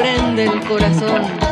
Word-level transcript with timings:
prende 0.00 0.44
el 0.44 0.60
corazón. 0.60 1.49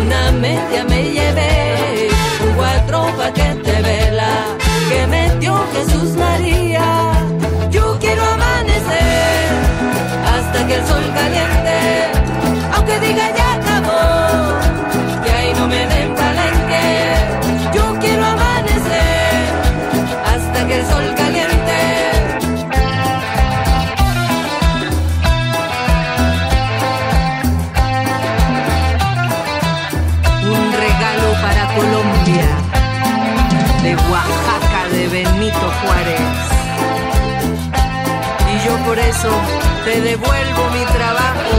Una 0.00 0.30
media 0.32 0.84
me 0.84 1.02
llevé, 1.02 2.08
con 2.38 2.52
cuatro 2.54 3.06
pa' 3.16 3.32
que 3.32 3.54
te 3.64 3.82
vela, 3.82 4.32
que 4.88 5.06
metió 5.06 5.54
Jesús 5.74 6.16
María, 6.16 7.12
yo 7.70 7.96
quiero 7.98 8.22
amanecer, 8.24 9.48
hasta 10.34 10.66
que 10.66 10.74
el 10.74 10.86
sol 10.86 11.04
caliente, 11.14 11.76
aunque 12.74 13.00
diga 13.00 13.26
ya 13.36 13.55
Colombia, 31.76 32.48
de 33.82 33.94
Oaxaca, 34.10 34.88
de 34.90 35.08
Benito 35.08 35.66
Juárez. 35.82 36.20
Y 38.50 38.66
yo 38.66 38.76
por 38.86 38.98
eso 38.98 39.28
te 39.84 40.00
devuelvo 40.00 40.70
mi 40.72 40.84
trabajo, 40.96 41.52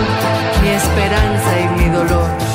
mi 0.64 0.70
esperanza 0.70 1.60
y 1.60 1.68
mi 1.80 1.90
dolor. 1.90 2.47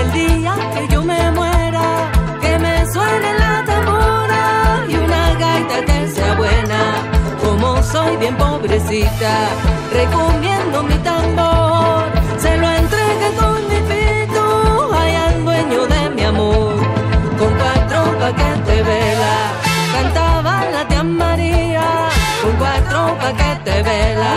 El 0.00 0.12
día 0.12 0.54
que 0.74 0.88
yo 0.88 1.02
me 1.02 1.30
muera, 1.32 2.10
que 2.40 2.58
me 2.58 2.74
suene 2.92 3.30
la 3.38 3.64
tambora 3.64 4.42
y 4.88 4.94
una 4.96 5.34
gaita 5.34 5.78
que 5.88 6.08
sea 6.08 6.34
buena. 6.34 6.80
Como 7.42 7.82
soy 7.82 8.16
bien 8.16 8.36
pobrecita, 8.36 9.32
recomiendo 9.92 10.82
mi 10.82 10.96
tambor, 11.10 12.04
se 12.38 12.56
lo 12.56 12.66
entregue 12.80 13.28
con 13.40 13.56
mi 13.70 13.78
pito 13.90 14.44
ay, 15.00 15.14
al 15.26 15.44
dueño 15.44 15.86
de 15.94 16.10
mi 16.16 16.22
amor. 16.22 16.74
Con 17.38 17.52
cuatro 17.60 18.00
pa' 18.20 18.32
que 18.40 18.50
te 18.66 18.82
vela, 18.82 19.34
cantaba 19.94 20.64
la 20.74 20.82
tía 20.88 21.02
María, 21.02 21.86
con 22.42 22.52
cuatro 22.62 22.98
pa' 23.20 23.32
que 23.40 23.50
te 23.66 23.82
vela 23.82 24.34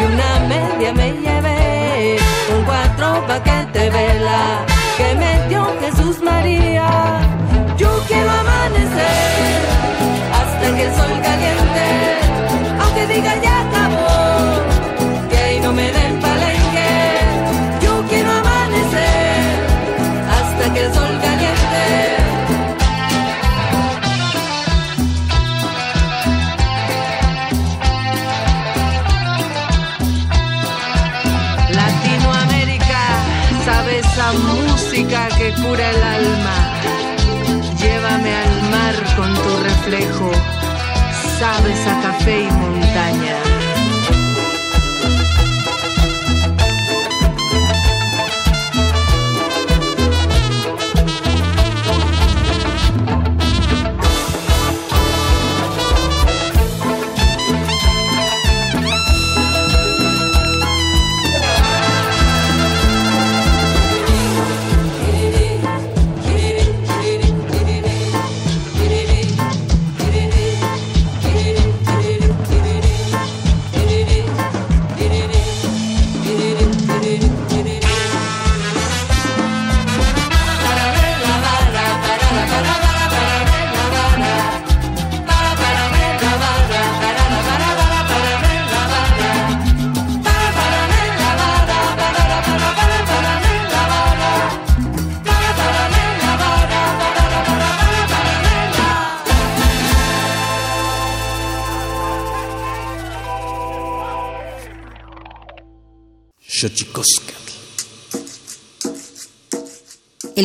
y 0.00 0.02
una 0.12 0.30
media 0.52 0.92
me 0.92 1.08
llevé, 1.24 2.16
con 2.48 2.60
cuatro 2.64 3.26
pa' 3.26 3.42
que 3.42 3.58
te 3.72 3.90
vela, 3.90 4.40
que 5.08 5.14
me 5.14 5.48
dio 5.48 5.64
Jesús 5.80 6.20
María. 6.22 6.88
Yo 7.76 7.88
quiero 8.06 8.30
amanecer 8.30 9.58
hasta 10.40 10.76
que 10.76 10.84
el 10.84 10.94
sol 10.94 11.14
caliente, 11.28 11.86
aunque 12.80 13.06
diga 13.14 13.32
ya 13.42 13.60
acabó, 13.66 15.28
que 15.30 15.36
ahí 15.38 15.60
no 15.60 15.72
me 15.72 15.86
den 15.92 16.20
palenque. 16.20 16.90
Yo 17.84 17.92
quiero 18.10 18.30
amanecer 18.30 19.40
hasta 20.36 20.74
que 20.74 20.80
el 20.84 20.94
sol 20.94 21.12
caliente. 21.22 22.17
Que 35.08 35.52
cura 35.62 35.90
el 35.90 36.02
alma. 36.02 36.56
Llévame 37.78 38.34
al 38.36 38.62
mar 38.70 38.94
con 39.16 39.32
tu 39.34 39.62
reflejo, 39.62 40.30
sabes 41.38 41.86
a 41.86 42.00
café 42.02 42.42
y 42.42 42.50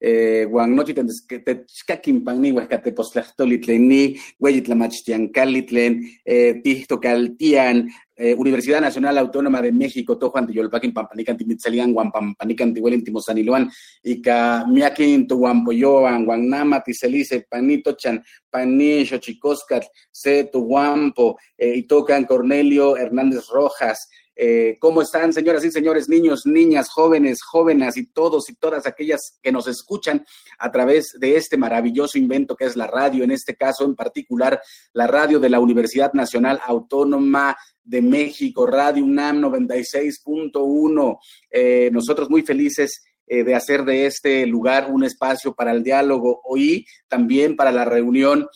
eh, 0.00 0.46
guannochi 0.50 0.94
techcaquimpanni 0.94 2.52
huescatepostlastoli 2.52 3.58
tleni 3.58 4.16
hueyitlamachtiancali 4.40 5.62
tlen 5.62 6.00
eh, 6.24 6.60
tihtokaltian 6.62 7.86
eh, 8.16 8.34
Universidad 8.34 8.80
Nacional 8.80 9.18
Autónoma 9.18 9.60
de 9.60 9.72
México, 9.72 10.16
Tojuan 10.16 10.46
Tiyolpaquin, 10.46 10.92
Pampanican, 10.92 11.36
Timitzalian, 11.36 11.92
Juan 11.92 12.10
Pampanican, 12.10 12.72
Tihuelin, 12.72 13.04
Timosaniluan, 13.04 13.70
y 14.02 14.22
ca 14.22 14.64
Miaquin, 14.66 15.26
Tuhuampoyoan, 15.26 16.24
Guanama, 16.24 16.82
Tiselice, 16.82 17.46
Panito, 17.48 17.92
Chan, 17.92 18.24
Paní, 18.48 19.04
Xochicoscat, 19.04 19.84
Se, 20.10 20.44
Tuhuampo, 20.44 21.38
eh, 21.58 21.74
y 21.76 21.82
tocan 21.82 22.24
Cornelio 22.24 22.96
Hernández 22.96 23.48
Rojas, 23.48 24.08
eh, 24.38 24.76
¿Cómo 24.80 25.00
están, 25.00 25.32
señoras 25.32 25.64
y 25.64 25.70
señores, 25.70 26.10
niños, 26.10 26.44
niñas, 26.44 26.90
jóvenes, 26.90 27.42
jóvenes 27.42 27.96
y 27.96 28.04
todos 28.04 28.50
y 28.50 28.54
todas 28.54 28.86
aquellas 28.86 29.38
que 29.42 29.50
nos 29.50 29.66
escuchan 29.66 30.26
a 30.58 30.70
través 30.70 31.16
de 31.18 31.36
este 31.36 31.56
maravilloso 31.56 32.18
invento 32.18 32.54
que 32.54 32.66
es 32.66 32.76
la 32.76 32.86
radio, 32.86 33.24
en 33.24 33.30
este 33.30 33.56
caso 33.56 33.86
en 33.86 33.94
particular 33.94 34.60
la 34.92 35.06
radio 35.06 35.40
de 35.40 35.48
la 35.48 35.58
Universidad 35.58 36.12
Nacional 36.12 36.60
Autónoma 36.66 37.56
de 37.82 38.02
México, 38.02 38.66
Radio 38.66 39.04
UNAM 39.04 39.40
96.1. 39.40 41.18
Eh, 41.50 41.88
nosotros 41.90 42.28
muy 42.28 42.42
felices 42.42 43.04
eh, 43.26 43.42
de 43.42 43.54
hacer 43.54 43.86
de 43.86 44.04
este 44.04 44.44
lugar 44.44 44.90
un 44.90 45.02
espacio 45.02 45.54
para 45.54 45.72
el 45.72 45.82
diálogo 45.82 46.42
y 46.56 46.84
también 47.08 47.56
para 47.56 47.72
la 47.72 47.86
reunión 47.86 48.46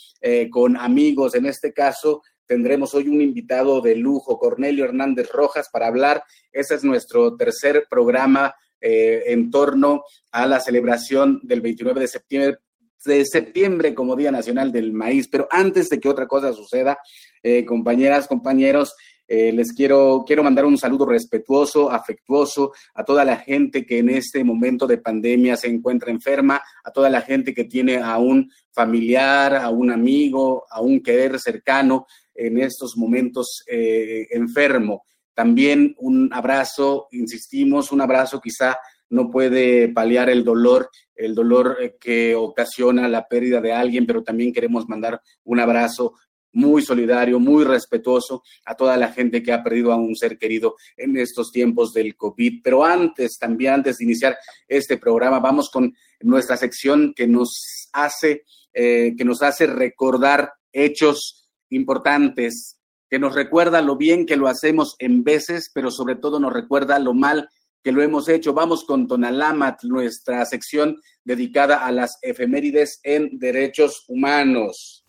con 0.50 0.76
amigos, 0.76 1.34
en 1.34 1.46
este 1.46 1.72
caso 1.72 2.20
Tendremos 2.50 2.96
hoy 2.96 3.06
un 3.06 3.20
invitado 3.20 3.80
de 3.80 3.94
lujo, 3.94 4.36
Cornelio 4.36 4.84
Hernández 4.84 5.30
Rojas, 5.30 5.68
para 5.72 5.86
hablar. 5.86 6.24
Ese 6.50 6.74
es 6.74 6.82
nuestro 6.82 7.36
tercer 7.36 7.86
programa 7.88 8.56
eh, 8.80 9.22
en 9.26 9.52
torno 9.52 10.02
a 10.32 10.46
la 10.46 10.58
celebración 10.58 11.38
del 11.44 11.60
29 11.60 12.00
de 12.00 12.08
septiembre, 12.08 12.58
de 13.04 13.24
septiembre 13.24 13.94
como 13.94 14.16
Día 14.16 14.32
Nacional 14.32 14.72
del 14.72 14.92
Maíz. 14.92 15.28
Pero 15.28 15.46
antes 15.48 15.88
de 15.90 16.00
que 16.00 16.08
otra 16.08 16.26
cosa 16.26 16.52
suceda, 16.52 16.98
eh, 17.40 17.64
compañeras, 17.64 18.26
compañeros, 18.26 18.96
eh, 19.28 19.52
les 19.52 19.72
quiero, 19.72 20.24
quiero 20.26 20.42
mandar 20.42 20.64
un 20.64 20.76
saludo 20.76 21.06
respetuoso, 21.06 21.88
afectuoso 21.88 22.72
a 22.94 23.04
toda 23.04 23.24
la 23.24 23.36
gente 23.36 23.86
que 23.86 23.98
en 23.98 24.08
este 24.10 24.42
momento 24.42 24.88
de 24.88 24.98
pandemia 24.98 25.56
se 25.56 25.68
encuentra 25.68 26.10
enferma, 26.10 26.60
a 26.82 26.90
toda 26.90 27.08
la 27.08 27.20
gente 27.20 27.54
que 27.54 27.62
tiene 27.62 27.98
a 27.98 28.18
un 28.18 28.50
familiar, 28.72 29.54
a 29.54 29.70
un 29.70 29.92
amigo, 29.92 30.64
a 30.68 30.80
un 30.80 31.00
querer 31.00 31.38
cercano 31.38 32.08
en 32.40 32.58
estos 32.58 32.96
momentos 32.96 33.62
eh, 33.66 34.26
enfermo. 34.30 35.04
También 35.34 35.94
un 35.98 36.30
abrazo, 36.32 37.08
insistimos, 37.12 37.92
un 37.92 38.00
abrazo 38.00 38.40
quizá 38.40 38.78
no 39.10 39.30
puede 39.30 39.88
paliar 39.88 40.30
el 40.30 40.44
dolor, 40.44 40.88
el 41.14 41.34
dolor 41.34 41.76
eh, 41.80 41.96
que 42.00 42.34
ocasiona 42.34 43.08
la 43.08 43.26
pérdida 43.26 43.60
de 43.60 43.72
alguien, 43.72 44.06
pero 44.06 44.22
también 44.22 44.52
queremos 44.52 44.88
mandar 44.88 45.20
un 45.44 45.60
abrazo 45.60 46.14
muy 46.52 46.82
solidario, 46.82 47.38
muy 47.38 47.64
respetuoso 47.64 48.42
a 48.64 48.74
toda 48.74 48.96
la 48.96 49.12
gente 49.12 49.42
que 49.42 49.52
ha 49.52 49.62
perdido 49.62 49.92
a 49.92 49.96
un 49.96 50.16
ser 50.16 50.36
querido 50.36 50.74
en 50.96 51.16
estos 51.16 51.52
tiempos 51.52 51.92
del 51.92 52.16
COVID. 52.16 52.60
Pero 52.62 52.84
antes, 52.84 53.38
también 53.38 53.74
antes 53.74 53.98
de 53.98 54.04
iniciar 54.04 54.36
este 54.66 54.96
programa, 54.96 55.38
vamos 55.38 55.70
con 55.70 55.94
nuestra 56.20 56.56
sección 56.56 57.12
que 57.14 57.26
nos 57.26 57.88
hace, 57.92 58.44
eh, 58.72 59.14
que 59.16 59.24
nos 59.24 59.42
hace 59.42 59.66
recordar 59.66 60.52
hechos 60.72 61.39
importantes, 61.70 62.76
que 63.08 63.18
nos 63.18 63.34
recuerda 63.34 63.82
lo 63.82 63.96
bien 63.96 64.24
que 64.24 64.36
lo 64.36 64.46
hacemos 64.46 64.94
en 64.98 65.24
veces, 65.24 65.70
pero 65.74 65.90
sobre 65.90 66.14
todo 66.14 66.38
nos 66.38 66.52
recuerda 66.52 66.98
lo 66.98 67.12
mal 67.12 67.48
que 67.82 67.92
lo 67.92 68.02
hemos 68.02 68.28
hecho. 68.28 68.54
Vamos 68.54 68.84
con 68.84 69.08
Tonalamat, 69.08 69.82
nuestra 69.82 70.44
sección 70.46 71.00
dedicada 71.24 71.84
a 71.84 71.90
las 71.90 72.18
efemérides 72.22 73.00
en 73.02 73.38
derechos 73.38 74.04
humanos. 74.06 75.04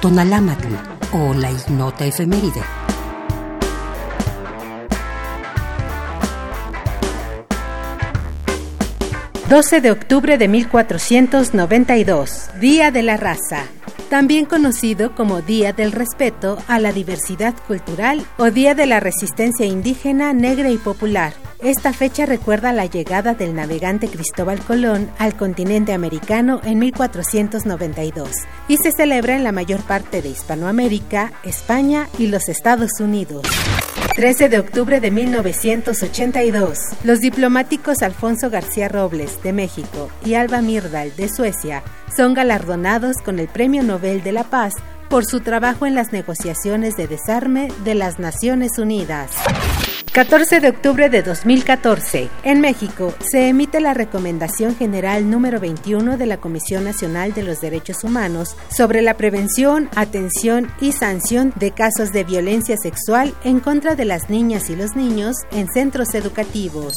Tonalamatl 0.00 0.74
o 1.12 1.34
la 1.34 1.50
ignota 1.50 2.06
efeméride. 2.06 2.62
12 9.48 9.80
de 9.80 9.90
octubre 9.90 10.36
de 10.36 10.46
1492, 10.46 12.50
Día 12.60 12.90
de 12.90 13.02
la 13.02 13.16
Raza 13.16 13.64
también 14.08 14.46
conocido 14.46 15.14
como 15.14 15.42
Día 15.42 15.72
del 15.72 15.92
Respeto 15.92 16.58
a 16.66 16.78
la 16.78 16.92
Diversidad 16.92 17.54
Cultural 17.66 18.24
o 18.38 18.50
Día 18.50 18.74
de 18.74 18.86
la 18.86 19.00
Resistencia 19.00 19.66
Indígena 19.66 20.32
Negra 20.32 20.70
y 20.70 20.78
Popular. 20.78 21.32
Esta 21.60 21.92
fecha 21.92 22.24
recuerda 22.24 22.72
la 22.72 22.86
llegada 22.86 23.34
del 23.34 23.54
navegante 23.54 24.08
Cristóbal 24.08 24.60
Colón 24.60 25.10
al 25.18 25.36
continente 25.36 25.92
americano 25.92 26.60
en 26.64 26.78
1492 26.78 28.30
y 28.68 28.76
se 28.76 28.92
celebra 28.92 29.36
en 29.36 29.44
la 29.44 29.52
mayor 29.52 29.80
parte 29.80 30.22
de 30.22 30.28
Hispanoamérica, 30.28 31.32
España 31.42 32.08
y 32.18 32.28
los 32.28 32.48
Estados 32.48 33.00
Unidos. 33.00 33.42
13 34.18 34.48
de 34.48 34.58
octubre 34.58 34.98
de 34.98 35.12
1982, 35.12 36.80
los 37.04 37.20
diplomáticos 37.20 38.02
Alfonso 38.02 38.50
García 38.50 38.88
Robles, 38.88 39.40
de 39.44 39.52
México, 39.52 40.10
y 40.24 40.34
Alba 40.34 40.60
Myrdal, 40.60 41.14
de 41.14 41.28
Suecia, 41.28 41.84
son 42.16 42.34
galardonados 42.34 43.18
con 43.24 43.38
el 43.38 43.46
Premio 43.46 43.84
Nobel 43.84 44.24
de 44.24 44.32
la 44.32 44.42
Paz 44.42 44.74
por 45.08 45.24
su 45.24 45.40
trabajo 45.40 45.86
en 45.86 45.94
las 45.94 46.12
negociaciones 46.12 46.96
de 46.96 47.06
desarme 47.06 47.72
de 47.84 47.94
las 47.94 48.18
Naciones 48.18 48.78
Unidas. 48.78 49.30
14 50.12 50.60
de 50.60 50.70
octubre 50.70 51.08
de 51.08 51.22
2014. 51.22 52.28
En 52.42 52.60
México 52.60 53.14
se 53.20 53.48
emite 53.48 53.80
la 53.80 53.94
Recomendación 53.94 54.74
General 54.74 55.30
número 55.30 55.60
21 55.60 56.16
de 56.16 56.26
la 56.26 56.38
Comisión 56.38 56.84
Nacional 56.84 57.34
de 57.34 57.42
los 57.44 57.60
Derechos 57.60 58.02
Humanos 58.02 58.56
sobre 58.74 59.00
la 59.00 59.16
prevención, 59.16 59.88
atención 59.94 60.72
y 60.80 60.92
sanción 60.92 61.52
de 61.56 61.70
casos 61.70 62.12
de 62.12 62.24
violencia 62.24 62.76
sexual 62.76 63.32
en 63.44 63.60
contra 63.60 63.94
de 63.94 64.06
las 64.06 64.28
niñas 64.28 64.70
y 64.70 64.76
los 64.76 64.96
niños 64.96 65.36
en 65.52 65.68
centros 65.68 66.14
educativos. 66.14 66.94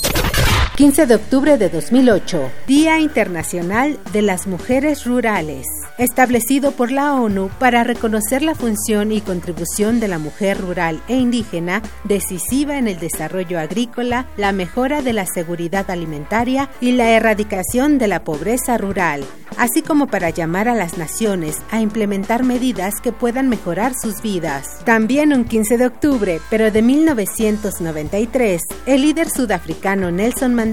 15 0.77 1.05
de 1.05 1.15
octubre 1.15 1.57
de 1.57 1.69
2008, 1.69 2.49
Día 2.65 2.99
Internacional 2.99 3.99
de 4.13 4.21
las 4.21 4.47
Mujeres 4.47 5.05
Rurales, 5.05 5.67
establecido 5.97 6.71
por 6.71 6.91
la 6.91 7.13
ONU 7.13 7.51
para 7.59 7.83
reconocer 7.83 8.41
la 8.41 8.55
función 8.55 9.11
y 9.11 9.19
contribución 9.19 9.99
de 9.99 10.07
la 10.07 10.17
mujer 10.17 10.59
rural 10.59 11.01
e 11.09 11.17
indígena 11.17 11.81
decisiva 12.05 12.77
en 12.77 12.87
el 12.87 12.99
desarrollo 12.99 13.59
agrícola, 13.59 14.27
la 14.37 14.53
mejora 14.53 15.01
de 15.01 15.11
la 15.11 15.25
seguridad 15.25 15.91
alimentaria 15.91 16.69
y 16.79 16.93
la 16.93 17.11
erradicación 17.11 17.97
de 17.97 18.07
la 18.07 18.23
pobreza 18.23 18.77
rural, 18.77 19.25
así 19.57 19.81
como 19.81 20.07
para 20.07 20.29
llamar 20.29 20.69
a 20.69 20.73
las 20.73 20.97
naciones 20.97 21.57
a 21.69 21.81
implementar 21.81 22.43
medidas 22.43 23.01
que 23.01 23.11
puedan 23.11 23.49
mejorar 23.49 23.93
sus 23.93 24.21
vidas. 24.21 24.79
También 24.85 25.33
un 25.33 25.43
15 25.43 25.77
de 25.77 25.85
octubre, 25.85 26.39
pero 26.49 26.71
de 26.71 26.81
1993, 26.81 28.61
el 28.85 29.01
líder 29.01 29.29
sudafricano 29.29 30.09
Nelson 30.09 30.55
Mandela 30.55 30.70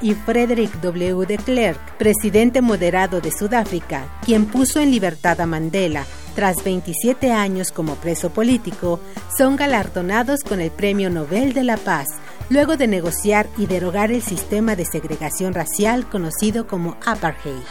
y 0.00 0.14
Frederick 0.14 0.80
W. 0.80 1.26
de 1.26 1.36
Klerk, 1.36 1.96
presidente 1.96 2.60
moderado 2.62 3.20
de 3.20 3.32
Sudáfrica, 3.32 4.06
quien 4.24 4.46
puso 4.46 4.80
en 4.80 4.92
libertad 4.92 5.40
a 5.40 5.46
Mandela 5.46 6.04
tras 6.36 6.62
27 6.62 7.32
años 7.32 7.72
como 7.72 7.96
preso 7.96 8.30
político, 8.30 9.00
son 9.36 9.56
galardonados 9.56 10.44
con 10.44 10.60
el 10.60 10.70
Premio 10.70 11.10
Nobel 11.10 11.52
de 11.52 11.64
la 11.64 11.76
Paz, 11.76 12.06
luego 12.48 12.76
de 12.76 12.86
negociar 12.86 13.48
y 13.58 13.66
derogar 13.66 14.12
el 14.12 14.22
sistema 14.22 14.76
de 14.76 14.84
segregación 14.84 15.52
racial 15.52 16.08
conocido 16.08 16.68
como 16.68 16.96
apartheid. 17.04 17.62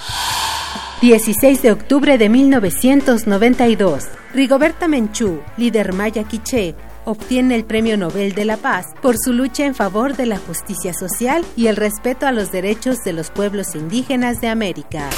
16 1.01 1.61
de 1.61 1.71
octubre 1.71 2.17
de 2.17 2.27
1992, 2.27 4.03
Rigoberta 4.33 4.89
Menchú, 4.89 5.39
líder 5.55 5.93
maya 5.93 6.25
quiché, 6.25 6.75
obtiene 7.09 7.55
el 7.55 7.65
Premio 7.65 7.97
Nobel 7.97 8.33
de 8.33 8.45
la 8.45 8.57
Paz 8.57 8.85
por 9.01 9.17
su 9.17 9.33
lucha 9.33 9.65
en 9.65 9.75
favor 9.75 10.15
de 10.15 10.25
la 10.25 10.37
justicia 10.37 10.93
social 10.93 11.43
y 11.55 11.67
el 11.67 11.75
respeto 11.75 12.27
a 12.27 12.31
los 12.31 12.51
derechos 12.51 12.99
de 13.03 13.13
los 13.13 13.31
pueblos 13.31 13.75
indígenas 13.75 14.41
de 14.41 14.47
América. 14.47 15.09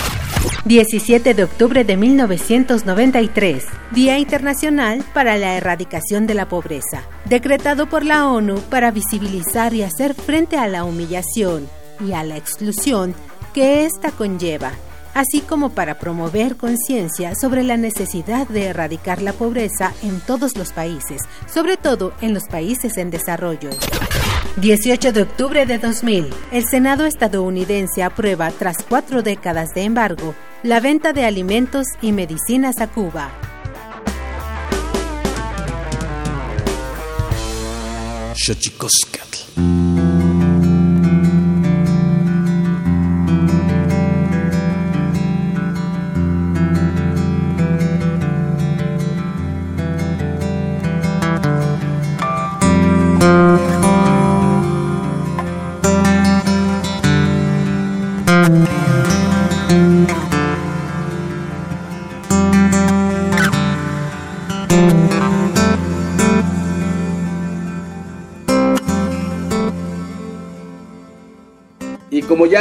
17 0.66 1.34
de 1.34 1.44
octubre 1.44 1.84
de 1.84 1.98
1993, 1.98 3.66
Día 3.92 4.18
Internacional 4.18 5.04
para 5.14 5.38
la 5.38 5.56
Erradicación 5.56 6.28
de 6.28 6.34
la 6.34 6.48
Pobreza, 6.48 7.04
decretado 7.26 7.88
por 7.88 8.06
la 8.06 8.28
ONU 8.28 8.60
para 8.70 8.92
visibilizar 8.92 9.74
y 9.74 9.84
hacer 9.84 10.14
frente 10.14 10.58
a 10.58 10.68
la 10.68 10.84
humillación 10.84 11.68
y 12.06 12.14
a 12.14 12.24
la 12.24 12.38
exclusión 12.38 13.14
que 13.54 13.86
ésta 13.86 14.12
conlleva 14.12 14.72
así 15.14 15.42
como 15.42 15.70
para 15.70 16.00
promover 16.00 16.58
conciencia 16.58 17.36
sobre 17.36 17.64
la 17.64 17.78
necesidad 17.78 18.48
de 18.48 18.66
erradicar 18.66 19.22
la 19.22 19.34
pobreza 19.34 19.94
en 20.04 20.20
todos 20.22 20.58
los 20.58 20.72
países, 20.72 21.22
sobre 21.52 21.78
todo 21.78 22.14
en 22.22 22.34
los 22.34 22.44
países 22.46 22.98
en 22.98 23.10
desarrollo. 23.10 23.70
18 24.58 25.14
de 25.14 25.22
octubre 25.22 25.66
de 25.66 25.78
2000, 25.78 26.30
el 26.52 26.66
Senado 26.66 27.06
estadounidense 27.06 28.04
aprueba, 28.04 28.52
tras 28.52 28.78
cuatro 28.88 29.24
décadas 29.24 29.70
de 29.74 29.84
embargo, 29.84 30.36
la 30.64 30.80
venta 30.80 31.14
de 31.14 31.26
alimentos 31.26 31.86
y 32.02 32.12
medicinas 32.12 32.80
a 32.80 32.88
Cuba. 32.88 33.32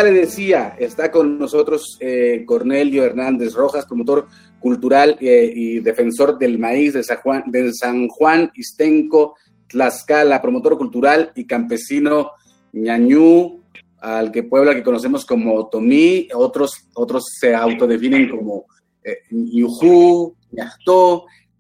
Le 0.03 0.13
decía, 0.13 0.77
está 0.79 1.11
con 1.11 1.39
nosotros 1.39 1.97
eh, 2.01 2.45
Cornelio 2.47 3.05
Hernández 3.05 3.55
Rojas, 3.55 3.87
promotor 3.87 4.27
cultural 4.59 5.17
eh, 5.21 5.53
y 5.55 5.81
defensor 5.81 6.39
del 6.39 6.59
maíz 6.59 6.95
de 6.95 7.03
San 7.03 7.19
Juan, 7.19 7.45
de 7.47 7.73
San 7.73 8.09
Juan 8.09 8.51
Istenco, 8.55 9.37
Tlaxcala, 9.67 10.43
promotor 10.43 10.77
cultural 10.77 11.33
y 11.35 11.47
campesino 11.47 12.33
ñañú, 12.73 13.63
al 14.01 14.33
que 14.33 14.43
Puebla 14.43 14.75
que 14.75 14.83
conocemos 14.83 15.25
como 15.25 15.55
Otomí, 15.55 16.29
otros, 16.35 16.89
otros 16.95 17.25
se 17.39 17.55
autodefinen 17.55 18.29
como 18.31 18.67
eh, 19.05 19.19
Yujú, 19.31 20.37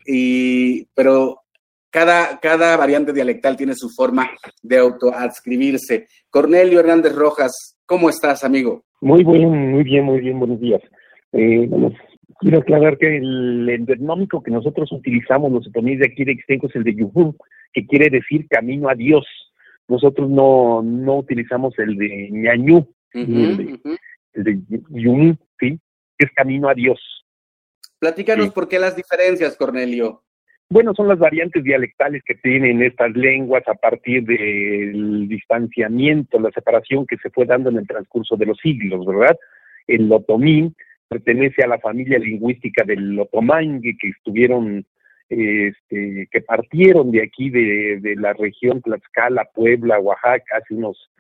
y, 0.07 0.85
pero 0.95 1.43
cada, 1.91 2.39
cada 2.41 2.77
variante 2.77 3.13
dialectal 3.13 3.57
tiene 3.57 3.75
su 3.75 3.91
forma 3.91 4.31
de 4.63 4.79
autoadscribirse. 4.79 6.07
Cornelio 6.31 6.81
Hernández 6.81 7.15
Rojas, 7.15 7.77
¿Cómo 7.91 8.09
estás, 8.09 8.45
amigo? 8.45 8.85
Muy 9.01 9.25
bien, 9.25 9.73
muy 9.73 9.83
bien, 9.83 10.05
muy 10.05 10.21
bien, 10.21 10.39
buenos 10.39 10.61
días. 10.61 10.81
Eh, 11.33 11.69
quiero 12.39 12.59
aclarar 12.61 12.97
que 12.99 13.17
el 13.17 13.69
endemónico 13.69 14.45
que 14.45 14.53
nosotros 14.53 14.93
utilizamos, 14.93 15.51
los 15.51 15.67
otomíes 15.67 15.99
de 15.99 16.07
aquí 16.07 16.25
de 16.25 16.31
Extenco, 16.31 16.69
es 16.69 16.77
el 16.77 16.85
de 16.85 16.95
Yuhun, 16.95 17.37
que 17.73 17.85
quiere 17.89 18.09
decir 18.09 18.47
camino 18.49 18.89
a 18.89 18.95
Dios. 18.95 19.27
Nosotros 19.89 20.31
no, 20.31 20.83
no 20.85 21.17
utilizamos 21.17 21.77
el 21.81 21.97
de 21.97 22.29
ñañú, 22.31 22.87
el 23.13 23.81
de, 24.35 24.61
Yuhun, 24.91 25.37
¿sí? 25.59 25.81
que 26.17 26.27
es 26.27 26.31
camino 26.31 26.69
a 26.69 26.75
Dios. 26.75 27.01
Platícanos 27.99 28.51
por 28.51 28.69
qué 28.69 28.79
las 28.79 28.95
diferencias, 28.95 29.57
Cornelio. 29.57 30.23
Bueno, 30.73 30.95
son 30.95 31.09
las 31.09 31.19
variantes 31.19 31.65
dialectales 31.65 32.23
que 32.23 32.37
tienen 32.37 32.81
estas 32.81 33.11
lenguas 33.17 33.65
a 33.67 33.75
partir 33.75 34.23
del 34.23 35.27
distanciamiento, 35.27 36.39
la 36.39 36.53
separación 36.53 37.09
que 37.09 37.17
se 37.17 37.29
fue 37.29 37.45
dando 37.45 37.71
en 37.71 37.79
el 37.79 37.89
transcurso 37.89 38.37
de 38.37 38.47
los 38.47 38.57
siglos, 38.59 39.05
¿verdad? 39.05 39.37
El 39.89 40.11
otomí 40.12 40.73
pertenece 41.09 41.65
a 41.65 41.67
la 41.67 41.81
familia 41.81 42.21
lingüística 42.21 42.85
del 42.85 43.19
otomangue, 43.19 43.97
que 44.00 44.11
estuvieron, 44.11 44.87
este, 45.29 46.29
que 46.31 46.41
partieron 46.41 47.11
de 47.11 47.25
aquí, 47.25 47.50
de, 47.50 48.15
la 48.17 48.33
región 48.33 48.81
Tlaxcala, 48.81 49.47
Puebla, 49.53 49.99
Oaxaca, 49.99 50.59
hace 50.59 50.75
unos 50.75 51.11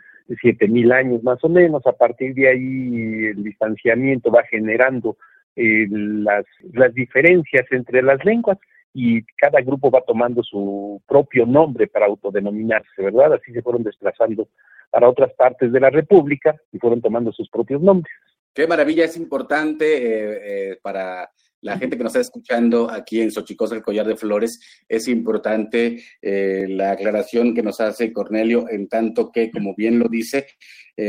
siete 0.40 0.68
mil 0.68 0.92
años 0.92 1.24
más 1.24 1.42
o 1.42 1.48
menos. 1.48 1.84
A 1.88 1.92
partir 1.92 2.34
de 2.34 2.46
ahí 2.46 3.24
el 3.34 3.42
distanciamiento 3.42 4.30
va 4.30 4.44
generando 4.44 5.16
eh, 5.56 5.88
las 5.90 6.94
diferencias 6.94 7.66
entre 7.72 8.00
las 8.00 8.24
lenguas 8.24 8.56
y 8.92 9.22
cada 9.36 9.60
grupo 9.60 9.90
va 9.90 10.02
tomando 10.06 10.42
su 10.42 11.00
propio 11.06 11.46
nombre 11.46 11.86
para 11.86 12.06
autodenominarse, 12.06 13.02
¿verdad? 13.02 13.34
Así 13.34 13.52
se 13.52 13.62
fueron 13.62 13.82
desplazando 13.82 14.48
para 14.90 15.08
otras 15.08 15.32
partes 15.34 15.72
de 15.72 15.80
la 15.80 15.90
República 15.90 16.56
y 16.72 16.78
fueron 16.78 17.00
tomando 17.00 17.32
sus 17.32 17.48
propios 17.48 17.80
nombres. 17.80 18.12
Qué 18.52 18.66
maravilla, 18.66 19.04
es 19.04 19.16
importante 19.16 19.96
eh, 19.96 20.70
eh, 20.72 20.78
para 20.82 21.30
la 21.60 21.78
gente 21.78 21.96
que 21.96 22.02
nos 22.02 22.12
está 22.16 22.20
escuchando 22.20 22.90
aquí 22.90 23.20
en 23.20 23.30
Xochicosa, 23.30 23.76
el 23.76 23.82
Collar 23.82 24.06
de 24.06 24.16
Flores, 24.16 24.82
es 24.88 25.06
importante 25.06 26.02
eh, 26.20 26.66
la 26.68 26.92
aclaración 26.92 27.54
que 27.54 27.62
nos 27.62 27.80
hace 27.80 28.12
Cornelio, 28.12 28.66
en 28.68 28.88
tanto 28.88 29.30
que, 29.30 29.50
como 29.50 29.74
bien 29.76 29.98
lo 29.98 30.08
dice, 30.08 30.46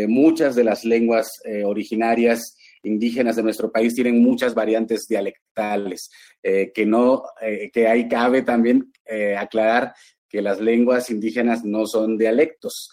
muchas 0.07 0.55
de 0.55 0.63
las 0.63 0.85
lenguas 0.85 1.41
originarias 1.65 2.55
indígenas 2.83 3.35
de 3.35 3.43
nuestro 3.43 3.71
país 3.71 3.93
tienen 3.93 4.21
muchas 4.21 4.53
variantes 4.53 5.07
dialectales, 5.07 6.09
eh, 6.41 6.71
que 6.73 6.85
no, 6.85 7.23
eh, 7.41 7.69
que 7.71 7.87
ahí 7.87 8.07
cabe 8.07 8.41
también 8.41 8.91
eh, 9.05 9.35
aclarar 9.37 9.93
que 10.29 10.41
las 10.41 10.59
lenguas 10.59 11.09
indígenas 11.09 11.65
no 11.65 11.85
son 11.85 12.17
dialectos, 12.17 12.89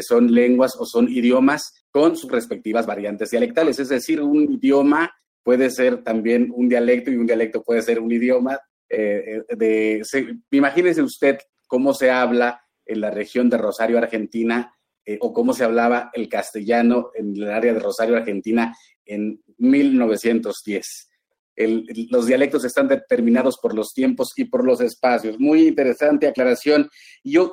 son 0.00 0.34
lenguas 0.34 0.74
o 0.76 0.84
son 0.84 1.08
idiomas 1.08 1.84
con 1.92 2.16
sus 2.16 2.30
respectivas 2.32 2.84
variantes 2.84 3.30
dialectales, 3.30 3.78
es 3.78 3.90
decir, 3.90 4.20
un 4.20 4.54
idioma 4.54 5.12
puede 5.44 5.70
ser 5.70 6.02
también 6.02 6.50
un 6.52 6.68
dialecto 6.68 7.12
y 7.12 7.16
un 7.16 7.26
dialecto 7.26 7.62
puede 7.62 7.82
ser 7.82 8.00
un 8.00 8.10
idioma. 8.10 8.58
de, 8.88 10.02
imagínese 10.50 11.00
usted 11.00 11.38
cómo 11.68 11.94
se 11.94 12.10
habla 12.10 12.60
en 12.84 13.00
la 13.00 13.12
región 13.12 13.48
de 13.48 13.58
Rosario, 13.58 13.96
Argentina, 13.96 14.74
o 15.20 15.32
cómo 15.32 15.54
se 15.54 15.62
hablaba 15.62 16.10
el 16.12 16.28
castellano 16.28 17.12
en 17.14 17.36
el 17.36 17.50
área 17.50 17.72
de 17.72 17.78
Rosario, 17.78 18.16
Argentina, 18.16 18.74
en 19.10 19.42
1910. 19.58 21.08
los 22.10 22.26
dialectos 22.26 22.64
están 22.64 22.88
determinados 22.88 23.58
por 23.60 23.74
los 23.74 23.92
tiempos 23.92 24.32
y 24.36 24.44
por 24.44 24.64
los 24.64 24.80
espacios. 24.80 25.38
Muy 25.38 25.66
interesante 25.68 26.26
aclaración. 26.26 26.88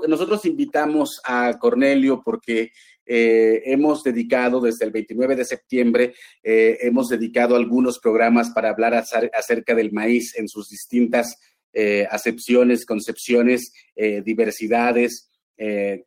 Nosotros 0.08 0.46
invitamos 0.46 1.20
a 1.26 1.58
Cornelio 1.60 2.22
porque 2.24 2.72
eh, 3.06 3.64
hemos 3.66 4.04
dedicado 4.04 4.62
desde 4.62 4.86
el 4.86 4.92
29 4.92 5.36
de 5.36 5.46
septiembre, 5.46 6.14
eh, 6.44 6.78
hemos 6.82 7.08
dedicado 7.08 7.56
algunos 7.56 8.00
programas 8.00 8.52
para 8.52 8.70
hablar 8.70 8.94
acerca 8.94 9.74
del 9.74 9.92
maíz 9.92 10.38
en 10.38 10.48
sus 10.48 10.70
distintas 10.70 11.38
eh, 11.74 12.08
acepciones, 12.10 12.86
concepciones, 12.86 13.72
diversidades, 14.24 15.32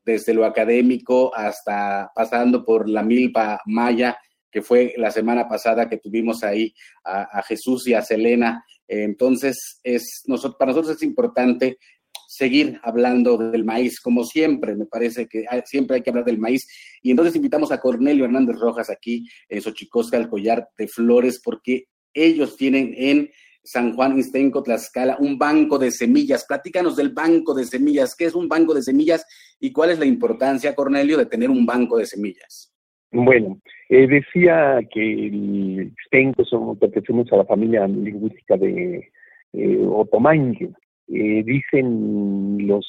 desde 0.04 0.32
lo 0.32 0.44
académico 0.44 1.34
hasta 1.34 2.08
pasando 2.14 2.64
por 2.64 2.88
la 2.88 3.02
milpa 3.02 3.60
maya 3.66 4.16
que 4.50 4.62
fue 4.62 4.94
la 4.96 5.10
semana 5.10 5.48
pasada 5.48 5.88
que 5.88 5.98
tuvimos 5.98 6.42
ahí 6.42 6.74
a, 7.04 7.42
Jesús 7.42 7.86
y 7.88 7.94
a 7.94 8.02
Selena. 8.02 8.64
Entonces, 8.88 9.80
es, 9.82 10.22
para 10.58 10.72
nosotros 10.72 10.96
es 10.96 11.02
importante 11.02 11.78
seguir 12.26 12.80
hablando 12.82 13.36
del 13.36 13.64
maíz, 13.64 14.00
como 14.00 14.24
siempre, 14.24 14.76
me 14.76 14.86
parece 14.86 15.26
que 15.26 15.44
siempre 15.64 15.96
hay 15.96 16.02
que 16.02 16.10
hablar 16.10 16.24
del 16.24 16.38
maíz. 16.38 16.66
Y 17.02 17.10
entonces 17.10 17.34
invitamos 17.34 17.72
a 17.72 17.80
Cornelio 17.80 18.24
Hernández 18.24 18.56
Rojas 18.56 18.88
aquí 18.88 19.28
en 19.48 19.60
Xochicosca, 19.60 20.16
el 20.16 20.28
collar 20.28 20.68
de 20.78 20.86
flores, 20.86 21.40
porque 21.42 21.88
ellos 22.14 22.56
tienen 22.56 22.94
en 22.96 23.30
San 23.62 23.94
Juan 23.94 24.18
Istenco, 24.18 24.62
Tlaxcala, 24.62 25.16
un 25.20 25.38
banco 25.38 25.78
de 25.78 25.90
semillas. 25.90 26.44
Platícanos 26.46 26.96
del 26.96 27.10
banco 27.10 27.52
de 27.52 27.66
semillas. 27.66 28.14
¿Qué 28.16 28.26
es 28.26 28.34
un 28.34 28.48
banco 28.48 28.74
de 28.74 28.82
semillas 28.82 29.24
y 29.58 29.72
cuál 29.72 29.90
es 29.90 29.98
la 29.98 30.06
importancia, 30.06 30.74
Cornelio, 30.74 31.18
de 31.18 31.26
tener 31.26 31.50
un 31.50 31.66
banco 31.66 31.98
de 31.98 32.06
semillas? 32.06 32.69
Bueno, 33.12 33.58
eh, 33.88 34.06
decía 34.06 34.80
que 34.88 35.26
el 35.26 35.92
somos, 36.44 36.78
pertenecemos 36.78 37.32
a 37.32 37.38
la 37.38 37.44
familia 37.44 37.86
lingüística 37.88 38.56
de 38.56 39.10
eh. 39.52 40.70
Eh, 41.12 41.42
dicen 41.44 42.68
los 42.68 42.86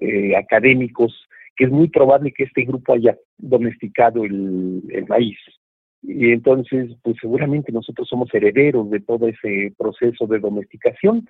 eh, 0.00 0.36
académicos 0.36 1.12
que 1.56 1.64
es 1.64 1.70
muy 1.70 1.88
probable 1.88 2.32
que 2.32 2.44
este 2.44 2.62
grupo 2.62 2.92
haya 2.92 3.16
domesticado 3.38 4.24
el, 4.24 4.82
el 4.90 5.06
maíz. 5.06 5.38
Y 6.02 6.30
entonces, 6.30 6.94
pues 7.02 7.16
seguramente 7.20 7.72
nosotros 7.72 8.06
somos 8.08 8.32
herederos 8.32 8.88
de 8.90 9.00
todo 9.00 9.26
ese 9.26 9.72
proceso 9.76 10.26
de 10.26 10.38
domesticación. 10.38 11.26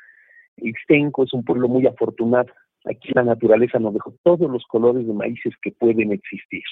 Ixtenco 0.59 1.25
es 1.25 1.33
un 1.33 1.45
pueblo 1.45 1.69
muy 1.69 1.87
afortunado. 1.87 2.52
Aquí 2.85 3.11
la 3.14 3.23
naturaleza 3.23 3.78
nos 3.78 3.95
dejó 3.95 4.14
todos 4.23 4.50
los 4.50 4.64
colores 4.66 5.07
de 5.07 5.14
maíces 5.14 5.55
que 5.62 5.71
pueden 5.71 6.12
existir. 6.12 6.64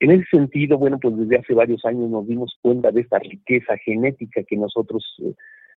En 0.00 0.10
ese 0.10 0.24
sentido, 0.30 0.76
bueno, 0.76 0.98
pues 1.00 1.16
desde 1.16 1.38
hace 1.38 1.54
varios 1.54 1.84
años 1.84 2.10
nos 2.10 2.26
dimos 2.26 2.58
cuenta 2.60 2.90
de 2.90 3.00
esta 3.00 3.18
riqueza 3.18 3.76
genética 3.78 4.42
que 4.42 4.56
nosotros 4.56 5.04
eh, 5.22 5.34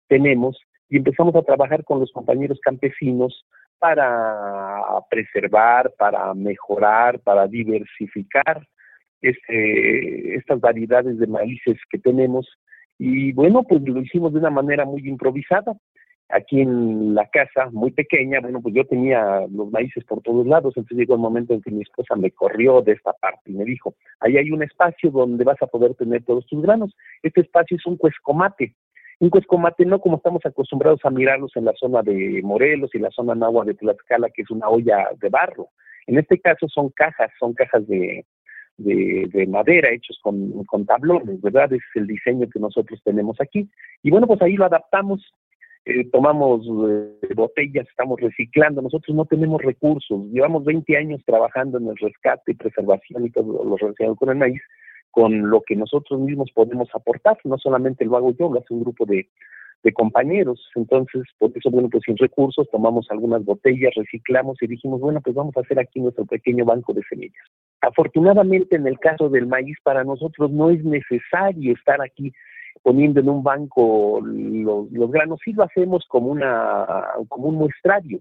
tenemos 0.08 0.58
y 0.88 0.96
empezamos 0.96 1.34
a 1.34 1.42
trabajar 1.42 1.84
con 1.84 2.00
los 2.00 2.10
compañeros 2.12 2.58
campesinos 2.62 3.44
para 3.78 4.80
preservar, 5.10 5.92
para 5.98 6.32
mejorar, 6.32 7.20
para 7.20 7.46
diversificar 7.46 8.66
este, 9.20 10.36
estas 10.36 10.60
variedades 10.60 11.18
de 11.18 11.26
maíces 11.26 11.76
que 11.90 11.98
tenemos. 11.98 12.48
Y 12.98 13.32
bueno, 13.32 13.64
pues 13.64 13.82
lo 13.82 14.00
hicimos 14.00 14.32
de 14.32 14.38
una 14.38 14.50
manera 14.50 14.84
muy 14.84 15.06
improvisada. 15.06 15.74
Aquí 16.28 16.60
en 16.60 17.14
la 17.14 17.28
casa, 17.28 17.70
muy 17.70 17.92
pequeña, 17.92 18.40
bueno, 18.40 18.60
pues 18.60 18.74
yo 18.74 18.84
tenía 18.84 19.46
los 19.50 19.70
maíces 19.70 20.04
por 20.04 20.22
todos 20.22 20.46
lados, 20.46 20.74
entonces 20.76 20.98
llegó 20.98 21.14
el 21.14 21.20
momento 21.20 21.54
en 21.54 21.62
que 21.62 21.70
mi 21.70 21.82
esposa 21.82 22.16
me 22.16 22.30
corrió 22.30 22.82
de 22.82 22.92
esta 22.92 23.12
parte 23.12 23.50
y 23.50 23.54
me 23.54 23.64
dijo, 23.64 23.94
ahí 24.20 24.36
hay 24.36 24.50
un 24.50 24.62
espacio 24.62 25.10
donde 25.10 25.44
vas 25.44 25.60
a 25.62 25.66
poder 25.66 25.94
tener 25.94 26.24
todos 26.24 26.46
tus 26.46 26.62
granos. 26.62 26.94
Este 27.22 27.42
espacio 27.42 27.76
es 27.76 27.86
un 27.86 27.96
cuescomate. 27.96 28.74
Un 29.18 29.30
cuescomate 29.30 29.86
no 29.86 30.00
como 30.00 30.16
estamos 30.16 30.44
acostumbrados 30.44 31.00
a 31.04 31.10
mirarlos 31.10 31.52
en 31.56 31.64
la 31.64 31.72
zona 31.74 32.02
de 32.02 32.40
Morelos 32.42 32.94
y 32.94 32.98
la 32.98 33.10
zona 33.10 33.32
agua 33.46 33.64
de 33.64 33.74
Tlaxcala, 33.74 34.28
que 34.28 34.42
es 34.42 34.50
una 34.50 34.68
olla 34.68 35.08
de 35.18 35.30
barro. 35.30 35.68
En 36.06 36.18
este 36.18 36.38
caso 36.38 36.68
son 36.68 36.90
cajas, 36.90 37.30
son 37.38 37.54
cajas 37.54 37.86
de, 37.88 38.26
de, 38.76 39.46
madera 39.46 39.90
hechos 39.90 40.18
con, 40.22 40.64
con, 40.64 40.84
tablones, 40.84 41.40
¿verdad? 41.40 41.72
Es 41.72 41.82
el 41.94 42.06
diseño 42.06 42.48
que 42.52 42.60
nosotros 42.60 43.00
tenemos 43.04 43.40
aquí. 43.40 43.68
Y 44.02 44.10
bueno, 44.10 44.26
pues 44.26 44.40
ahí 44.42 44.54
lo 44.54 44.66
adaptamos 44.66 45.32
eh, 45.86 46.04
tomamos 46.10 46.66
eh, 46.66 47.34
botellas, 47.36 47.86
estamos 47.88 48.20
reciclando, 48.20 48.82
nosotros 48.82 49.16
no 49.16 49.24
tenemos 49.24 49.62
recursos, 49.62 50.20
llevamos 50.32 50.64
20 50.64 50.96
años 50.96 51.22
trabajando 51.24 51.78
en 51.78 51.86
el 51.86 51.96
rescate 51.96 52.50
y 52.50 52.54
preservación 52.54 53.24
y 53.24 53.30
todo 53.30 53.64
lo 53.64 53.76
relacionado 53.76 54.16
con 54.16 54.30
el 54.30 54.36
maíz, 54.36 54.60
con 55.12 55.48
lo 55.48 55.62
que 55.62 55.76
nosotros 55.76 56.18
mismos 56.20 56.50
podemos 56.52 56.88
aportar, 56.92 57.38
no 57.44 57.56
solamente 57.56 58.04
lo 58.04 58.16
hago 58.16 58.32
yo, 58.36 58.52
lo 58.52 58.58
hace 58.58 58.74
un 58.74 58.80
grupo 58.80 59.06
de, 59.06 59.28
de 59.84 59.92
compañeros, 59.92 60.60
entonces 60.74 61.22
por 61.38 61.52
eso, 61.54 61.70
bueno, 61.70 61.88
pues 61.88 62.02
sin 62.04 62.16
recursos 62.16 62.68
tomamos 62.72 63.06
algunas 63.10 63.44
botellas, 63.44 63.94
reciclamos 63.94 64.60
y 64.60 64.66
dijimos, 64.66 65.00
bueno, 65.00 65.20
pues 65.20 65.36
vamos 65.36 65.56
a 65.56 65.60
hacer 65.60 65.78
aquí 65.78 66.00
nuestro 66.00 66.26
pequeño 66.26 66.64
banco 66.64 66.94
de 66.94 67.02
semillas. 67.08 67.46
Afortunadamente 67.80 68.74
en 68.74 68.88
el 68.88 68.98
caso 68.98 69.28
del 69.28 69.46
maíz 69.46 69.76
para 69.84 70.02
nosotros 70.02 70.50
no 70.50 70.70
es 70.70 70.82
necesario 70.84 71.74
estar 71.74 72.02
aquí 72.02 72.32
poniendo 72.82 73.20
en 73.20 73.28
un 73.28 73.42
banco 73.42 74.20
los, 74.22 75.10
granos, 75.10 75.40
sí 75.44 75.52
lo 75.52 75.64
hacemos 75.64 76.04
como, 76.08 76.28
una, 76.28 76.86
como 77.28 77.48
un 77.48 77.56
muestrario, 77.56 78.20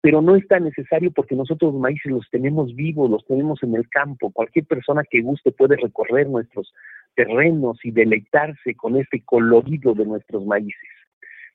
pero 0.00 0.20
no 0.20 0.36
es 0.36 0.46
tan 0.48 0.64
necesario 0.64 1.10
porque 1.10 1.34
nosotros 1.34 1.72
los 1.72 1.80
maíces 1.80 2.12
los 2.12 2.28
tenemos 2.30 2.74
vivos, 2.74 3.10
los 3.10 3.24
tenemos 3.26 3.62
en 3.62 3.74
el 3.74 3.88
campo. 3.88 4.30
Cualquier 4.30 4.66
persona 4.66 5.02
que 5.08 5.22
guste 5.22 5.50
puede 5.52 5.76
recorrer 5.76 6.28
nuestros 6.28 6.72
terrenos 7.14 7.78
y 7.84 7.90
deleitarse 7.90 8.74
con 8.74 8.96
este 8.96 9.22
colorido 9.24 9.94
de 9.94 10.04
nuestros 10.04 10.44
maíces. 10.44 10.90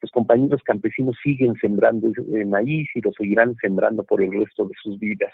Los 0.01 0.11
compañeros 0.11 0.61
campesinos 0.63 1.17
siguen 1.21 1.55
sembrando 1.55 2.11
maíz 2.47 2.89
y 2.95 3.01
lo 3.01 3.11
seguirán 3.11 3.55
sembrando 3.57 4.03
por 4.03 4.21
el 4.21 4.31
resto 4.31 4.65
de 4.65 4.73
sus 4.81 4.97
vidas. 4.97 5.33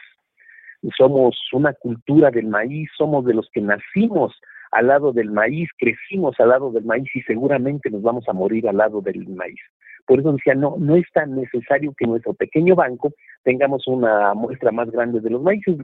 Somos 0.97 1.37
una 1.53 1.73
cultura 1.73 2.31
del 2.31 2.47
maíz, 2.47 2.89
somos 2.97 3.25
de 3.25 3.33
los 3.33 3.49
que 3.51 3.61
nacimos 3.61 4.35
al 4.75 4.87
lado 4.87 5.13
del 5.13 5.31
maíz, 5.31 5.69
crecimos 5.77 6.37
al 6.37 6.49
lado 6.49 6.69
del 6.69 6.83
maíz 6.83 7.07
y 7.15 7.21
seguramente 7.21 7.89
nos 7.89 8.01
vamos 8.01 8.27
a 8.27 8.33
morir 8.33 8.67
al 8.67 8.75
lado 8.75 8.99
del 8.99 9.25
maíz. 9.29 9.61
Por 10.05 10.19
eso 10.19 10.33
decía, 10.33 10.53
no, 10.53 10.75
no 10.77 10.97
es 10.97 11.05
tan 11.13 11.33
necesario 11.33 11.93
que 11.97 12.03
en 12.03 12.11
nuestro 12.11 12.33
pequeño 12.33 12.75
banco 12.75 13.13
tengamos 13.43 13.87
una 13.87 14.33
muestra 14.33 14.73
más 14.73 14.91
grande 14.91 15.21
de 15.21 15.29
los 15.29 15.41
maíces, 15.41 15.77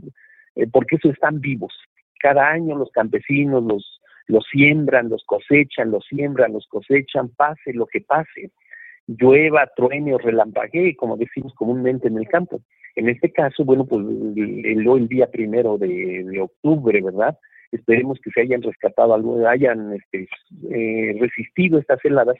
eh, 0.55 0.67
porque 0.69 0.97
eso 0.97 1.09
están 1.09 1.39
vivos. 1.39 1.73
Cada 2.19 2.49
año 2.49 2.75
los 2.75 2.91
campesinos 2.91 3.63
los, 3.63 4.01
los 4.27 4.45
siembran, 4.51 5.07
los 5.07 5.23
cosechan, 5.25 5.89
los 5.89 6.05
siembran, 6.07 6.51
los 6.51 6.67
cosechan, 6.67 7.29
pase 7.29 7.73
lo 7.73 7.85
que 7.85 8.01
pase, 8.01 8.51
llueva, 9.07 9.69
truene 9.73 10.13
o 10.13 10.17
relampaguee, 10.17 10.97
como 10.97 11.15
decimos 11.15 11.53
comúnmente 11.55 12.09
en 12.09 12.17
el 12.17 12.27
campo. 12.27 12.59
En 12.97 13.07
este 13.07 13.31
caso, 13.31 13.63
bueno, 13.63 13.85
pues 13.85 14.05
el, 14.05 14.85
el 14.85 15.07
día 15.07 15.31
primero 15.31 15.77
de, 15.77 16.25
de 16.25 16.41
octubre, 16.41 17.01
¿verdad? 17.01 17.37
Esperemos 17.71 18.19
que 18.23 18.31
se 18.31 18.41
hayan 18.41 18.61
rescatado, 18.61 19.13
hayan 19.47 19.93
este, 19.93 20.27
eh, 20.69 21.15
resistido 21.19 21.79
estas 21.79 22.03
heladas, 22.03 22.37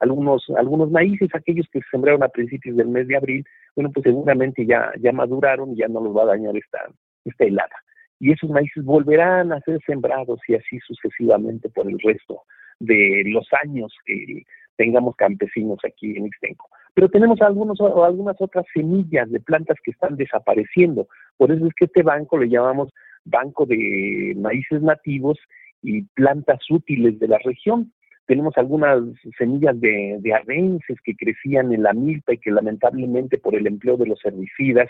algunos, 0.00 0.44
algunos 0.56 0.90
maíces, 0.90 1.28
aquellos 1.34 1.66
que 1.72 1.80
se 1.80 1.88
sembraron 1.90 2.22
a 2.22 2.28
principios 2.28 2.76
del 2.76 2.88
mes 2.88 3.08
de 3.08 3.16
abril, 3.16 3.44
bueno, 3.74 3.90
pues 3.92 4.04
seguramente 4.04 4.64
ya, 4.64 4.92
ya 5.00 5.12
maduraron 5.12 5.72
y 5.72 5.76
ya 5.78 5.88
no 5.88 6.00
los 6.00 6.16
va 6.16 6.22
a 6.22 6.36
dañar 6.36 6.56
esta, 6.56 6.78
esta 7.24 7.44
helada. 7.44 7.74
Y 8.20 8.32
esos 8.32 8.50
maíces 8.50 8.84
volverán 8.84 9.52
a 9.52 9.60
ser 9.60 9.80
sembrados 9.86 10.40
y 10.48 10.54
así 10.54 10.78
sucesivamente 10.80 11.68
por 11.68 11.88
el 11.88 11.98
resto 12.00 12.42
de 12.80 13.22
los 13.26 13.46
años 13.64 13.92
que 14.04 14.42
tengamos 14.76 15.16
campesinos 15.16 15.78
aquí 15.84 16.16
en 16.16 16.26
Ixtenco. 16.26 16.68
Pero 16.94 17.08
tenemos 17.08 17.40
algunos, 17.42 17.80
algunas 17.80 18.36
otras 18.40 18.64
semillas 18.72 19.30
de 19.30 19.40
plantas 19.40 19.76
que 19.84 19.90
están 19.90 20.16
desapareciendo. 20.16 21.08
Por 21.36 21.52
eso 21.52 21.66
es 21.66 21.74
que 21.74 21.84
este 21.84 22.02
banco 22.02 22.38
le 22.38 22.48
llamamos 22.48 22.92
banco 23.28 23.66
de 23.66 24.34
maíces 24.36 24.82
nativos 24.82 25.38
y 25.82 26.02
plantas 26.14 26.58
útiles 26.70 27.18
de 27.18 27.28
la 27.28 27.38
región. 27.38 27.92
Tenemos 28.26 28.56
algunas 28.58 29.02
semillas 29.38 29.80
de, 29.80 30.18
de 30.20 30.78
que 31.02 31.16
crecían 31.16 31.72
en 31.72 31.82
la 31.82 31.94
milpa 31.94 32.34
y 32.34 32.38
que 32.38 32.50
lamentablemente 32.50 33.38
por 33.38 33.54
el 33.54 33.66
empleo 33.66 33.96
de 33.96 34.06
los 34.06 34.22
herbicidas, 34.24 34.88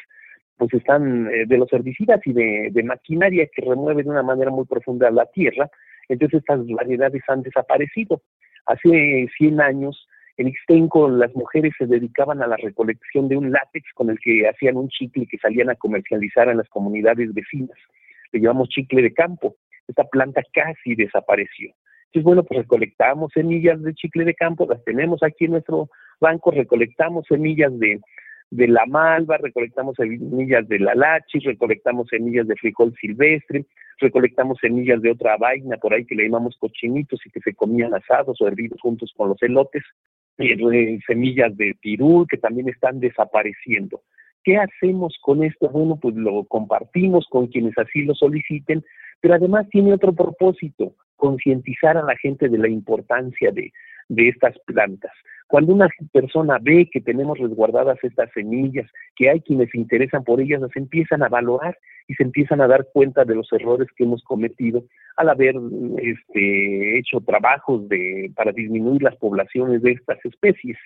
pues 0.57 0.75
están 0.75 1.29
eh, 1.29 1.47
de 1.47 1.57
los 1.57 1.73
herbicidas 1.73 2.21
y 2.27 2.33
de, 2.33 2.83
maquinaria 2.83 3.49
que 3.55 3.63
remueve 3.63 4.03
de 4.03 4.11
una 4.11 4.25
manera 4.25 4.51
muy 4.51 4.67
profunda 4.67 5.11
la 5.11 5.27
tierra, 5.27 5.71
entonces 6.09 6.41
estas 6.41 6.67
variedades 6.67 7.23
han 7.29 7.43
desaparecido. 7.43 8.23
Hace 8.67 9.29
100 9.39 9.61
años 9.61 10.09
en 10.37 10.49
Ixtenco 10.49 11.09
las 11.09 11.35
mujeres 11.35 11.75
se 11.79 11.87
dedicaban 11.87 12.43
a 12.43 12.47
la 12.47 12.57
recolección 12.57 13.29
de 13.29 13.37
un 13.37 13.53
látex 13.53 13.87
con 13.95 14.11
el 14.11 14.19
que 14.19 14.49
hacían 14.49 14.77
un 14.77 14.89
chicle 14.89 15.27
que 15.27 15.39
salían 15.39 15.71
a 15.71 15.77
comercializar 15.77 16.49
en 16.49 16.57
las 16.57 16.69
comunidades 16.69 17.33
vecinas 17.33 17.79
le 18.33 18.41
llamamos 18.41 18.69
chicle 18.69 19.03
de 19.03 19.13
campo. 19.13 19.57
Esta 19.87 20.05
planta 20.05 20.43
casi 20.53 20.95
desapareció. 20.95 21.73
Entonces, 22.07 22.25
bueno, 22.25 22.43
pues 22.45 22.61
recolectamos 22.61 23.33
semillas 23.35 23.83
de 23.83 23.95
chicle 23.95 24.25
de 24.25 24.35
campo, 24.35 24.67
las 24.69 24.83
tenemos 24.85 25.23
aquí 25.23 25.45
en 25.45 25.53
nuestro 25.53 25.91
banco, 26.21 26.51
recolectamos 26.51 27.27
semillas 27.29 27.71
de, 27.79 28.01
la 28.51 28.87
malva, 28.87 29.37
recolectamos 29.37 29.95
semillas 29.97 30.67
de 30.69 30.79
la 30.79 30.95
lachi, 30.95 31.39
recolectamos 31.41 32.09
semillas 32.09 32.49
de 32.49 32.57
frijol 32.57 32.95
silvestre, 32.99 33.67
recolectamos 33.99 34.57
semillas 34.59 35.03
de 35.03 35.11
otra 35.11 35.37
vaina 35.37 35.77
por 35.77 35.93
ahí 35.93 36.07
que 36.07 36.15
le 36.15 36.25
llamamos 36.25 36.57
cochinitos 36.59 37.21
y 37.27 37.31
que 37.31 37.41
se 37.41 37.55
comían 37.55 37.93
asados 37.95 38.41
o 38.41 38.49
hervidos 38.49 38.81
juntos 38.81 39.13
con 39.15 39.29
los 39.29 39.43
elotes, 39.43 39.83
y 40.39 40.53
eh, 40.53 41.01
semillas 41.07 41.55
de 41.57 41.77
pirul 41.81 42.27
que 42.27 42.39
también 42.39 42.69
están 42.69 43.01
desapareciendo. 43.01 44.01
¿Qué 44.45 44.57
hacemos 44.57 45.17
con 45.21 45.43
esto? 45.43 45.69
Bueno, 45.69 45.99
pues 46.01 46.15
lo 46.15 46.45
compartimos 46.45 47.27
con 47.29 47.49
quienes 47.49 47.77
así 47.77 48.03
lo 48.03 48.15
soliciten, 48.15 48.85
pero 49.21 49.35
además 49.35 49.69
tiene 49.71 49.93
otro 49.93 50.13
propósito, 50.13 50.95
concientizar 51.17 51.97
a 51.97 52.03
la 52.03 52.17
gente 52.17 52.49
de 52.49 52.59
la 52.59 52.69
importancia 52.69 53.51
de, 53.51 53.73
de 54.09 54.29
estas 54.29 54.59
plantas. 54.67 55.13
Cuando 55.49 55.73
una 55.73 55.89
persona 56.13 56.59
ve 56.61 56.89
que 56.93 57.01
tenemos 57.01 57.39
resguardadas 57.39 57.99
estas 58.03 58.31
semillas, 58.33 58.87
que 59.17 59.31
hay 59.31 59.41
quienes 59.41 59.71
se 59.71 59.79
interesan 59.79 60.23
por 60.23 60.41
ellas, 60.41 60.61
las 60.61 60.77
empiezan 60.77 61.23
a 61.23 61.29
valorar 61.29 61.77
y 62.07 62.15
se 62.15 62.23
empiezan 62.23 62.61
a 62.61 62.67
dar 62.67 62.87
cuenta 62.93 63.25
de 63.25 63.35
los 63.35 63.51
errores 63.53 63.89
que 63.97 64.05
hemos 64.05 64.23
cometido 64.25 64.85
al 65.17 65.31
haber 65.31 65.55
este, 66.03 66.99
hecho 66.99 67.21
trabajos 67.21 67.89
de, 67.89 68.31
para 68.37 68.53
disminuir 68.53 69.03
las 69.03 69.17
poblaciones 69.17 69.83
de 69.83 69.93
estas 69.93 70.23
especies. 70.25 70.77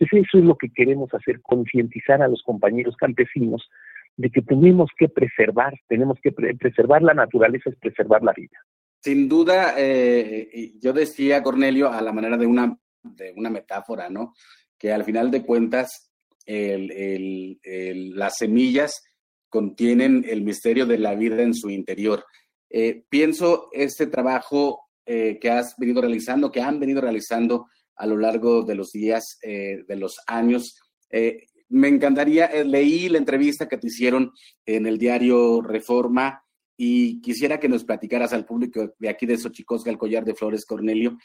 Entonces 0.00 0.26
eso 0.28 0.38
es 0.38 0.44
lo 0.44 0.56
que 0.56 0.70
queremos 0.70 1.12
hacer, 1.12 1.40
concientizar 1.42 2.22
a 2.22 2.28
los 2.28 2.42
compañeros 2.42 2.96
campesinos 2.96 3.68
de 4.16 4.30
que 4.30 4.42
tenemos 4.42 4.88
que 4.98 5.08
preservar, 5.08 5.74
tenemos 5.88 6.18
que 6.22 6.32
preservar 6.32 7.02
la 7.02 7.14
naturaleza, 7.14 7.70
es 7.70 7.76
preservar 7.76 8.22
la 8.22 8.32
vida. 8.32 8.58
Sin 9.02 9.28
duda, 9.28 9.74
eh, 9.76 10.72
yo 10.80 10.92
decía, 10.92 11.42
Cornelio, 11.42 11.92
a 11.92 12.02
la 12.02 12.12
manera 12.12 12.36
de 12.36 12.46
una, 12.46 12.76
de 13.02 13.32
una 13.36 13.50
metáfora, 13.50 14.10
¿no? 14.10 14.34
Que 14.78 14.92
al 14.92 15.04
final 15.04 15.30
de 15.30 15.44
cuentas, 15.44 16.10
las 16.46 18.36
semillas 18.38 19.02
contienen 19.50 20.24
el 20.26 20.42
misterio 20.42 20.86
de 20.86 20.98
la 20.98 21.14
vida 21.14 21.42
en 21.42 21.54
su 21.54 21.68
interior. 21.68 22.24
Eh, 22.70 23.04
pienso 23.08 23.68
este 23.72 24.06
trabajo 24.06 24.88
eh, 25.04 25.38
que 25.40 25.50
has 25.50 25.74
venido 25.76 26.00
realizando, 26.00 26.52
que 26.52 26.62
han 26.62 26.78
venido 26.78 27.00
realizando 27.00 27.66
a 28.00 28.06
lo 28.06 28.16
largo 28.16 28.62
de 28.62 28.74
los 28.74 28.92
días, 28.92 29.38
eh, 29.42 29.84
de 29.86 29.96
los 29.96 30.16
años. 30.26 30.80
Eh, 31.10 31.46
me 31.68 31.88
encantaría, 31.88 32.46
eh, 32.46 32.64
leí 32.64 33.10
la 33.10 33.18
entrevista 33.18 33.68
que 33.68 33.76
te 33.76 33.88
hicieron 33.88 34.32
en 34.64 34.86
el 34.86 34.96
diario 34.96 35.60
Reforma 35.60 36.42
y 36.78 37.20
quisiera 37.20 37.60
que 37.60 37.68
nos 37.68 37.84
platicaras 37.84 38.32
al 38.32 38.46
público 38.46 38.94
de 38.98 39.08
aquí 39.10 39.26
de 39.26 39.36
Xochicosca, 39.36 39.90
el 39.90 39.98
collar 39.98 40.24
de 40.24 40.34
flores, 40.34 40.64
Cornelio, 40.64 41.18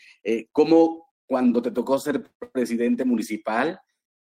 cómo 0.51 1.13
cuando 1.25 1.61
te 1.61 1.71
tocó 1.71 1.97
ser 1.97 2.29
presidente 2.51 3.05
municipal, 3.05 3.79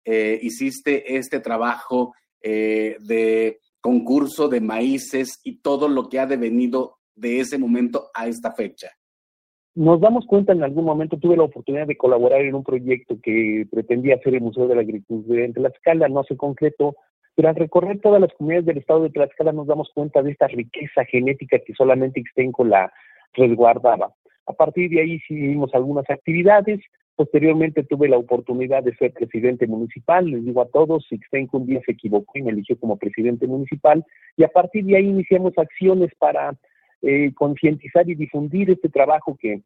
hiciste 0.03 1.17
este 1.17 1.39
trabajo 1.39 2.15
de 2.41 3.59
concurso 3.79 4.47
de 4.47 4.59
maíces 4.59 5.39
y 5.43 5.61
todo 5.61 5.87
lo 5.87 6.09
que 6.09 6.19
ha 6.19 6.25
devenido 6.25 6.97
de 7.13 7.41
ese 7.41 7.59
momento 7.59 8.09
a 8.15 8.27
esta 8.27 8.51
fecha 8.51 8.89
nos 9.75 10.01
damos 10.01 10.25
cuenta 10.25 10.53
en 10.53 10.63
algún 10.63 10.85
momento, 10.85 11.17
tuve 11.17 11.37
la 11.37 11.43
oportunidad 11.43 11.87
de 11.87 11.97
colaborar 11.97 12.41
en 12.41 12.55
un 12.55 12.63
proyecto 12.63 13.17
que 13.21 13.65
pretendía 13.71 14.15
hacer 14.15 14.35
el 14.35 14.41
Museo 14.41 14.67
de 14.67 14.75
la 14.75 14.81
Agricultura 14.81 15.45
en 15.45 15.53
Tlaxcala, 15.53 16.09
no 16.09 16.23
se 16.23 16.35
concretó, 16.35 16.95
pero 17.35 17.49
al 17.49 17.55
recorrer 17.55 17.99
todas 18.01 18.19
las 18.19 18.33
comunidades 18.33 18.65
del 18.65 18.79
estado 18.79 19.03
de 19.03 19.11
Tlaxcala 19.11 19.51
nos 19.51 19.67
damos 19.67 19.89
cuenta 19.93 20.21
de 20.21 20.31
esta 20.31 20.47
riqueza 20.47 21.05
genética 21.05 21.59
que 21.59 21.73
solamente 21.73 22.19
Ixtenco 22.19 22.65
la 22.65 22.91
resguardaba. 23.33 24.13
A 24.47 24.53
partir 24.53 24.89
de 24.89 25.01
ahí 25.01 25.13
hicimos 25.13 25.73
algunas 25.73 26.09
actividades, 26.09 26.81
Posteriormente 27.19 27.83
tuve 27.83 28.07
la 28.07 28.17
oportunidad 28.17 28.81
de 28.81 28.95
ser 28.95 29.11
presidente 29.11 29.67
municipal, 29.67 30.25
les 30.25 30.45
digo 30.45 30.61
a 30.61 30.69
todos, 30.69 31.05
Ixtenco 31.11 31.57
un 31.57 31.65
día 31.65 31.81
se 31.85 31.91
equivocó 31.91 32.31
y 32.39 32.43
me 32.43 32.51
eligió 32.51 32.79
como 32.79 32.95
presidente 32.95 33.45
municipal 33.45 34.05
y 34.37 34.45
a 34.45 34.47
partir 34.47 34.85
de 34.85 34.95
ahí 34.95 35.07
iniciamos 35.07 35.51
acciones 35.57 36.11
para 36.17 36.57
eh, 37.01 37.33
concientizar 37.33 38.09
y 38.09 38.15
difundir 38.15 38.69
este 38.69 38.89
trabajo 38.89 39.37
que, 39.39 39.61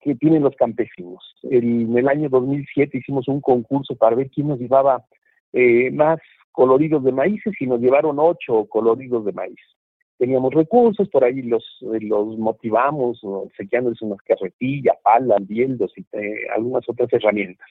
que 0.00 0.14
tienen 0.14 0.42
los 0.42 0.56
campesinos. 0.56 1.22
en 1.42 1.96
el 1.96 2.08
año 2.08 2.28
2007 2.28 2.98
hicimos 2.98 3.28
un 3.28 3.40
concurso 3.40 3.96
para 3.96 4.16
ver 4.16 4.30
quién 4.30 4.48
nos 4.48 4.58
llevaba 4.58 5.04
eh, 5.52 5.90
más 5.90 6.18
coloridos 6.52 7.04
de 7.04 7.12
maíces 7.12 7.54
y 7.60 7.66
nos 7.66 7.80
llevaron 7.80 8.18
ocho 8.18 8.66
coloridos 8.66 9.24
de 9.24 9.32
maíz. 9.32 9.60
Teníamos 10.18 10.52
recursos, 10.52 11.08
por 11.08 11.22
ahí 11.22 11.42
los, 11.42 11.64
los 11.80 12.36
motivamos, 12.36 13.20
sequeándoles 13.56 14.02
unas 14.02 14.20
carretillas, 14.22 14.96
palas, 15.02 15.46
bieldos 15.46 15.92
y 15.96 16.04
eh, 16.12 16.48
algunas 16.54 16.88
otras 16.88 17.12
herramientas. 17.12 17.68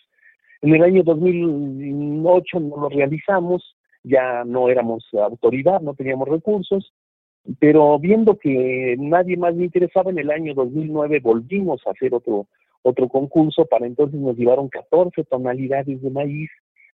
En 0.62 0.74
el 0.74 0.82
año 0.82 1.04
2008 1.04 2.60
no 2.62 2.78
lo 2.78 2.90
realizamos, 2.90 3.76
ya 4.04 4.46
no 4.46 4.70
éramos 4.70 5.06
autoridad, 5.14 5.82
no 5.82 5.94
teníamos 5.94 6.30
recursos, 6.30 6.94
pero 7.60 7.98
viendo 8.00 8.38
que 8.38 8.96
nadie 9.00 9.38
más 9.38 9.56
me 9.56 9.66
interesaba, 9.66 10.12
en 10.12 10.20
el 10.20 10.32
año 10.32 10.54
2009 10.54 11.20
volvimos 11.22 11.82
a 11.86 11.92
hacer 11.92 12.14
otro, 12.14 12.48
otro 12.82 13.08
concurso, 13.08 13.66
para 13.66 13.86
entonces 13.86 14.20
nos 14.20 14.38
llevaron 14.38 14.70
14 14.70 15.24
tonalidades 15.26 16.02
de 16.02 16.10
maíz, 16.10 16.50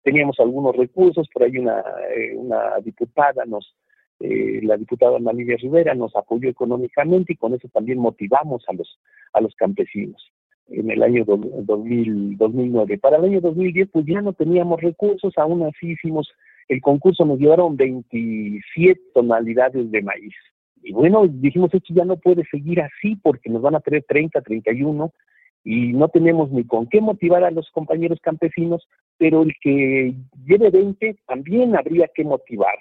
teníamos 0.03 0.39
algunos 0.39 0.75
recursos, 0.75 1.27
por 1.33 1.43
ahí 1.43 1.57
una, 1.57 1.83
eh, 2.15 2.35
una 2.35 2.79
diputada 2.83 3.45
nos, 3.45 3.75
eh, 4.19 4.59
la 4.63 4.77
diputada 4.77 5.17
Ana 5.17 5.31
Rivera 5.31 5.93
nos 5.93 6.15
apoyó 6.15 6.49
económicamente 6.49 7.33
y 7.33 7.38
con 7.38 7.53
eso 7.53 7.67
también 7.71 7.99
motivamos 7.99 8.63
a 8.67 8.73
los, 8.73 8.99
a 9.33 9.41
los 9.41 9.53
campesinos 9.55 10.31
en 10.71 10.91
el 10.91 11.01
año 11.01 11.25
2000, 11.25 12.38
2009. 12.38 12.97
Para 12.99 13.17
el 13.17 13.25
año 13.25 13.41
2010 13.41 13.89
pues 13.91 14.05
ya 14.05 14.21
no 14.21 14.33
teníamos 14.33 14.81
recursos, 14.81 15.33
aún 15.38 15.63
así 15.63 15.91
hicimos 15.91 16.29
el 16.69 16.82
concurso, 16.82 17.25
nos 17.25 17.39
llevaron 17.39 17.75
27 17.75 19.01
tonalidades 19.13 19.91
de 19.91 20.01
maíz. 20.01 20.36
Y 20.82 20.93
bueno, 20.93 21.27
dijimos, 21.27 21.73
esto 21.73 21.93
ya 21.93 22.05
no 22.05 22.17
puede 22.17 22.45
seguir 22.49 22.79
así 22.82 23.15
porque 23.17 23.49
nos 23.49 23.62
van 23.62 23.75
a 23.75 23.79
tener 23.82 24.05
30, 24.08 24.41
31 24.41 25.12
y 25.65 25.93
no 25.93 26.08
tenemos 26.08 26.51
ni 26.51 26.63
con 26.63 26.88
qué 26.88 27.01
motivar 27.01 27.43
a 27.43 27.51
los 27.51 27.69
compañeros 27.71 28.19
campesinos, 28.21 28.88
pero 29.17 29.41
el 29.41 29.53
que 29.62 30.13
lleve 30.45 30.69
20 30.69 31.17
también 31.27 31.75
habría 31.75 32.08
que 32.13 32.23
motivarlo. 32.23 32.79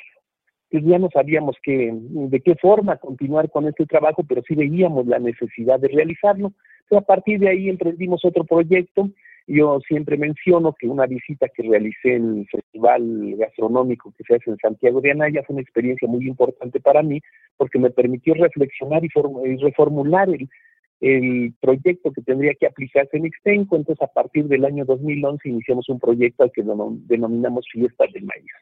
Pues 0.71 0.85
ya 0.85 0.99
no 0.99 1.09
sabíamos 1.11 1.57
que, 1.63 1.91
de 1.93 2.41
qué 2.41 2.55
forma 2.57 2.99
continuar 2.99 3.51
con 3.51 3.67
este 3.67 3.87
trabajo, 3.87 4.23
pero 4.29 4.43
sí 4.47 4.55
veíamos 4.55 5.07
la 5.07 5.19
necesidad 5.19 5.81
de 5.81 5.89
realizarlo. 5.89 6.53
Entonces, 6.83 7.03
a 7.03 7.07
partir 7.07 7.41
de 7.41 7.49
ahí 7.49 7.69
emprendimos 7.71 8.23
otro 8.25 8.45
proyecto. 8.45 9.11
Yo 9.51 9.81
siempre 9.89 10.19
menciono 10.19 10.75
que 10.79 10.87
una 10.87 11.07
visita 11.07 11.49
que 11.49 11.63
realicé 11.63 12.17
en 12.17 12.41
el 12.41 12.49
festival 12.49 13.35
gastronómico 13.39 14.13
que 14.17 14.23
se 14.25 14.35
hace 14.35 14.51
en 14.51 14.59
Santiago 14.59 15.01
de 15.01 15.13
Anaya 15.13 15.43
fue 15.43 15.55
una 15.55 15.63
experiencia 15.63 16.07
muy 16.07 16.29
importante 16.29 16.81
para 16.81 17.03
mí 17.03 17.23
porque 17.57 17.79
me 17.79 17.89
permitió 17.89 18.35
reflexionar 18.35 19.03
y, 19.03 19.09
y 19.09 19.57
reformular 19.57 20.29
el, 20.29 20.51
el 21.01 21.55
proyecto 21.63 22.13
que 22.13 22.21
tendría 22.21 22.53
que 22.61 22.67
aplicarse 22.67 23.17
en 23.17 23.25
Ixtenco. 23.25 23.77
Entonces, 23.77 24.03
a 24.03 24.13
partir 24.13 24.45
del 24.49 24.67
año 24.67 24.85
2011 24.85 25.49
iniciamos 25.49 25.89
un 25.89 25.99
proyecto 25.99 26.43
al 26.43 26.53
que 26.53 26.63
denominamos 26.63 27.67
Fiestas 27.73 28.13
del 28.13 28.25
Maíz, 28.25 28.53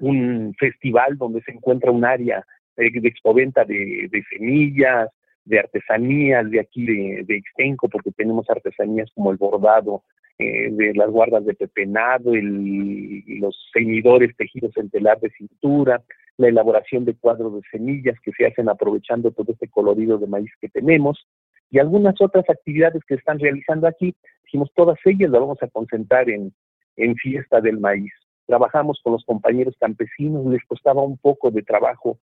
un 0.00 0.54
festival 0.58 1.16
donde 1.16 1.40
se 1.44 1.52
encuentra 1.52 1.90
un 1.90 2.04
área 2.04 2.44
de 2.76 3.08
expoventa 3.08 3.64
de, 3.64 4.10
semillas, 4.28 5.08
de 5.46 5.60
artesanías 5.60 6.50
de 6.50 6.60
aquí 6.60 6.84
de, 6.84 7.24
de, 7.24 7.36
Ixtenco, 7.38 7.88
porque 7.88 8.10
tenemos 8.10 8.50
artesanías 8.50 9.10
como 9.14 9.30
el 9.30 9.38
bordado 9.38 10.02
eh, 10.38 10.68
de 10.70 10.94
las 10.94 11.10
guardas 11.10 11.44
de 11.44 11.54
pepenado, 11.54 12.34
el, 12.34 13.24
los 13.40 13.56
ceñidores 13.72 14.36
tejidos 14.36 14.76
en 14.76 14.90
telar 14.90 15.18
de 15.20 15.30
cintura, 15.30 16.02
la 16.36 16.48
elaboración 16.48 17.04
de 17.04 17.14
cuadros 17.14 17.54
de 17.54 17.60
semillas 17.70 18.18
que 18.20 18.32
se 18.32 18.46
hacen 18.46 18.68
aprovechando 18.68 19.30
todo 19.30 19.52
este 19.52 19.68
colorido 19.68 20.18
de 20.18 20.26
maíz 20.26 20.50
que 20.60 20.68
tenemos, 20.68 21.26
y 21.70 21.78
algunas 21.78 22.14
otras 22.20 22.48
actividades 22.48 23.02
que 23.06 23.14
están 23.14 23.38
realizando 23.38 23.88
aquí, 23.88 24.14
dijimos 24.44 24.70
todas 24.74 24.98
ellas 25.04 25.30
las 25.30 25.40
vamos 25.40 25.62
a 25.62 25.68
concentrar 25.68 26.28
en, 26.30 26.52
en 26.96 27.16
fiesta 27.16 27.60
del 27.60 27.80
maíz. 27.80 28.12
Trabajamos 28.46 29.00
con 29.02 29.14
los 29.14 29.24
compañeros 29.24 29.74
campesinos, 29.80 30.46
les 30.46 30.64
costaba 30.64 31.02
un 31.02 31.18
poco 31.18 31.50
de 31.50 31.62
trabajo 31.62 32.18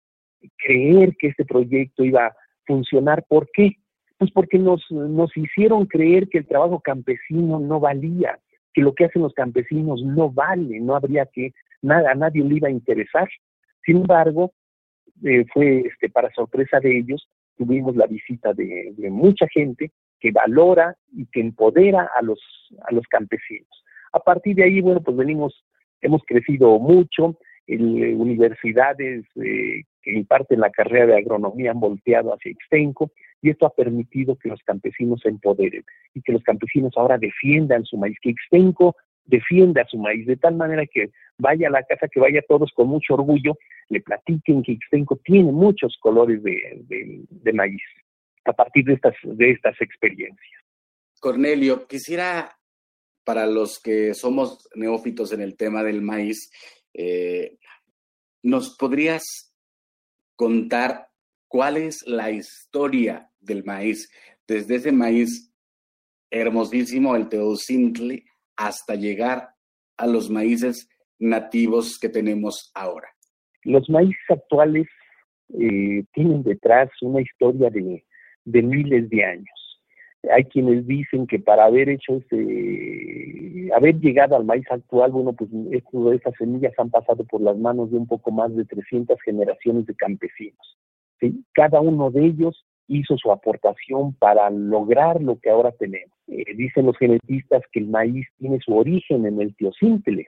creer 0.58 1.16
que 1.18 1.28
este 1.28 1.46
proyecto 1.46 2.04
iba 2.04 2.28
a 2.28 2.36
funcionar. 2.66 3.26
¿Por 3.28 3.50
qué? 3.52 3.78
Pues 4.24 4.32
porque 4.32 4.58
nos, 4.58 4.90
nos 4.90 5.36
hicieron 5.36 5.86
creer 5.86 6.30
que 6.30 6.38
el 6.38 6.48
trabajo 6.48 6.80
campesino 6.80 7.60
no 7.60 7.82
valía, 7.82 8.40
que 8.74 8.82
lo 8.82 8.96
que 8.96 9.04
hacen 9.04 9.22
los 9.22 9.34
campesinos 9.34 10.02
no 10.02 10.32
vale, 10.32 10.80
no 10.80 10.96
habría 10.96 11.26
que, 11.26 11.52
nada, 11.82 12.12
a 12.12 12.16
nadie 12.16 12.42
le 12.42 12.56
iba 12.56 12.70
a 12.70 12.72
interesar. 12.72 13.28
Sin 13.86 13.98
embargo, 13.98 14.54
eh, 15.26 15.44
fue 15.54 15.80
este, 15.80 16.10
para 16.10 16.32
sorpresa 16.32 16.80
de 16.80 17.00
ellos, 17.00 17.28
tuvimos 17.58 17.98
la 17.98 18.08
visita 18.08 18.54
de, 18.54 18.94
mucha 19.12 19.46
gente 19.54 19.92
que 20.22 20.32
valora 20.32 20.96
y 21.12 21.26
que 21.26 21.42
empodera 21.42 22.10
a 22.16 22.22
los, 22.22 22.40
a 22.88 22.94
los 22.94 23.06
campesinos. 23.08 23.84
A 24.14 24.20
partir 24.20 24.56
de 24.56 24.64
ahí, 24.64 24.80
bueno, 24.80 25.02
pues 25.02 25.18
venimos, 25.18 25.66
hemos 26.00 26.22
crecido 26.26 26.80
mucho, 26.80 27.38
en 27.68 28.22
universidades 28.22 29.26
eh, 29.36 29.84
que 30.02 30.14
imparten 30.14 30.62
la 30.62 30.70
carrera 30.70 31.08
de 31.08 31.18
agronomía 31.18 31.72
han 31.72 31.82
volteado 31.82 32.34
hacia 32.34 32.52
Extenco 32.52 33.12
y 33.44 33.50
esto 33.50 33.66
ha 33.66 33.76
permitido 33.76 34.38
que 34.38 34.48
los 34.48 34.62
campesinos 34.64 35.20
se 35.22 35.28
empoderen 35.28 35.84
y 36.14 36.22
que 36.22 36.32
los 36.32 36.42
campesinos 36.44 36.94
ahora 36.96 37.18
defiendan 37.18 37.84
su 37.84 37.98
maíz, 37.98 38.18
que 38.22 38.30
Extenco 38.30 38.96
defienda 39.26 39.86
su 39.90 39.98
maíz, 39.98 40.26
de 40.26 40.38
tal 40.38 40.56
manera 40.56 40.86
que 40.86 41.12
vaya 41.38 41.68
a 41.68 41.72
la 41.72 41.84
casa, 41.84 42.08
que 42.08 42.22
vaya 42.22 42.42
todos 42.48 42.72
con 42.74 42.88
mucho 42.88 43.16
orgullo, 43.16 43.58
le 43.90 44.00
platiquen 44.00 44.64
que 44.64 44.72
Ixtenco 44.72 45.18
tiene 45.18 45.52
muchos 45.52 45.98
colores 46.00 46.42
de, 46.42 47.54
maíz 47.54 47.82
a 48.46 48.54
partir 48.54 48.86
de 48.86 48.94
estas, 48.94 49.14
de 49.24 49.52
estas 49.52 49.80
experiencias. 49.82 50.64
Cornelio, 51.20 51.86
quisiera, 51.86 52.58
para 53.26 53.46
los 53.46 53.82
que 53.82 54.14
somos 54.14 54.70
neófitos 54.74 55.34
en 55.34 55.42
el 55.42 55.58
tema 55.58 55.84
del 55.84 56.02
maíz, 56.02 56.50
eh, 56.94 57.58
¿nos 58.42 58.78
podrías 58.78 59.54
contar 60.38 61.08
cuál 61.54 61.78
es 61.78 62.04
la 62.08 62.32
historia 62.32 63.30
del 63.40 63.64
maíz? 63.64 64.12
Desde 64.48 64.78
ese 64.78 64.92
maíz 64.92 65.54
hermosísimo, 66.32 67.16
el 67.16 67.30
teocintli, 67.30 68.26
hasta 68.58 68.96
llegar 68.96 69.50
a 69.98 70.08
los 70.08 70.32
maíces 70.32 70.90
nativos 71.20 72.00
que 72.00 72.10
tenemos 72.10 72.72
ahora? 72.74 73.08
Los 73.66 73.88
maíces 73.88 74.26
actuales 74.30 74.88
eh, 75.60 76.04
tienen 76.14 76.42
detrás 76.42 76.90
una 77.04 77.22
historia 77.22 77.70
de, 77.70 78.04
miles 78.46 79.08
de 79.12 79.24
años. 79.24 79.80
Hay 80.36 80.46
quienes 80.46 80.88
dicen 80.88 81.28
que 81.28 81.38
para 81.38 81.66
haber 81.66 81.88
hecho 81.88 82.16
este, 82.16 83.70
haber 83.76 84.00
llegado 84.00 84.36
al 84.36 84.46
maíz 84.46 84.66
actual, 84.72 85.12
bueno, 85.12 85.34
pues 85.34 85.52
estas 86.16 86.34
semillas 86.36 86.74
han 86.80 86.90
pasado 86.90 87.24
por 87.26 87.42
las 87.42 87.58
manos 87.58 87.92
de 87.92 87.98
un 87.98 88.08
poco 88.08 88.32
más 88.32 88.56
de 88.56 88.66
300 88.66 89.22
generaciones 89.22 89.86
de 89.86 89.94
campesinos. 89.94 90.78
Cada 91.54 91.80
uno 91.82 92.12
de 92.12 92.26
ellos 92.26 92.66
hizo 92.88 93.18
su 93.18 93.32
aportación 93.32 94.14
para 94.14 94.50
lograr 94.50 95.22
lo 95.22 95.40
que 95.40 95.50
ahora 95.50 95.72
tenemos. 95.72 96.18
Eh, 96.28 96.54
dicen 96.56 96.86
los 96.86 96.98
genetistas 96.98 97.62
que 97.72 97.80
el 97.80 97.88
maíz 97.88 98.28
tiene 98.38 98.60
su 98.60 98.76
origen 98.76 99.26
en 99.26 99.40
el 99.40 99.56
teocintle, 99.56 100.28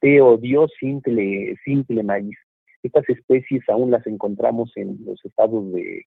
teo, 0.00 0.36
dios, 0.36 0.70
cintle, 0.78 1.56
cintle, 1.64 2.02
maíz. 2.02 2.36
Estas 2.82 3.08
especies 3.08 3.62
aún 3.68 3.90
las 3.90 4.06
encontramos 4.06 4.72
en 4.76 4.98
los 5.04 5.24
estados 5.24 5.72
de, 5.72 6.04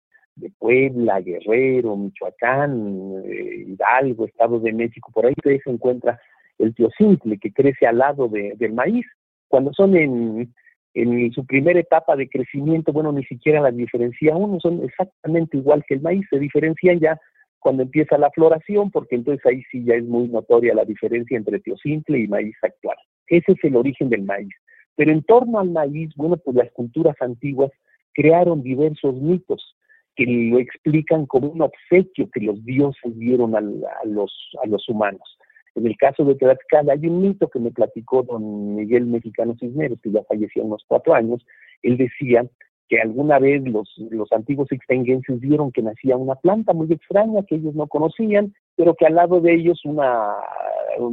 Puebla, 0.58 1.20
Guerrero, 1.20 1.96
Michoacán, 1.98 3.22
eh, 3.26 3.66
Hidalgo, 3.68 4.26
Estado 4.26 4.60
de 4.60 4.72
México. 4.72 5.12
Por 5.14 5.26
ahí 5.26 5.36
se 5.44 5.70
encuentra 5.70 6.20
el 6.58 6.74
teocintle 6.74 7.38
que 7.38 7.52
crece 7.52 7.86
al 7.86 8.00
lado 8.00 8.28
del 8.30 8.74
maíz. 8.74 9.06
Cuando 9.50 9.72
son 9.74 9.96
en, 9.96 10.54
en 10.94 11.32
su 11.32 11.46
primera 11.46 11.80
etapa 11.80 12.16
de 12.16 12.28
crecimiento, 12.28 12.92
bueno, 12.92 13.12
ni 13.12 13.24
siquiera 13.24 13.62
las 13.62 13.76
diferencia 13.76 14.36
uno, 14.36 14.60
son 14.60 14.84
exactamente 14.84 15.58
igual 15.58 15.84
que 15.88 15.96
el 15.96 16.02
maíz, 16.02 16.26
se 16.30 16.40
diferencian 16.40 17.00
ya 17.00 17.20
cuando 17.60 17.84
empieza 17.84 18.18
la 18.18 18.32
floración, 18.32 18.92
porque 18.92 19.16
entonces 19.16 19.46
ahí 19.46 19.64
sí 19.72 19.84
ya 19.86 19.96
es 19.96 20.04
muy 20.04 20.28
notoria 20.28 20.74
la 20.74 20.84
diferencia 20.84 21.38
entre 21.38 21.60
teocintle 21.60 22.20
y 22.20 22.28
maíz 22.28 22.56
actual. 22.62 22.98
Ese 23.28 23.54
es 23.54 23.64
el 23.64 23.76
origen 23.76 24.10
del 24.10 24.24
maíz. 24.24 24.54
Pero 24.96 25.12
en 25.12 25.24
torno 25.24 25.60
al 25.60 25.70
maíz, 25.70 26.12
bueno, 26.16 26.38
pues 26.38 26.58
las 26.58 26.72
culturas 26.72 27.16
antiguas 27.22 27.72
crearon 28.14 28.64
diversos 28.64 29.16
mitos 29.16 29.76
que 30.16 30.26
lo 30.26 30.60
explican 30.60 31.26
como 31.26 31.50
un 31.50 31.62
obsequio 31.62 32.30
que 32.32 32.42
los 32.42 32.64
dioses 32.66 33.18
dieron 33.18 33.56
a, 33.56 33.62
los, 33.62 34.34
a 34.62 34.68
los 34.68 34.90
humanos. 34.90 35.38
En 35.76 35.86
el 35.88 35.96
caso 35.98 36.26
de 36.26 36.36
Tlaxcala 36.36 36.94
hay 36.94 37.08
un 37.08 37.22
mito 37.22 37.50
que 37.50 37.60
me 37.60 37.72
platicó 37.72 38.24
don 38.24 38.76
Miguel 38.76 39.06
Mexicano 39.06 39.56
Cisneros, 39.60 40.00
que 40.02 40.12
ya 40.12 40.24
falleció 40.24 40.64
unos 40.64 40.84
cuatro 40.88 41.14
años. 41.14 41.46
Él 41.82 41.98
decía 41.98 42.46
que 42.90 43.00
alguna 43.00 43.40
vez 43.40 43.64
los, 43.64 43.88
antiguos 44.32 44.70
extenguenses 44.72 45.40
vieron 45.40 45.72
que 45.72 45.82
nacía 45.82 46.18
una 46.18 46.36
planta 46.36 46.74
muy 46.74 46.92
extraña 46.92 47.44
que 47.44 47.56
ellos 47.56 47.74
no 47.74 47.88
conocían, 47.88 48.54
pero 48.76 48.96
que 48.96 49.06
al 49.06 49.16
lado 49.16 49.40
de 49.40 49.54
ellos 49.54 49.86
una 49.86 50.36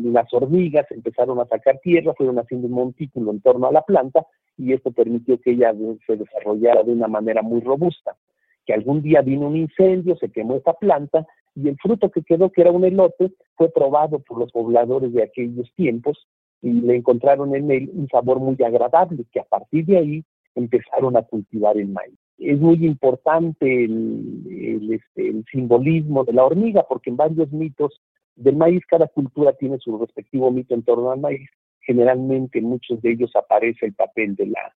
las 0.02 0.26
hormigas 0.34 0.90
empezaron 0.90 1.38
a 1.38 1.46
sacar 1.46 1.78
tierra, 1.78 2.14
fueron 2.14 2.40
haciendo 2.40 2.66
un 2.66 2.72
montículo 2.72 3.30
en 3.30 3.40
torno 3.40 3.68
a 3.68 3.72
la 3.72 3.82
planta 3.82 4.26
y 4.56 4.72
esto 4.72 4.90
permitió 4.90 5.40
que 5.40 5.52
ella 5.52 5.72
se 6.04 6.16
desarrollara 6.16 6.82
de 6.82 6.92
una 6.92 7.06
manera 7.06 7.42
muy 7.42 7.60
robusta. 7.60 8.16
Que 8.66 8.74
algún 8.74 9.00
día 9.00 9.22
vino 9.22 9.46
un 9.46 9.56
incendio, 9.56 10.16
se 10.16 10.30
quemó 10.30 10.56
esta 10.56 10.72
planta 10.72 11.28
y 11.60 11.68
el 11.68 11.76
fruto 11.76 12.10
que 12.10 12.22
quedó, 12.22 12.50
que 12.50 12.60
era 12.60 12.70
un 12.70 12.84
elote, 12.84 13.32
fue 13.56 13.68
probado 13.70 14.20
por 14.20 14.38
los 14.38 14.52
pobladores 14.52 15.12
de 15.12 15.24
aquellos 15.24 15.68
tiempos 15.74 16.26
y 16.62 16.72
le 16.72 16.96
encontraron 16.96 17.54
en 17.54 17.70
él 17.70 17.90
un 17.92 18.08
sabor 18.08 18.38
muy 18.38 18.56
agradable, 18.64 19.24
que 19.32 19.40
a 19.40 19.44
partir 19.44 19.86
de 19.86 19.98
ahí 19.98 20.24
empezaron 20.54 21.16
a 21.16 21.22
cultivar 21.22 21.76
el 21.76 21.88
maíz. 21.88 22.14
Es 22.38 22.60
muy 22.60 22.84
importante 22.86 23.84
el, 23.84 24.88
este, 24.92 25.28
el 25.28 25.44
simbolismo 25.50 26.24
de 26.24 26.32
la 26.32 26.44
hormiga, 26.44 26.84
porque 26.88 27.10
en 27.10 27.16
varios 27.16 27.50
mitos 27.52 28.00
del 28.36 28.56
maíz, 28.56 28.82
cada 28.86 29.08
cultura 29.08 29.52
tiene 29.54 29.78
su 29.78 29.98
respectivo 29.98 30.52
mito 30.52 30.74
en 30.74 30.84
torno 30.84 31.10
al 31.10 31.18
maíz. 31.18 31.50
Generalmente 31.80 32.60
en 32.60 32.66
muchos 32.66 33.02
de 33.02 33.12
ellos 33.12 33.34
aparece 33.34 33.86
el 33.86 33.94
papel 33.94 34.36
de 34.36 34.46
la, 34.46 34.74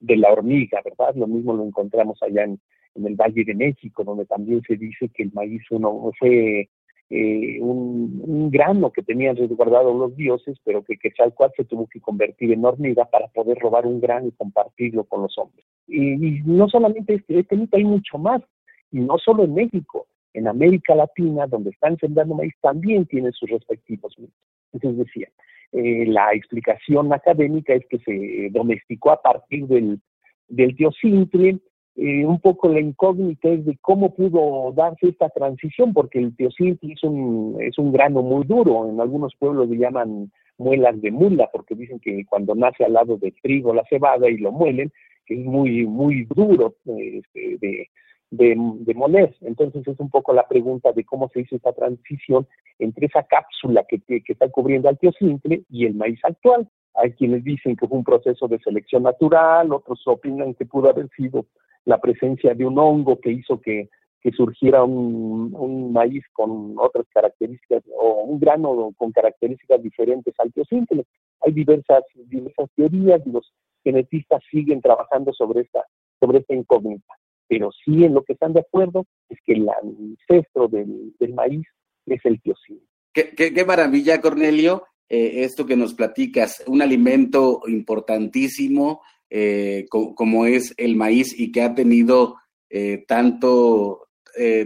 de 0.00 0.16
la 0.16 0.32
hormiga, 0.32 0.80
¿verdad? 0.84 1.14
Lo 1.14 1.28
mismo 1.28 1.54
lo 1.54 1.64
encontramos 1.64 2.20
allá 2.22 2.42
en, 2.42 2.58
el 2.94 3.16
Valle 3.16 3.44
de 3.44 3.54
México, 3.54 4.04
donde 4.04 4.26
también 4.26 4.62
se 4.62 4.76
dice 4.76 5.08
que 5.08 5.24
el 5.24 5.32
maíz 5.32 5.62
uno 5.70 6.10
fue 6.18 6.68
eh, 7.10 7.58
un, 7.60 8.50
grano 8.50 8.90
que 8.92 9.02
tenían 9.02 9.36
resguardado 9.36 9.92
los 9.92 10.16
dioses, 10.16 10.58
pero 10.64 10.82
que 10.82 10.96
Quetzalcoatl 10.96 11.54
se 11.56 11.64
tuvo 11.64 11.86
que 11.86 12.00
convertir 12.00 12.52
en 12.52 12.64
hormiga 12.64 13.04
para 13.06 13.28
poder 13.28 13.58
robar 13.58 13.86
un 13.86 14.00
grano 14.00 14.28
y 14.28 14.32
compartirlo 14.32 15.04
con 15.04 15.22
los 15.22 15.36
hombres. 15.38 15.64
Y, 15.86 16.40
no 16.44 16.68
solamente 16.68 17.14
este, 17.14 17.40
este 17.40 17.56
mito, 17.56 17.76
hay 17.76 17.84
mucho 17.84 18.18
más, 18.18 18.42
y 18.90 19.00
no 19.00 19.18
solo 19.18 19.44
en 19.44 19.54
México 19.54 20.06
en 20.34 20.48
América 20.48 20.94
Latina, 20.94 21.46
donde 21.46 21.70
están 21.70 21.96
sembrando 21.98 22.34
maíz, 22.34 22.52
también 22.60 23.06
tienen 23.06 23.32
sus 23.32 23.48
respectivos 23.48 24.12
mitos. 24.18 24.34
Entonces 24.72 25.06
decía, 25.06 25.28
eh, 25.72 26.06
la 26.06 26.34
explicación 26.34 27.12
académica 27.12 27.72
es 27.72 27.86
que 27.86 27.98
se 28.00 28.48
domesticó 28.50 29.12
a 29.12 29.22
partir 29.22 29.66
del, 29.66 30.00
del 30.48 30.76
teocintle, 30.76 31.60
eh, 31.96 32.26
un 32.26 32.40
poco 32.40 32.68
la 32.68 32.80
incógnita 32.80 33.48
es 33.48 33.64
de 33.64 33.78
cómo 33.80 34.14
pudo 34.14 34.72
darse 34.72 35.08
esta 35.08 35.28
transición, 35.28 35.92
porque 35.92 36.18
el 36.18 36.34
teocintle 36.36 36.92
es 36.92 37.04
un, 37.04 37.56
es 37.60 37.78
un 37.78 37.92
grano 37.92 38.22
muy 38.22 38.44
duro, 38.44 38.88
en 38.88 39.00
algunos 39.00 39.34
pueblos 39.36 39.68
le 39.68 39.76
llaman 39.76 40.32
muelas 40.58 41.00
de 41.00 41.12
mula, 41.12 41.48
porque 41.52 41.76
dicen 41.76 42.00
que 42.00 42.24
cuando 42.26 42.54
nace 42.54 42.84
al 42.84 42.94
lado 42.94 43.16
del 43.16 43.34
trigo 43.40 43.72
la 43.72 43.84
cebada 43.84 44.28
y 44.28 44.38
lo 44.38 44.50
muelen, 44.50 44.92
es 45.26 45.38
muy, 45.38 45.86
muy 45.86 46.24
duro 46.24 46.74
este, 46.86 47.58
de, 47.60 47.88
de, 48.30 48.94
moler. 48.94 49.34
Entonces 49.42 49.86
es 49.86 49.98
un 50.00 50.10
poco 50.10 50.32
la 50.32 50.48
pregunta 50.48 50.92
de 50.92 51.04
cómo 51.04 51.28
se 51.28 51.40
hizo 51.40 51.56
esta 51.56 51.72
transición 51.72 52.46
entre 52.78 53.06
esa 53.06 53.22
cápsula 53.22 53.84
que, 53.88 54.00
que 54.00 54.32
está 54.32 54.48
cubriendo 54.48 54.88
al 54.88 54.98
tío 54.98 55.12
simple 55.12 55.62
y 55.70 55.86
el 55.86 55.94
maíz 55.94 56.18
actual. 56.24 56.68
Hay 56.94 57.12
quienes 57.12 57.44
dicen 57.44 57.76
que 57.76 57.86
fue 57.86 57.98
un 57.98 58.04
proceso 58.04 58.46
de 58.48 58.58
selección 58.60 59.04
natural, 59.04 59.72
otros 59.72 60.02
opinan 60.06 60.54
que 60.54 60.66
pudo 60.66 60.90
haber 60.90 61.08
sido 61.16 61.46
la 61.84 62.00
presencia 62.00 62.54
de 62.54 62.64
un 62.64 62.78
hongo 62.78 63.20
que 63.20 63.30
hizo 63.30 63.60
que, 63.60 63.88
que 64.20 64.30
surgiera 64.32 64.84
un, 64.84 65.54
un, 65.54 65.92
maíz 65.92 66.24
con 66.32 66.74
otras 66.78 67.06
características 67.12 67.82
o 67.96 68.24
un 68.24 68.40
grano 68.40 68.92
con 68.96 69.12
características 69.12 69.82
diferentes 69.82 70.34
al 70.38 70.52
simple. 70.68 71.04
Hay 71.40 71.52
diversas, 71.52 72.02
diversas 72.14 72.70
teorías 72.74 73.20
los 73.26 73.52
genetistas 73.82 74.42
siguen 74.50 74.80
trabajando 74.80 75.32
sobre 75.32 75.62
esta, 75.62 75.84
sobre 76.18 76.38
esta 76.38 76.54
incógnita 76.54 77.14
pero 77.48 77.70
sí 77.84 78.04
en 78.04 78.14
lo 78.14 78.24
que 78.24 78.34
están 78.34 78.52
de 78.52 78.60
acuerdo 78.60 79.06
es 79.28 79.38
que 79.44 79.52
el 79.52 79.68
ancestro 79.68 80.68
del, 80.68 81.12
maíz 81.34 81.66
es 82.06 82.20
el 82.24 82.40
tiocino. 82.40 82.80
Qué, 83.12 83.34
qué, 83.34 83.64
maravilla, 83.64 84.20
Cornelio, 84.20 84.84
eh, 85.08 85.44
esto 85.44 85.66
que 85.66 85.76
nos 85.76 85.94
platicas, 85.94 86.64
un 86.66 86.82
alimento 86.82 87.60
importantísimo 87.66 89.02
eh, 89.36 89.86
como 89.88 90.46
es 90.46 90.74
el 90.76 90.94
maíz 90.94 91.34
y 91.36 91.50
que 91.50 91.62
ha 91.62 91.74
tenido 91.74 92.36
eh, 92.70 93.04
tanto, 93.08 94.08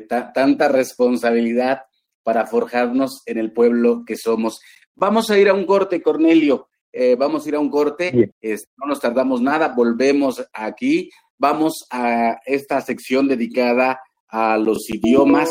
tanta 0.08 0.68
responsabilidad 0.68 1.82
para 2.22 2.46
forjarnos 2.46 3.22
en 3.26 3.38
el 3.38 3.52
pueblo 3.52 4.04
que 4.06 4.16
somos. 4.16 4.60
Vamos 4.94 5.30
a 5.30 5.38
ir 5.38 5.48
a 5.48 5.54
un 5.54 5.64
corte, 5.64 6.02
Cornelio. 6.02 6.68
vamos 7.18 7.44
a 7.44 7.48
ir 7.48 7.54
a 7.54 7.60
un 7.60 7.70
corte. 7.70 8.32
no 8.76 8.86
nos 8.86 9.00
tardamos 9.00 9.40
nada. 9.40 9.68
Volvemos 9.68 10.44
aquí 10.52 11.10
vamos 11.38 11.86
a 11.90 12.40
esta 12.44 12.80
sección 12.80 13.28
dedicada 13.28 14.00
a 14.28 14.58
los 14.58 14.90
idiomas, 14.90 15.48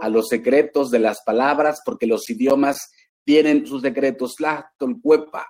a 0.00 0.08
los 0.08 0.28
secretos 0.28 0.90
de 0.90 0.98
las 0.98 1.22
palabras, 1.24 1.80
porque 1.84 2.06
los 2.06 2.28
idiomas 2.28 2.90
tienen 3.24 3.66
sus 3.66 3.82
secretos. 3.82 4.36
Tlachtolcuepa. 4.36 5.46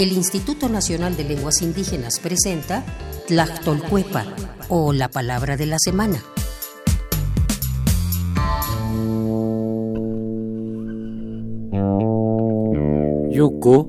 El 0.00 0.12
Instituto 0.12 0.70
Nacional 0.70 1.14
de 1.14 1.24
Lenguas 1.24 1.60
Indígenas 1.60 2.20
presenta 2.20 2.82
Tlachtolcuepa, 3.26 4.24
o 4.70 4.94
la 4.94 5.10
palabra 5.10 5.58
de 5.58 5.66
la 5.66 5.76
semana. 5.78 6.24
Yuko 13.30 13.88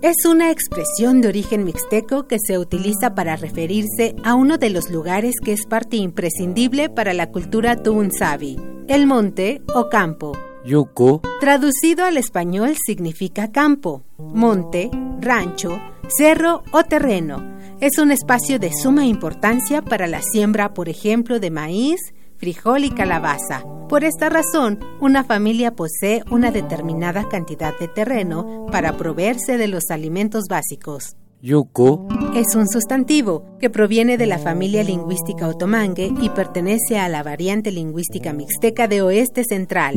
es 0.00 0.24
una 0.24 0.50
expresión 0.50 1.20
de 1.20 1.28
origen 1.28 1.64
mixteco 1.64 2.26
que 2.26 2.38
se 2.38 2.58
utiliza 2.58 3.14
para 3.14 3.36
referirse 3.36 4.16
a 4.24 4.34
uno 4.36 4.56
de 4.56 4.70
los 4.70 4.88
lugares 4.88 5.34
que 5.44 5.52
es 5.52 5.66
parte 5.66 5.98
imprescindible 5.98 6.88
para 6.88 7.12
la 7.12 7.30
cultura 7.30 7.76
Tuunsabi, 7.82 8.58
el 8.88 9.06
monte 9.06 9.60
o 9.74 9.90
campo. 9.90 10.32
Yuko. 10.64 11.20
Traducido 11.40 12.04
al 12.04 12.16
español 12.16 12.74
significa 12.86 13.52
campo, 13.52 14.02
monte, 14.18 14.90
rancho, 15.20 15.78
cerro 16.08 16.62
o 16.72 16.84
terreno. 16.84 17.58
Es 17.80 17.98
un 17.98 18.10
espacio 18.10 18.58
de 18.58 18.72
suma 18.72 19.04
importancia 19.04 19.82
para 19.82 20.06
la 20.06 20.22
siembra, 20.22 20.72
por 20.72 20.88
ejemplo, 20.88 21.38
de 21.38 21.50
maíz, 21.50 22.00
frijol 22.38 22.84
y 22.84 22.90
calabaza. 22.90 23.62
Por 23.88 24.04
esta 24.04 24.30
razón, 24.30 24.80
una 25.00 25.22
familia 25.22 25.74
posee 25.76 26.22
una 26.30 26.50
determinada 26.50 27.28
cantidad 27.28 27.78
de 27.78 27.88
terreno 27.88 28.66
para 28.72 28.96
proveerse 28.96 29.58
de 29.58 29.68
los 29.68 29.90
alimentos 29.90 30.44
básicos. 30.48 31.16
Yuko 31.44 32.08
es 32.34 32.54
un 32.54 32.66
sustantivo 32.66 33.44
que 33.60 33.68
proviene 33.68 34.16
de 34.16 34.24
la 34.24 34.38
familia 34.38 34.82
lingüística 34.82 35.46
otomangue 35.46 36.10
y 36.22 36.30
pertenece 36.30 36.98
a 36.98 37.06
la 37.10 37.22
variante 37.22 37.70
lingüística 37.70 38.32
mixteca 38.32 38.88
de 38.88 39.02
oeste 39.02 39.44
central. 39.44 39.96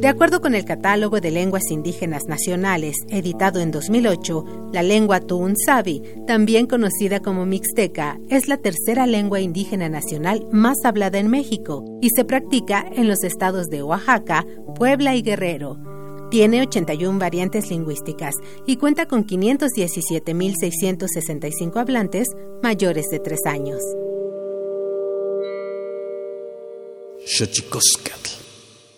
De 0.00 0.06
acuerdo 0.06 0.40
con 0.40 0.54
el 0.54 0.64
Catálogo 0.64 1.20
de 1.20 1.32
Lenguas 1.32 1.72
Indígenas 1.72 2.22
Nacionales, 2.28 2.94
editado 3.08 3.58
en 3.58 3.72
2008, 3.72 4.68
la 4.72 4.84
lengua 4.84 5.18
Tuunsabi, 5.18 6.00
también 6.28 6.68
conocida 6.68 7.18
como 7.18 7.46
mixteca, 7.46 8.20
es 8.28 8.46
la 8.46 8.58
tercera 8.58 9.08
lengua 9.08 9.40
indígena 9.40 9.88
nacional 9.88 10.46
más 10.52 10.76
hablada 10.84 11.18
en 11.18 11.30
México 11.30 11.84
y 12.00 12.10
se 12.10 12.24
practica 12.24 12.86
en 12.94 13.08
los 13.08 13.24
estados 13.24 13.66
de 13.70 13.82
Oaxaca, 13.82 14.46
Puebla 14.76 15.16
y 15.16 15.22
Guerrero. 15.22 15.93
Tiene 16.34 16.62
81 16.62 17.20
variantes 17.20 17.70
lingüísticas 17.70 18.34
y 18.66 18.76
cuenta 18.76 19.06
con 19.06 19.24
517.665 19.24 21.76
hablantes 21.76 22.26
mayores 22.60 23.04
de 23.12 23.20
3 23.20 23.38
años. 23.46 23.80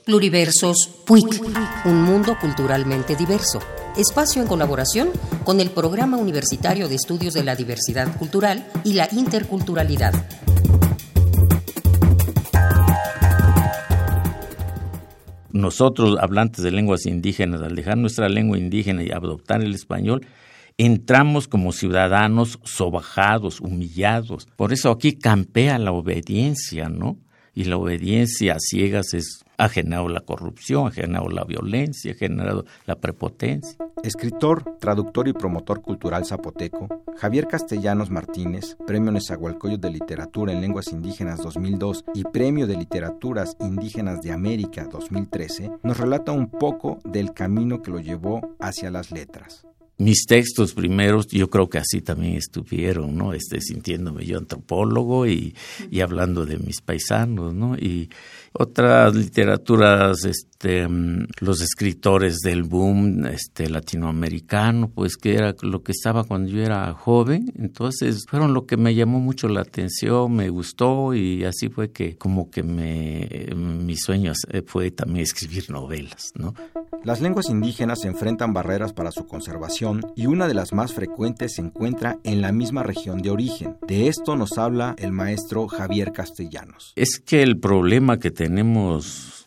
Pluriversos 0.07 0.89
PUIC, 1.05 1.43
un 1.85 2.05
mundo 2.05 2.39
culturalmente 2.41 3.15
diverso. 3.17 3.59
Espacio 3.99 4.41
en 4.41 4.49
colaboración 4.49 5.11
con 5.45 5.61
el 5.61 5.69
Programa 5.69 6.17
Universitario 6.17 6.89
de 6.89 6.95
Estudios 6.95 7.35
de 7.35 7.45
la 7.45 7.55
Diversidad 7.55 8.17
Cultural 8.17 8.67
y 8.83 8.95
la 8.95 9.11
Interculturalidad. 9.13 10.15
Nosotros, 15.57 16.19
hablantes 16.21 16.63
de 16.63 16.71
lenguas 16.71 17.07
indígenas, 17.07 17.63
al 17.63 17.75
dejar 17.75 17.97
nuestra 17.97 18.29
lengua 18.29 18.59
indígena 18.59 19.03
y 19.03 19.11
adoptar 19.11 19.63
el 19.63 19.75
español, 19.75 20.27
entramos 20.77 21.49
como 21.49 21.73
ciudadanos 21.73 22.59
sobajados, 22.65 23.61
humillados. 23.61 24.47
Por 24.57 24.73
eso 24.73 24.91
aquí 24.91 25.13
campea 25.13 25.79
la 25.79 25.93
obediencia, 25.93 26.89
¿no? 26.89 27.17
Y 27.55 27.65
la 27.65 27.79
obediencia 27.79 28.55
a 28.55 28.61
ciegas 28.61 29.15
es 29.15 29.46
ha 29.59 29.69
generado 29.69 30.09
la 30.09 30.21
corrupción, 30.21 30.87
ha 30.87 30.91
generado 30.91 31.29
la 31.29 31.45
violencia, 31.45 32.13
ha 32.13 32.15
generado 32.15 32.65
la 32.87 32.97
prepotencia. 32.97 33.79
Escritor, 34.03 34.77
traductor 34.79 35.29
y 35.29 35.33
promotor 35.33 35.83
cultural 35.83 36.25
zapoteco, 36.25 36.89
Javier 37.17 37.49
Castellanos 37.49 38.11
Martínez, 38.11 38.77
Premio 38.87 39.11
Nezahualcóyotl 39.11 39.81
de 39.81 39.91
Literatura 39.91 40.53
en 40.53 40.61
Lenguas 40.61 40.89
Indígenas 40.89 41.41
2002 41.43 42.05
y 42.15 42.25
Premio 42.25 42.67
de 42.67 42.77
Literaturas 42.77 43.57
Indígenas 43.61 44.21
de 44.23 44.33
América 44.33 44.85
2013, 44.85 45.71
nos 45.83 45.97
relata 45.97 46.33
un 46.33 46.51
poco 46.51 46.99
del 47.05 47.33
camino 47.33 47.83
que 47.83 47.91
lo 47.91 48.01
llevó 48.01 48.57
hacia 48.61 48.91
las 48.91 49.11
letras. 49.11 49.67
mis 49.99 50.27
textos 50.27 50.75
primeros, 50.75 51.27
yo 51.29 51.49
creo 51.49 51.71
que 51.71 51.79
así 51.79 52.03
también 52.03 52.35
estuvieron, 52.35 53.17
¿no? 53.17 53.33
Este, 53.33 53.63
sintiéndome 53.63 54.27
yo 54.27 54.37
antropólogo 54.37 55.27
y, 55.27 55.55
y 55.91 56.01
hablando 56.01 56.45
de 56.45 56.59
mis 56.59 56.83
paisanos, 56.83 57.55
¿no? 57.55 57.77
Y 57.77 58.11
otras 58.59 59.15
literaturas, 59.15 60.25
este, 60.25 60.89
mm, 60.89 61.27
los 61.41 61.61
escritores 61.61 62.39
del 62.39 62.63
boom 62.63 63.27
este, 63.27 63.69
latinoamericano, 63.69 64.91
pues 64.95 65.17
que 65.17 65.35
era 65.35 65.55
lo 65.63 65.83
que 65.83 65.93
estaba 65.93 66.25
cuando 66.25 66.51
yo 66.51 66.63
era 66.63 66.93
joven, 66.93 67.53
entonces 67.57 68.25
fueron 68.29 68.55
lo 68.55 68.67
que 68.67 68.77
me 68.77 68.95
llamó 68.95 69.21
mucho 69.21 69.49
la 69.49 69.61
atención, 69.61 70.33
me 70.35 70.49
gustó 70.49 71.15
y 71.15 71.45
así 71.45 71.69
fue 71.69 71.91
que 71.91 72.17
como 72.17 72.51
que 72.51 72.63
me, 72.63 73.29
mi 73.55 73.97
sueño 73.97 74.33
fue 74.67 74.91
también 74.91 75.23
escribir 75.23 75.71
novelas, 75.71 76.33
¿no? 76.35 76.55
Las 77.05 77.21
lenguas 77.21 77.51
indígenas 77.51 78.05
enfrentan 78.05 78.53
barreras 78.53 78.93
para 78.93 79.13
su 79.13 79.27
conservación 79.27 80.03
y 80.17 80.27
una 80.27 80.49
de 80.49 80.55
las 80.55 80.73
más 80.73 80.93
frecuentes 80.93 81.55
se 81.55 81.63
encuentra 81.63 82.19
en 82.25 82.41
la 82.41 82.51
misma 82.51 82.83
región 82.83 83.23
de 83.23 83.31
origen. 83.31 83.77
De 83.87 84.09
esto 84.09 84.35
nos 84.35 84.59
habla 84.59 84.97
el 84.99 85.13
maestro 85.13 85.69
Javier 85.69 86.13
Castellanos. 86.13 86.93
Es 86.97 87.21
que 87.21 87.43
el 87.43 87.61
problema 87.61 88.19
que 88.19 88.33
tenemos 88.33 88.46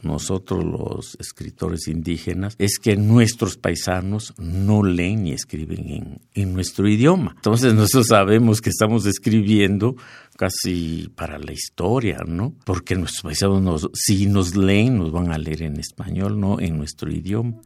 nosotros 0.01 0.63
los 0.63 1.17
escritores 1.19 1.87
indígenas 1.87 2.55
es 2.57 2.79
que 2.79 2.95
nuestros 2.95 3.57
paisanos 3.57 4.33
no 4.37 4.83
leen 4.83 5.23
ni 5.23 5.31
escriben 5.33 6.21
en, 6.33 6.53
nuestro 6.53 6.87
idioma. 6.87 7.33
Entonces 7.35 7.73
nosotros 7.75 8.07
sabemos 8.07 8.61
que 8.61 8.69
estamos 8.69 9.05
escribiendo 9.05 9.95
casi 10.37 11.09
para 11.15 11.37
la 11.37 11.51
historia, 11.51 12.19
¿no? 12.25 12.53
Porque 12.65 12.95
nuestros 12.95 13.23
paisanos, 13.23 13.89
si 13.93 14.25
nos 14.27 14.55
leen, 14.55 14.97
nos 14.97 15.11
van 15.11 15.31
a 15.31 15.37
leer 15.37 15.63
en 15.63 15.79
español, 15.79 16.39
no 16.39 16.59
en 16.59 16.77
nuestro 16.77 17.11
idioma. 17.11 17.59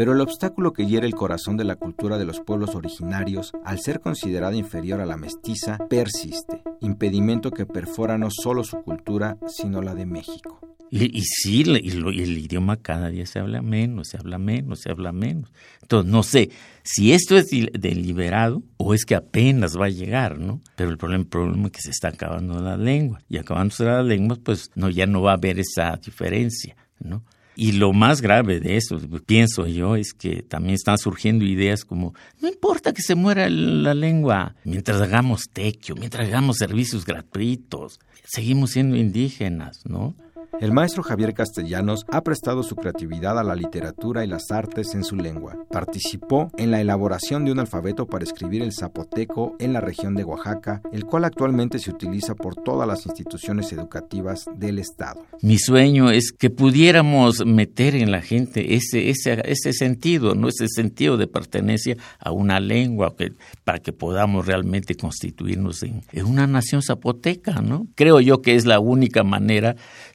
Pero 0.00 0.14
el 0.14 0.22
obstáculo 0.22 0.72
que 0.72 0.86
hiere 0.86 1.06
el 1.06 1.14
corazón 1.14 1.58
de 1.58 1.64
la 1.64 1.76
cultura 1.76 2.16
de 2.16 2.24
los 2.24 2.40
pueblos 2.40 2.74
originarios, 2.74 3.52
al 3.66 3.80
ser 3.80 4.00
considerada 4.00 4.56
inferior 4.56 4.98
a 5.02 5.04
la 5.04 5.18
mestiza, 5.18 5.76
persiste, 5.90 6.62
impedimento 6.80 7.50
que 7.50 7.66
perfora 7.66 8.16
no 8.16 8.30
solo 8.30 8.64
su 8.64 8.80
cultura, 8.80 9.36
sino 9.46 9.82
la 9.82 9.94
de 9.94 10.06
México. 10.06 10.58
Y, 10.90 11.20
sí, 11.20 11.64
y, 11.66 11.90
el 11.90 12.38
idioma 12.38 12.78
cada 12.78 13.10
día 13.10 13.26
se 13.26 13.40
habla 13.40 13.60
menos, 13.60 14.08
se 14.08 14.16
habla 14.16 14.38
menos, 14.38 14.80
se 14.80 14.90
habla 14.90 15.12
menos. 15.12 15.52
Entonces, 15.82 16.10
no 16.10 16.22
sé 16.22 16.48
si 16.82 17.12
esto 17.12 17.36
es 17.36 17.50
deliberado 17.50 18.62
o 18.78 18.94
es 18.94 19.04
que 19.04 19.16
apenas 19.16 19.78
va 19.78 19.84
a 19.84 19.90
llegar, 19.90 20.38
¿no? 20.38 20.62
Pero 20.76 20.88
el 20.88 20.96
problema, 20.96 21.24
el 21.24 21.28
problema 21.28 21.66
es 21.66 21.72
que 21.72 21.82
se 21.82 21.90
está 21.90 22.08
acabando 22.08 22.58
la 22.58 22.78
lengua. 22.78 23.20
Y 23.28 23.36
acabándose 23.36 23.84
la 23.84 24.02
lengua, 24.02 24.38
pues 24.42 24.70
no, 24.76 24.88
ya 24.88 25.04
no 25.04 25.20
va 25.20 25.32
a 25.32 25.34
haber 25.34 25.58
esa 25.58 25.94
diferencia, 26.02 26.74
¿no? 27.00 27.22
Y 27.56 27.72
lo 27.72 27.92
más 27.92 28.22
grave 28.22 28.60
de 28.60 28.76
eso, 28.76 28.98
pienso 29.26 29.66
yo, 29.66 29.96
es 29.96 30.12
que 30.14 30.42
también 30.42 30.74
están 30.74 30.98
surgiendo 30.98 31.44
ideas 31.44 31.84
como, 31.84 32.14
no 32.40 32.48
importa 32.48 32.92
que 32.92 33.02
se 33.02 33.14
muera 33.14 33.50
la 33.50 33.94
lengua, 33.94 34.54
mientras 34.64 35.00
hagamos 35.00 35.42
tequio, 35.52 35.94
mientras 35.96 36.28
hagamos 36.28 36.56
servicios 36.56 37.04
gratuitos, 37.04 37.98
seguimos 38.24 38.70
siendo 38.70 38.96
indígenas, 38.96 39.80
¿no? 39.84 40.14
El 40.58 40.72
maestro 40.72 41.02
Javier 41.02 41.32
Castellanos 41.32 42.04
ha 42.08 42.22
prestado 42.22 42.62
su 42.62 42.76
creatividad 42.76 43.38
a 43.38 43.44
la 43.44 43.54
literatura 43.54 44.24
y 44.24 44.28
las 44.28 44.50
artes 44.50 44.94
en 44.94 45.04
su 45.04 45.16
lengua. 45.16 45.56
Participó 45.70 46.50
en 46.58 46.70
la 46.70 46.80
elaboración 46.80 47.44
de 47.44 47.52
un 47.52 47.60
alfabeto 47.60 48.06
para 48.06 48.24
escribir 48.24 48.62
el 48.62 48.72
zapoteco 48.72 49.56
en 49.58 49.72
la 49.72 49.80
región 49.80 50.14
de 50.14 50.24
Oaxaca, 50.24 50.82
el 50.92 51.06
cual 51.06 51.24
actualmente 51.24 51.78
se 51.78 51.90
utiliza 51.90 52.34
por 52.34 52.56
todas 52.56 52.86
las 52.86 53.06
instituciones 53.06 53.72
educativas 53.72 54.46
del 54.54 54.78
Estado. 54.78 55.24
Mi 55.40 55.58
sueño 55.58 56.10
es 56.10 56.32
que 56.32 56.50
pudiéramos 56.50 57.44
meter 57.46 57.94
en 57.94 58.10
la 58.10 58.20
gente 58.20 58.74
ese, 58.74 59.08
ese, 59.08 59.40
ese 59.44 59.72
sentido, 59.72 60.34
¿no? 60.34 60.48
ese 60.48 60.68
sentido 60.68 61.16
de 61.16 61.26
pertenencia 61.26 61.96
a 62.18 62.32
una 62.32 62.60
lengua, 62.60 63.14
que, 63.16 63.32
para 63.64 63.78
que 63.78 63.92
podamos 63.92 64.46
realmente 64.46 64.94
constituirnos 64.94 65.82
en, 65.82 66.02
en 66.12 66.26
una 66.26 66.46
nación 66.46 66.82
zapoteca. 66.82 67.62
¿no? 67.62 67.86
Creo 67.94 68.20
yo 68.20 68.42
que 68.42 68.56
es 68.56 68.66
la 68.66 68.80
única 68.80 69.22
manera 69.22 69.76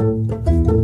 Música 0.00 0.79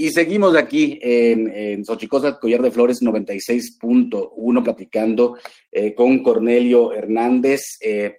Y 0.00 0.10
seguimos 0.10 0.56
aquí 0.56 0.96
en, 1.02 1.50
en 1.52 1.84
Xochicoscat, 1.84 2.38
Collar 2.38 2.62
de 2.62 2.70
Flores 2.70 3.02
96.1, 3.02 4.62
platicando 4.62 5.36
eh, 5.72 5.92
con 5.92 6.22
Cornelio 6.22 6.92
Hernández, 6.92 7.78
eh, 7.80 8.16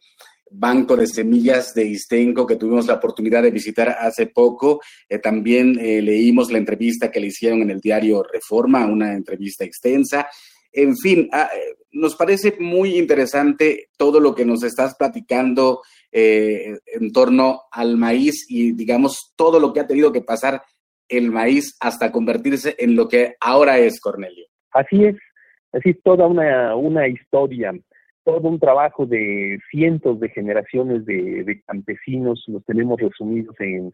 Banco 0.52 0.98
de 0.98 1.08
Semillas 1.08 1.74
de 1.74 1.86
Istenco, 1.86 2.46
que 2.46 2.58
tuvimos 2.58 2.86
la 2.86 2.96
oportunidad 2.96 3.44
de 3.44 3.52
visitar 3.52 3.96
hace 3.98 4.28
poco. 4.28 4.82
Eh, 5.08 5.20
también 5.20 5.76
leímos 5.76 6.52
la 6.52 6.58
entrevista 6.58 7.10
que 7.10 7.22
le 7.22 7.28
hicieron 7.28 7.62
en 7.62 7.72
el 7.72 7.80
diario 7.80 8.24
Reforma, 8.24 8.86
una 8.86 9.14
entrevista 9.14 9.64
extensa. 9.64 10.28
En 10.74 10.98
fin, 10.98 11.30
ah, 11.32 11.50
nos 11.92 12.16
parece 12.16 12.58
muy 12.60 12.98
interesante 12.98 13.90
todo 13.98 14.20
lo 14.20 14.36
que 14.36 14.44
nos 14.44 14.64
estás 14.64 14.96
platicando 14.96 15.82
en 16.12 17.12
torno 17.14 17.62
al 17.72 17.98
maíz 17.98 18.46
y, 18.50 18.72
digamos, 18.74 19.34
todo 19.36 19.60
lo 19.60 19.74
que 19.74 19.80
ha 19.80 19.88
tenido 19.88 20.12
que 20.12 20.22
pasar 20.22 20.62
el 21.08 21.32
maíz 21.32 21.76
hasta 21.80 22.12
convertirse 22.12 22.76
en 22.80 22.96
lo 22.96 23.08
que 23.08 23.36
ahora 23.42 23.80
es, 23.80 24.00
Cornelio. 24.00 24.46
Así 24.72 25.04
es, 25.04 25.16
así 25.74 25.90
es 25.90 26.02
toda 26.04 26.28
una, 26.28 26.76
una 26.76 27.08
historia, 27.08 27.74
todo 28.24 28.48
un 28.48 28.60
trabajo 28.60 29.06
de 29.06 29.60
cientos 29.72 30.20
de 30.20 30.30
generaciones 30.30 31.06
de, 31.06 31.62
campesinos, 31.66 32.44
los 32.48 32.64
tenemos 32.66 33.00
resumidos 33.02 33.56
en, 33.60 33.92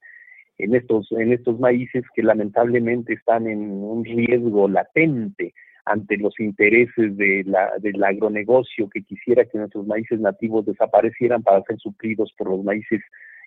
en, 0.57 0.75
estos, 0.75 1.09
en 1.11 1.31
estos 1.31 1.59
maíces 1.59 2.03
que 2.13 2.23
lamentablemente 2.23 3.13
están 3.13 3.47
en 3.47 3.59
un 3.61 4.03
riesgo 4.03 4.67
latente 4.67 5.53
ante 5.85 6.17
los 6.17 6.39
intereses 6.39 7.15
de 7.15 7.43
la, 7.45 7.73
del 7.79 8.03
agronegocio 8.03 8.89
que 8.89 9.03
quisiera 9.03 9.45
que 9.45 9.57
nuestros 9.57 9.85
maíces 9.85 10.19
nativos 10.19 10.65
desaparecieran 10.65 11.43
para 11.43 11.61
ser 11.63 11.77
suplidos 11.77 12.33
por 12.37 12.49
los 12.49 12.63
maíces 12.63 13.01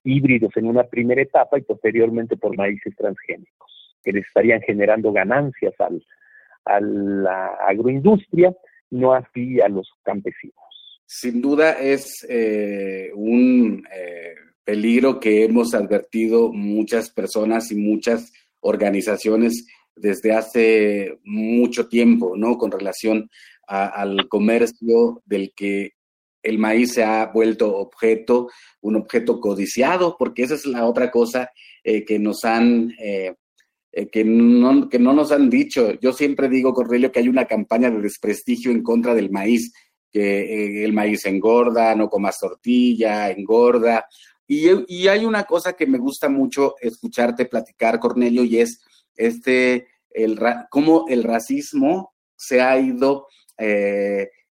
híbridos 0.04 0.56
en 0.56 0.66
una 0.66 0.84
primera 0.84 1.20
etapa 1.20 1.58
y 1.58 1.62
posteriormente 1.62 2.36
por 2.36 2.56
maíces 2.56 2.94
transgénicos, 2.96 3.96
que 4.04 4.12
les 4.12 4.26
estarían 4.26 4.60
generando 4.62 5.12
ganancias 5.12 5.74
al, 5.80 6.02
a 6.64 6.80
la 6.80 7.46
agroindustria, 7.66 8.54
no 8.90 9.12
así 9.12 9.60
a 9.60 9.68
los 9.68 9.90
campesinos. 10.04 10.54
Sin 11.04 11.40
duda 11.40 11.72
es 11.72 12.24
eh, 12.28 13.10
un 13.14 13.82
eh, 13.92 14.34
peligro 14.62 15.18
que 15.18 15.44
hemos 15.44 15.74
advertido 15.74 16.52
muchas 16.52 17.10
personas 17.10 17.72
y 17.72 17.76
muchas 17.76 18.32
organizaciones 18.60 19.66
desde 20.00 20.32
hace 20.32 21.18
mucho 21.24 21.88
tiempo, 21.88 22.36
¿no? 22.36 22.56
Con 22.56 22.70
relación 22.70 23.28
al 23.66 24.28
comercio 24.28 25.22
del 25.26 25.52
que 25.54 25.92
el 26.42 26.58
maíz 26.58 26.94
se 26.94 27.04
ha 27.04 27.26
vuelto 27.26 27.76
objeto, 27.76 28.48
un 28.80 28.96
objeto 28.96 29.40
codiciado, 29.40 30.16
porque 30.18 30.44
esa 30.44 30.54
es 30.54 30.66
la 30.66 30.86
otra 30.86 31.10
cosa 31.10 31.50
eh, 31.84 32.04
que 32.04 32.18
nos 32.18 32.44
han, 32.44 32.94
eh, 32.98 33.34
eh, 33.92 34.08
que, 34.08 34.24
no, 34.24 34.88
que 34.88 34.98
no 34.98 35.12
nos 35.12 35.32
han 35.32 35.50
dicho. 35.50 35.92
Yo 36.00 36.12
siempre 36.12 36.48
digo, 36.48 36.72
Cornelio, 36.72 37.12
que 37.12 37.20
hay 37.20 37.28
una 37.28 37.46
campaña 37.46 37.90
de 37.90 38.00
desprestigio 38.00 38.70
en 38.70 38.82
contra 38.82 39.14
del 39.14 39.30
maíz, 39.30 39.72
que 40.10 40.84
el 40.84 40.92
maíz 40.92 41.26
engorda, 41.26 41.94
no 41.94 42.08
comas 42.08 42.38
tortilla, 42.38 43.30
engorda. 43.30 44.06
Y, 44.46 44.68
y, 44.86 45.08
hay 45.08 45.26
una 45.26 45.44
cosa 45.44 45.74
que 45.74 45.86
me 45.86 45.98
gusta 45.98 46.30
mucho 46.30 46.76
escucharte 46.80 47.44
platicar, 47.44 48.00
Cornelio, 48.00 48.42
y 48.44 48.58
es 48.58 48.80
este, 49.18 49.88
el, 50.10 50.40
cómo 50.70 51.04
el 51.08 51.24
racismo 51.24 52.14
se 52.36 52.62
ha 52.62 52.78
ido 52.78 53.26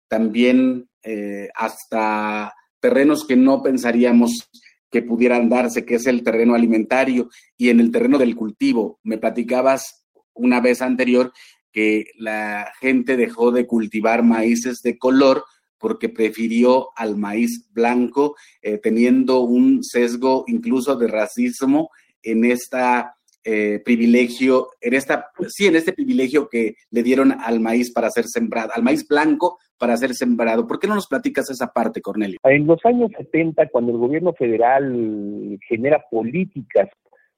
también 0.08 0.88
eh, 1.04 1.50
hasta 1.56 2.54
terrenos 2.80 3.26
que 3.26 3.36
no 3.36 3.62
pensaríamos 3.62 4.50
que 4.90 5.02
pudieran 5.02 5.50
darse, 5.50 5.86
que 5.86 5.96
es 5.96 6.06
el 6.06 6.24
terreno 6.24 6.54
alimentario 6.54 7.30
y 7.58 7.70
en 7.70 7.80
el 7.80 7.92
terreno 7.92 8.18
del 8.18 8.36
cultivo. 8.36 9.00
Me 9.04 9.18
platicabas 9.18 10.06
una 10.34 10.62
vez 10.62 10.82
anterior 10.82 11.34
que 11.72 12.06
la 12.16 12.72
gente 12.80 13.18
dejó 13.18 13.52
de 13.52 13.66
cultivar 13.66 14.24
maíces 14.24 14.82
de 14.82 14.98
color 14.98 15.44
porque 15.78 16.10
prefirió 16.10 16.90
al 16.96 17.18
maíz 17.18 17.68
blanco, 17.74 18.36
eh, 18.62 18.78
teniendo 18.78 19.42
un 19.42 19.84
sesgo 19.84 20.46
incluso 20.48 20.96
de 20.96 21.08
racismo 21.08 21.90
en 22.22 22.46
esta 22.46 23.16
eh, 23.46 23.82
privilegio, 23.84 24.70
en 24.80 24.94
esta, 24.94 25.32
sí, 25.48 25.68
en 25.68 25.76
este 25.76 25.94
privilegio 25.94 26.48
que 26.50 26.76
le 26.92 27.04
dieron 27.04 27.32
al 27.32 27.60
maíz 27.60 27.92
para 27.92 28.10
ser 28.10 28.26
sembrado, 28.26 28.72
al 28.74 28.84
maíz 28.84 29.08
blanco 29.08 29.58
para 29.78 29.98
ser 29.98 30.14
sembrado. 30.14 30.66
¿Por 30.66 30.80
qué 30.80 30.88
no 30.88 30.96
nos 30.96 31.08
platicas 31.08 31.50
esa 31.50 31.68
parte, 31.68 32.02
Cornelio? 32.02 32.40
En 32.44 32.66
los 32.66 32.80
años 32.86 33.12
70, 33.18 33.68
cuando 33.68 33.92
el 33.92 33.98
gobierno 33.98 34.34
federal 34.34 35.60
genera 35.68 36.04
políticas 36.10 36.90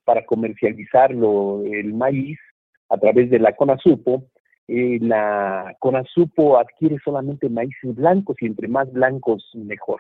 para 0.04 0.26
comercializarlo 0.26 1.64
el 1.66 1.94
maíz 1.94 2.38
a 2.90 2.98
través 2.98 3.30
de 3.32 3.40
la 3.40 3.56
CONASUPO, 3.56 4.26
eh, 4.68 5.00
la 5.02 5.76
CONASUPO 5.80 6.58
adquiere 6.58 6.98
solamente 7.04 7.50
maíces 7.50 7.96
blancos 7.96 8.38
y 8.40 8.46
entre 8.46 8.68
más 8.68 8.92
blancos 8.92 9.50
mejor. 9.56 10.00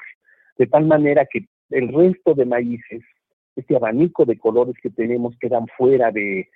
De 0.58 0.68
tal 0.68 0.86
manera 0.86 1.26
que 1.26 1.48
el 1.72 1.92
resto 1.92 2.34
de 2.36 2.46
maíces 2.46 3.02
este 3.56 3.76
abanico 3.76 4.26
de 4.26 4.38
colores 4.38 4.76
que 4.82 4.90
tenemos 4.90 5.36
quedan 5.40 5.68
fuera 5.78 6.12
de, 6.12 6.50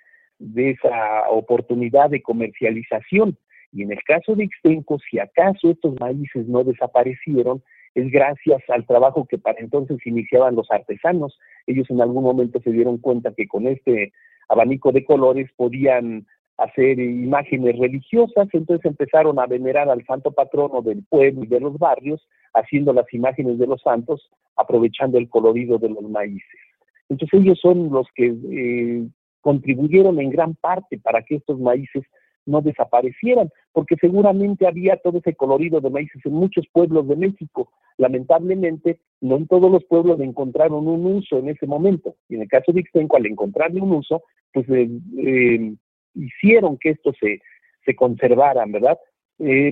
esa 0.55 1.29
oportunidad 1.29 2.09
de 2.09 2.21
comercialización. 2.21 3.37
Y 3.71 3.83
en 3.83 3.91
el 3.91 4.01
caso 4.03 4.35
de 4.35 4.45
Extenco, 4.45 4.97
si 4.99 5.19
acaso 5.19 5.71
estos 5.71 5.99
maíces 5.99 6.47
no 6.47 6.63
desaparecieron, 6.63 7.61
es 7.95 8.09
gracias 8.11 8.61
al 8.69 8.85
trabajo 8.85 9.27
que 9.27 9.37
para 9.37 9.59
entonces 9.59 9.97
iniciaban 10.05 10.55
los 10.55 10.71
artesanos. 10.71 11.37
Ellos 11.67 11.89
en 11.89 12.01
algún 12.01 12.23
momento 12.23 12.61
se 12.61 12.71
dieron 12.71 12.97
cuenta 12.99 13.33
que 13.33 13.47
con 13.47 13.67
este 13.67 14.13
abanico 14.47 14.91
de 14.91 15.03
colores 15.03 15.49
podían 15.55 16.25
hacer 16.57 16.99
imágenes 16.99 17.77
religiosas, 17.77 18.47
entonces 18.51 18.85
empezaron 18.85 19.39
a 19.39 19.45
venerar 19.45 19.89
al 19.89 20.05
santo 20.05 20.31
patrono 20.31 20.81
del 20.81 21.03
pueblo 21.07 21.43
y 21.43 21.47
de 21.47 21.59
los 21.59 21.77
barrios, 21.77 22.27
haciendo 22.53 22.91
las 22.91 23.11
imágenes 23.13 23.57
de 23.59 23.67
los 23.67 23.81
santos, 23.81 24.29
aprovechando 24.57 25.17
el 25.17 25.29
colorido 25.29 25.77
de 25.77 25.89
los 25.89 26.03
maíces. 26.03 26.68
Entonces 27.09 27.39
ellos 27.41 27.59
son 27.59 27.89
los 27.89 28.07
que 28.15 28.27
eh, 28.27 29.07
contribuyeron 29.41 30.19
en 30.19 30.29
gran 30.29 30.55
parte 30.55 30.99
para 30.99 31.23
que 31.23 31.35
estos 31.35 31.59
maíces 31.59 32.03
no 32.45 32.61
desaparecieran, 32.61 33.49
porque 33.73 33.95
seguramente 33.99 34.65
había 34.67 34.97
todo 34.97 35.19
ese 35.19 35.35
colorido 35.35 35.81
de 35.81 35.89
maíces 35.89 36.25
en 36.25 36.33
muchos 36.33 36.65
pueblos 36.71 37.07
de 37.07 37.15
México. 37.15 37.71
Lamentablemente, 37.97 38.99
no 39.21 39.37
en 39.37 39.47
todos 39.47 39.71
los 39.71 39.83
pueblos 39.85 40.19
encontraron 40.19 40.87
un 40.87 41.05
uso 41.05 41.37
en 41.37 41.49
ese 41.49 41.67
momento. 41.67 42.15
Y 42.27 42.35
en 42.35 42.43
el 42.43 42.47
caso 42.47 42.71
de 42.71 42.79
Ixtenco, 42.81 43.17
al 43.17 43.25
encontrarle 43.25 43.81
un 43.81 43.91
uso, 43.91 44.23
pues 44.53 44.67
eh, 44.69 44.89
eh, 45.17 45.75
hicieron 46.15 46.77
que 46.77 46.91
esto 46.91 47.11
se, 47.19 47.41
se 47.85 47.95
conservaran, 47.95 48.71
¿verdad? 48.71 48.97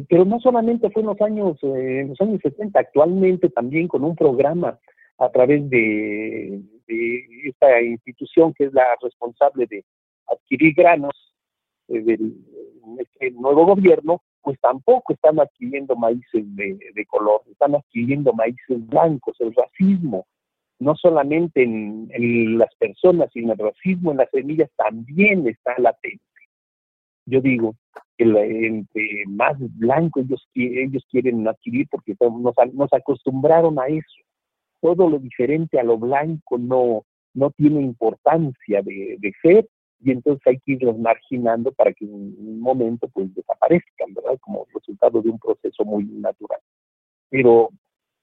pero 0.08 0.24
no 0.24 0.40
solamente 0.40 0.90
fue 0.92 1.02
en 1.02 1.08
los 1.08 1.20
años, 1.20 1.58
en 1.62 2.08
los 2.08 2.22
años 2.22 2.40
70, 2.42 2.80
actualmente 2.80 3.50
también 3.50 3.90
con 3.90 4.06
un 4.06 4.16
programa 4.16 4.80
a 5.18 5.30
través 5.30 5.70
de, 5.70 6.61
esta 7.43 7.82
institución 7.82 8.53
que 8.53 8.65
es 8.65 8.74
la 8.74 8.86
responsable 9.01 9.65
de 9.68 9.84
adquirir 10.28 10.74
granos 10.74 11.13
eh, 11.89 12.01
del 12.01 12.36
este 12.99 13.32
nuevo 13.32 13.65
gobierno, 13.65 14.22
pues 14.41 14.57
tampoco 14.61 15.11
están 15.11 15.39
adquiriendo 15.41 15.95
maíces 15.97 16.43
de, 16.55 17.05
color, 17.07 17.41
están 17.51 17.76
adquiriendo 17.76 18.32
maíces 18.32 18.88
blancos, 18.88 19.36
el 19.39 19.53
racismo, 19.53 20.26
no 20.80 20.95
solamente 20.95 21.63
en, 21.63 22.57
las 22.57 22.74
personas, 22.76 23.30
sino 23.34 23.51
el 23.51 23.59
racismo 23.59 24.11
en 24.11 24.18
las 24.18 24.30
semillas 24.32 24.70
también 24.78 25.45
está 25.47 25.78
latente. 25.78 26.24
Yo 27.26 27.41
digo 27.41 27.76
que 28.18 28.24
entre 28.24 29.26
más 29.28 29.57
blanco 29.78 30.22
ellos, 30.22 30.47
ellos 30.55 31.05
quieren 31.11 31.45
adquirir 31.45 31.88
porque 31.91 32.15
nos, 32.20 32.55
nos 32.74 32.93
acostumbraron 32.93 33.78
a 33.80 33.88
eso 33.88 34.26
todo 34.82 35.09
lo 35.09 35.19
diferente 35.19 35.80
a 35.80 35.84
lo 35.84 35.97
blanco 35.97 36.57
no, 36.57 37.03
no 37.34 37.51
tiene 37.51 37.82
importancia 37.82 38.82
de, 38.82 39.34
ser 39.41 39.67
y 39.99 40.11
entonces 40.11 40.45
hay 40.45 40.59
que 40.59 40.73
irlos 40.73 40.97
marginando 40.97 41.71
para 41.71 41.91
que 41.93 42.05
en 42.05 42.13
un 42.13 42.59
momento 42.59 43.07
pues 43.07 43.34
desaparezcan, 43.34 44.13
¿verdad? 44.13 44.38
Como 44.41 44.67
resultado 44.73 45.21
de 45.21 45.30
un 45.30 45.39
proceso 45.39 45.84
muy 45.86 46.05
natural. 46.05 46.59
Pero 47.30 47.69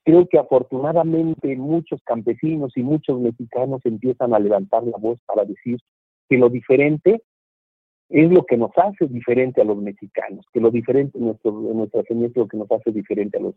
creo 0.05 0.29
que 0.29 0.39
afortunadamente 0.39 1.57
muchos 1.57 2.01
campesinos 2.05 2.73
y 2.77 2.83
muchos 2.83 3.21
mexicanos 3.21 3.81
empiezan 3.85 4.35
a 4.35 4.39
levantar 4.39 4.85
la 4.85 4.99
voz 4.99 5.19
para 5.27 5.45
decir 5.45 5.79
que 6.29 6.39
lo 6.39 6.49
diferente 6.49 7.23
es 8.09 8.31
lo 8.31 8.45
que 8.45 8.57
nos 8.57 8.71
hace 8.77 9.07
diferente 9.09 9.61
a 9.61 9.65
los 9.65 9.79
mexicanos, 9.79 10.47
que 10.53 10.61
lo 10.61 10.71
diferente 10.71 11.19
en, 11.19 11.27
nuestro, 11.27 11.51
en 11.51 11.77
nuestra 11.77 12.03
es 12.03 12.37
lo 12.37 12.47
que 12.47 12.57
nos 12.57 12.71
hace 12.71 12.93
diferente 12.93 13.39
a 13.39 13.41
los 13.41 13.55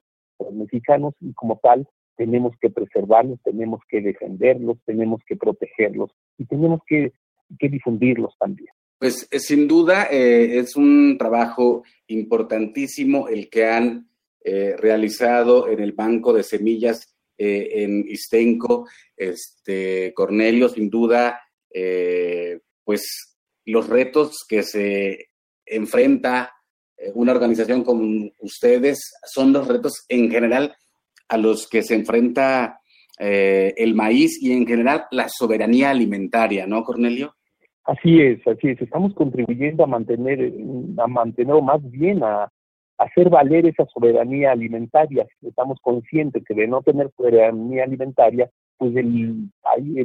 mexicanos 0.53 1.13
y 1.19 1.33
como 1.33 1.59
tal 1.61 1.87
tenemos 2.17 2.55
que 2.59 2.69
preservarlos, 2.69 3.39
tenemos 3.43 3.81
que 3.87 4.01
defenderlos, 4.01 4.77
tenemos 4.85 5.21
que 5.25 5.35
protegerlos 5.35 6.11
y 6.37 6.45
tenemos 6.45 6.81
que, 6.85 7.13
difundirlos 7.49 8.35
también. 8.37 8.69
Pues 8.99 9.27
eh, 9.31 9.39
sin 9.39 9.69
duda 9.69 10.07
eh, 10.11 10.57
es 10.59 10.75
un 10.75 11.17
trabajo 11.17 11.83
importantísimo 12.07 13.29
el 13.29 13.49
que 13.49 13.65
han 13.65 14.09
eh, 14.43 14.75
realizado 14.77 15.69
en 15.69 15.79
el 15.79 15.93
Banco 15.93 16.33
de 16.33 16.43
Semillas 16.43 17.13
en 17.39 18.03
Istenco, 18.07 18.87
este, 19.15 20.11
Cornelio, 20.15 20.69
sin 20.69 20.89
duda 20.89 21.39
pues 22.83 23.37
los 23.65 23.87
retos 23.87 24.37
que 24.49 24.63
se 24.63 25.29
enfrenta 25.63 26.51
una 27.13 27.33
organización 27.33 27.83
como 27.83 28.31
ustedes 28.39 29.13
son 29.31 29.53
los 29.53 29.67
retos 29.67 30.03
en 30.09 30.31
general 30.31 30.75
a 31.29 31.37
los 31.37 31.67
que 31.67 31.83
se 31.83 31.95
enfrenta 31.95 32.79
eh, 33.19 33.73
el 33.77 33.95
maíz 33.95 34.41
y 34.41 34.53
en 34.53 34.67
general 34.67 35.05
la 35.11 35.27
soberanía 35.29 35.89
alimentaria, 35.89 36.67
¿no, 36.67 36.83
Cornelio? 36.83 37.33
Así 37.83 38.21
es, 38.21 38.45
así 38.45 38.69
es. 38.69 38.81
Estamos 38.81 39.13
contribuyendo 39.13 39.83
a 39.83 39.87
mantener, 39.87 40.53
a 40.97 41.07
mantener 41.07 41.53
o 41.53 41.61
más 41.61 41.81
bien 41.89 42.23
a, 42.23 42.51
hacer 42.97 43.29
valer 43.29 43.67
esa 43.67 43.85
soberanía 43.85 44.51
alimentaria. 44.51 45.27
Estamos 45.41 45.79
conscientes 45.81 46.43
que 46.43 46.53
de 46.53 46.67
no 46.67 46.81
tener 46.81 47.11
soberanía 47.15 47.83
alimentaria, 47.83 48.49
pues 48.77 48.95
el, 48.95 49.49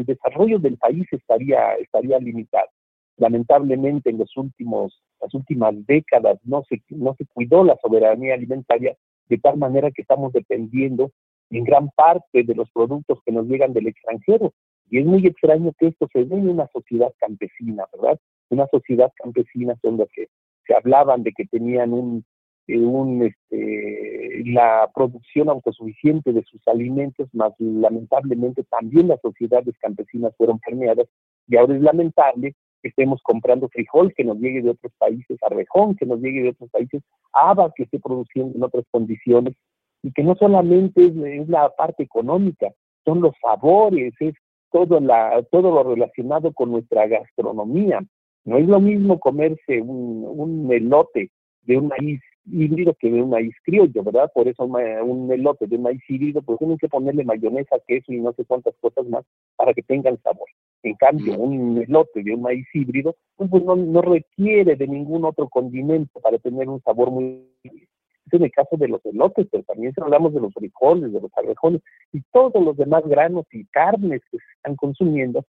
desarrollo 0.04 0.58
del 0.58 0.76
país 0.76 1.06
estaría, 1.10 1.74
estaría 1.76 2.18
limitado. 2.18 2.68
Lamentablemente 3.16 4.10
en 4.10 4.18
los 4.18 4.36
últimos, 4.36 5.02
las 5.20 5.32
últimas 5.34 5.74
décadas 5.86 6.38
no 6.44 6.64
se, 6.68 6.82
no 6.90 7.14
se 7.16 7.26
cuidó 7.26 7.64
la 7.64 7.76
soberanía 7.80 8.34
alimentaria 8.34 8.94
de 9.32 9.38
tal 9.38 9.56
manera 9.56 9.90
que 9.90 10.02
estamos 10.02 10.30
dependiendo 10.34 11.10
en 11.48 11.64
gran 11.64 11.88
parte 11.96 12.42
de 12.42 12.54
los 12.54 12.70
productos 12.70 13.18
que 13.24 13.32
nos 13.32 13.46
llegan 13.46 13.72
del 13.72 13.86
extranjero. 13.86 14.52
Y 14.90 14.98
es 14.98 15.06
muy 15.06 15.26
extraño 15.26 15.72
que 15.78 15.86
esto 15.86 16.06
se 16.12 16.26
dé 16.26 16.36
en 16.36 16.50
una 16.50 16.68
sociedad 16.68 17.10
campesina, 17.18 17.86
¿verdad? 17.94 18.18
Una 18.50 18.66
sociedad 18.66 19.10
campesina 19.16 19.74
son 19.80 19.96
las 19.96 20.08
que 20.14 20.28
se 20.66 20.74
hablaban 20.74 21.22
de 21.22 21.32
que 21.32 21.46
tenían 21.46 21.94
un 21.94 22.24
un, 22.68 23.22
este, 23.22 24.42
la 24.46 24.88
producción 24.94 25.48
autosuficiente 25.48 26.32
de 26.32 26.44
sus 26.44 26.60
alimentos, 26.68 27.28
más 27.32 27.52
lamentablemente 27.58 28.62
también 28.64 29.08
las 29.08 29.20
sociedades 29.20 29.74
campesinas 29.78 30.32
fueron 30.36 30.58
permeadas 30.60 31.08
y 31.48 31.56
ahora 31.56 31.74
es 31.74 31.82
lamentable 31.82 32.54
que 32.82 32.88
estemos 32.88 33.20
comprando 33.22 33.68
frijol 33.68 34.12
que 34.14 34.24
nos 34.24 34.38
llegue 34.38 34.62
de 34.62 34.70
otros 34.70 34.92
países, 34.98 35.38
arvejón 35.42 35.94
que 35.94 36.04
nos 36.04 36.20
llegue 36.20 36.42
de 36.42 36.48
otros 36.50 36.70
países, 36.70 37.02
haba 37.32 37.72
que 37.74 37.84
esté 37.84 37.98
produciendo 37.98 38.56
en 38.56 38.62
otras 38.62 38.84
condiciones 38.90 39.54
y 40.02 40.12
que 40.12 40.22
no 40.24 40.34
solamente 40.34 41.06
es, 41.06 41.48
la 41.48 41.70
parte 41.70 42.02
económica, 42.02 42.72
son 43.04 43.20
los 43.20 43.34
sabores, 43.40 44.12
es 44.20 44.34
todo, 44.70 45.00
la, 45.00 45.42
todo 45.50 45.70
lo 45.70 45.94
relacionado 45.94 46.52
con 46.52 46.72
nuestra 46.72 47.06
gastronomía. 47.06 48.00
No 48.44 48.58
es 48.58 48.66
lo 48.66 48.80
mismo 48.80 49.20
comerse 49.20 49.80
un, 49.80 50.24
un 50.26 50.72
elote 50.72 51.30
de 51.62 51.78
un 51.78 51.88
maíz 51.88 52.20
híbrido 52.50 52.94
que 52.94 53.10
de 53.10 53.22
un 53.22 53.30
maíz 53.30 53.54
criollo, 53.64 54.02
¿verdad? 54.02 54.30
Por 54.34 54.48
eso 54.48 54.64
un 54.64 55.30
elote 55.30 55.66
de 55.66 55.78
maíz 55.78 56.02
híbrido, 56.08 56.42
pues 56.42 56.58
tienen 56.58 56.78
que 56.78 56.88
ponerle 56.88 57.24
mayonesa, 57.24 57.76
queso 57.86 58.12
y 58.12 58.20
no 58.20 58.32
sé 58.32 58.44
cuántas 58.44 58.74
cosas 58.80 59.06
más 59.06 59.24
para 59.56 59.72
que 59.72 59.82
tengan 59.82 60.20
sabor. 60.22 60.48
En 60.82 60.94
cambio, 60.96 61.38
un 61.38 61.78
elote 61.78 62.22
de 62.22 62.34
un 62.34 62.42
maíz 62.42 62.66
híbrido, 62.74 63.16
pues, 63.36 63.50
pues 63.50 63.62
no, 63.64 63.76
no 63.76 64.02
requiere 64.02 64.76
de 64.76 64.88
ningún 64.88 65.24
otro 65.24 65.48
condimento 65.48 66.20
para 66.20 66.38
tener 66.38 66.68
un 66.68 66.80
sabor 66.82 67.10
muy... 67.10 67.48
Es 67.64 68.32
en 68.32 68.44
el 68.44 68.52
caso 68.52 68.76
de 68.76 68.88
los 68.88 69.04
elotes, 69.04 69.46
pero 69.50 69.64
también 69.64 69.92
hablamos 70.00 70.32
de 70.32 70.40
los 70.40 70.52
frijoles, 70.54 71.12
de 71.12 71.20
los 71.20 71.30
arvejones 71.36 71.82
y 72.12 72.20
todos 72.32 72.62
los 72.62 72.76
demás 72.76 73.04
granos 73.06 73.46
y 73.52 73.64
carnes 73.66 74.22
que 74.30 74.38
se 74.38 74.44
están 74.56 74.76
consumiendo, 74.76 75.44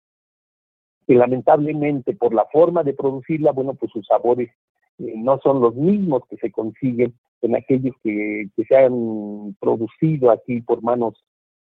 que 1.07 1.14
lamentablemente 1.14 2.14
por 2.14 2.33
la 2.33 2.47
forma 2.47 2.85
de 2.85 2.95
producirla, 2.95 3.53
bueno, 3.53 3.74
pues 3.74 3.91
sus 3.93 4.07
sabores 4.07 4.51
eh, 4.99 5.14
no 5.16 5.39
son 5.43 5.61
los 5.61 5.74
mismos 5.74 6.22
que 6.28 6.37
se 6.37 6.51
consiguen 6.51 7.14
en 7.43 7.57
aquellos 7.57 7.95
que, 8.03 8.49
se 8.68 8.76
han 8.76 9.57
producido 9.61 10.31
aquí 10.31 10.61
por 10.61 10.83
manos, 10.83 11.14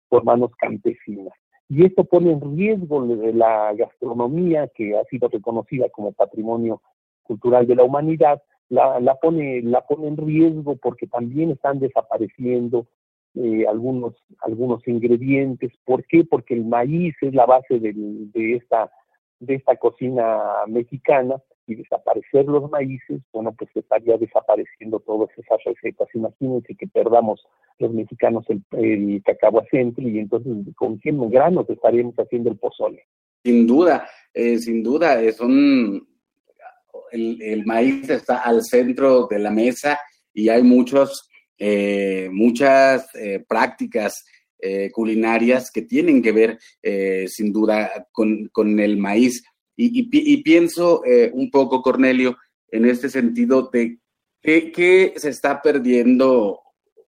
por 0.09 0.23
manos 0.23 0.51
campesinas. 0.57 1.33
Y 1.67 1.85
esto 1.85 2.03
pone 2.03 2.31
en 2.31 2.55
riesgo 2.55 3.05
la 3.05 3.73
gastronomía 3.73 4.67
que 4.67 4.97
ha 4.97 5.03
sido 5.05 5.29
reconocida 5.29 5.89
como 5.89 6.11
patrimonio 6.11 6.81
cultural 7.23 7.65
de 7.65 7.75
la 7.75 7.83
humanidad, 7.83 8.41
la, 8.69 8.99
la, 8.99 9.15
pone, 9.15 9.61
la 9.61 9.81
pone 9.81 10.07
en 10.07 10.17
riesgo 10.17 10.75
porque 10.77 11.07
también 11.07 11.51
están 11.51 11.79
desapareciendo 11.79 12.87
eh, 13.35 13.65
algunos, 13.67 14.13
algunos 14.39 14.87
ingredientes. 14.87 15.71
¿Por 15.83 16.05
qué? 16.05 16.23
Porque 16.23 16.53
el 16.53 16.65
maíz 16.65 17.15
es 17.21 17.33
la 17.33 17.45
base 17.45 17.79
de, 17.79 17.93
de, 17.93 18.55
esta, 18.55 18.91
de 19.39 19.55
esta 19.55 19.75
cocina 19.75 20.41
mexicana 20.67 21.35
y 21.67 21.75
desaparecer 21.75 22.45
los 22.45 22.69
maíces, 22.69 23.21
bueno, 23.33 23.53
pues 23.57 23.69
estaría 23.75 24.17
desapareciendo 24.17 24.99
todas 24.99 25.29
esas 25.37 25.57
recetas. 25.65 26.07
Imagínense 26.13 26.75
que 26.75 26.87
perdamos 26.87 27.43
los 27.79 27.91
mexicanos 27.91 28.45
el, 28.49 28.63
el 28.71 29.23
cacahuacente 29.23 30.01
y 30.01 30.19
entonces 30.19 30.53
con 30.75 30.99
100 30.99 31.29
granos 31.29 31.69
estaríamos 31.69 32.15
haciendo 32.15 32.51
el 32.51 32.57
pozole. 32.57 33.03
Sin 33.43 33.67
duda, 33.67 34.07
eh, 34.33 34.57
sin 34.57 34.83
duda, 34.83 35.21
es 35.21 35.39
un, 35.39 36.07
el, 37.11 37.41
el, 37.41 37.65
maíz 37.65 38.09
está 38.09 38.39
al 38.39 38.63
centro 38.63 39.27
de 39.27 39.39
la 39.39 39.51
mesa 39.51 39.99
y 40.33 40.49
hay 40.49 40.63
muchos, 40.63 41.29
eh, 41.57 42.29
muchas 42.31 43.07
eh, 43.15 43.43
prácticas 43.47 44.25
culinarias 44.91 45.71
que 45.71 45.83
tienen 45.83 46.21
que 46.21 46.31
ver 46.31 46.59
sin 47.27 47.51
duda 47.51 48.07
con, 48.11 48.47
con 48.51 48.79
el 48.79 48.97
maíz. 48.97 49.43
Y, 49.77 50.41
pienso 50.41 51.03
eh, 51.05 51.31
un 51.33 51.51
poco, 51.51 51.81
Cornelio, 51.81 52.37
en 52.69 52.85
este 52.85 53.09
sentido 53.09 53.69
de 53.71 53.99
que, 54.41 55.13
se 55.17 55.29
está 55.29 55.61
perdiendo 55.61 56.61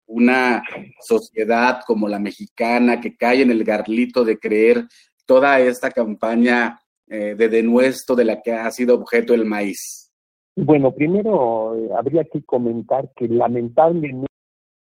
una 0.06 0.62
sociedad 1.00 1.80
como 1.86 2.08
la 2.08 2.18
mexicana 2.18 3.00
que 3.00 3.16
cae 3.16 3.42
en 3.42 3.50
el 3.50 3.64
garlito 3.64 4.24
de 4.24 4.38
creer 4.38 4.86
toda 5.26 5.60
esta 5.60 5.90
campaña 5.90 6.80
eh, 7.08 7.34
de 7.36 7.48
denuesto 7.48 8.14
de 8.14 8.24
la 8.24 8.40
que 8.40 8.52
ha 8.52 8.70
sido 8.70 8.94
objeto 8.94 9.34
el 9.34 9.44
maíz? 9.44 10.12
Bueno, 10.56 10.92
primero 10.92 11.76
eh, 11.76 11.90
habría 11.96 12.24
que 12.24 12.42
comentar 12.42 13.12
que 13.14 13.28
lamentablemente 13.28 14.26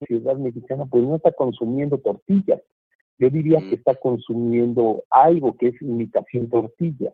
la 0.03 0.19
sociedad 0.19 0.37
mexicana 0.37 0.87
pues 0.87 1.05
no 1.05 1.17
está 1.17 1.33
consumiendo 1.33 1.99
tortillas. 1.99 2.61
Yo 3.19 3.31
diría 3.31 3.59
que 3.61 3.77
está 3.77 3.95
consumiendo 3.95 5.05
algo 5.11 5.57
que 5.57 5.69
es 5.69 5.83
imitación 5.83 6.51
tortilla. 6.51 7.13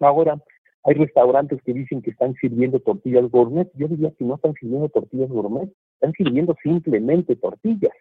Ahora, 0.00 0.42
hay 0.84 0.94
restaurantes 0.94 1.62
que 1.62 1.72
dicen 1.72 2.02
que 2.02 2.10
están 2.10 2.34
sirviendo 2.34 2.80
tortillas 2.80 3.30
gourmet. 3.30 3.70
Yo 3.74 3.86
diría 3.86 4.10
que 4.18 4.24
no 4.24 4.34
están 4.34 4.54
sirviendo 4.54 4.88
tortillas 4.88 5.28
gourmet, 5.28 5.70
están 5.94 6.12
sirviendo 6.12 6.56
simplemente 6.62 7.36
tortillas. 7.36 7.92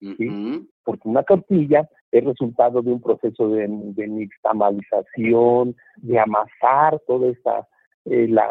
¿sí? 0.00 0.68
Porque 0.84 1.08
una 1.08 1.22
tortilla 1.22 1.88
es 2.10 2.24
resultado 2.24 2.82
de 2.82 2.92
un 2.92 3.00
proceso 3.00 3.48
de, 3.48 3.68
de 3.68 4.08
nixtamalización, 4.08 5.76
de 5.96 6.18
amasar 6.18 7.00
toda 7.06 7.28
esta, 7.28 7.68
eh, 8.06 8.26
la, 8.28 8.48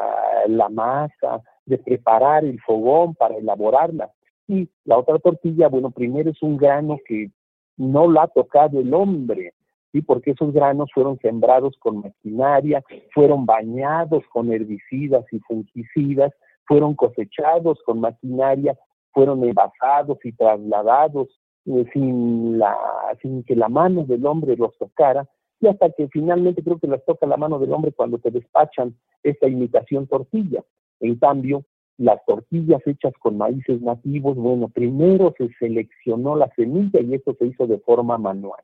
la 0.47 0.70
masa, 0.70 1.41
de 1.66 1.78
preparar 1.78 2.43
el 2.45 2.60
fogón 2.62 3.16
para 3.16 3.36
elaborarla. 3.36 4.12
Y 4.48 4.70
la 4.86 4.98
otra 4.98 5.20
tortilla, 5.20 5.70
bueno, 5.70 5.91
primero 5.91 6.30
es 6.30 6.41
un 6.41 6.58
grano 6.58 7.00
que 7.06 7.32
no 7.78 8.08
lo 8.08 8.22
ha 8.22 8.28
tocado 8.28 8.80
el 8.80 8.94
hombre, 8.94 9.54
¿sí? 9.91 10.02
porque 10.02 10.32
esos 10.32 10.54
granos 10.54 10.89
fueron 10.94 11.18
sembrados 11.20 11.76
con 11.80 12.02
maquinaria, 12.02 12.84
fueron 13.14 13.46
bañados 13.46 14.24
con 14.32 14.52
herbicidas 14.52 15.26
y 15.32 15.39
fungicidas, 15.39 16.34
fueron 16.66 16.96
cosechados 16.96 17.80
con 17.86 18.00
maquinaria, 18.00 18.78
fueron 19.12 19.44
envasados 19.44 20.18
y 20.24 20.32
trasladados 20.34 21.30
eh, 21.66 21.86
sin, 21.94 22.60
la, 22.60 22.76
sin 23.22 23.44
que 23.44 23.56
la 23.56 23.70
mano 23.70 24.04
del 24.04 24.26
hombre 24.26 24.58
los 24.58 24.78
tocara, 24.78 25.28
y 25.60 25.68
hasta 25.68 25.89
que 25.91 26.10
finalmente 26.10 26.62
creo 26.62 26.78
que 26.78 26.88
las 26.88 27.04
toca 27.06 27.26
la 27.26 27.38
mano 27.38 27.58
del 27.58 27.72
hombre 27.72 27.94
cuando 27.94 28.18
te 28.18 28.32
despachan 28.32 28.98
esta 29.24 29.48
imitación 29.48 30.08
tortilla. 30.08 30.62
En 31.00 31.16
cambio, 31.16 31.64
las 31.98 32.24
tortillas 32.26 32.82
hechas 32.86 33.14
con 33.20 33.38
maíces 33.38 33.82
nativos, 33.82 34.36
bueno, 34.36 34.68
primero 34.70 35.34
se 35.38 35.50
seleccionó 35.60 36.36
la 36.36 36.50
semilla 36.56 37.02
y 37.02 37.14
esto 37.14 37.36
se 37.38 37.48
hizo 37.48 37.68
de 37.68 37.80
forma 37.80 38.18
manual. 38.18 38.64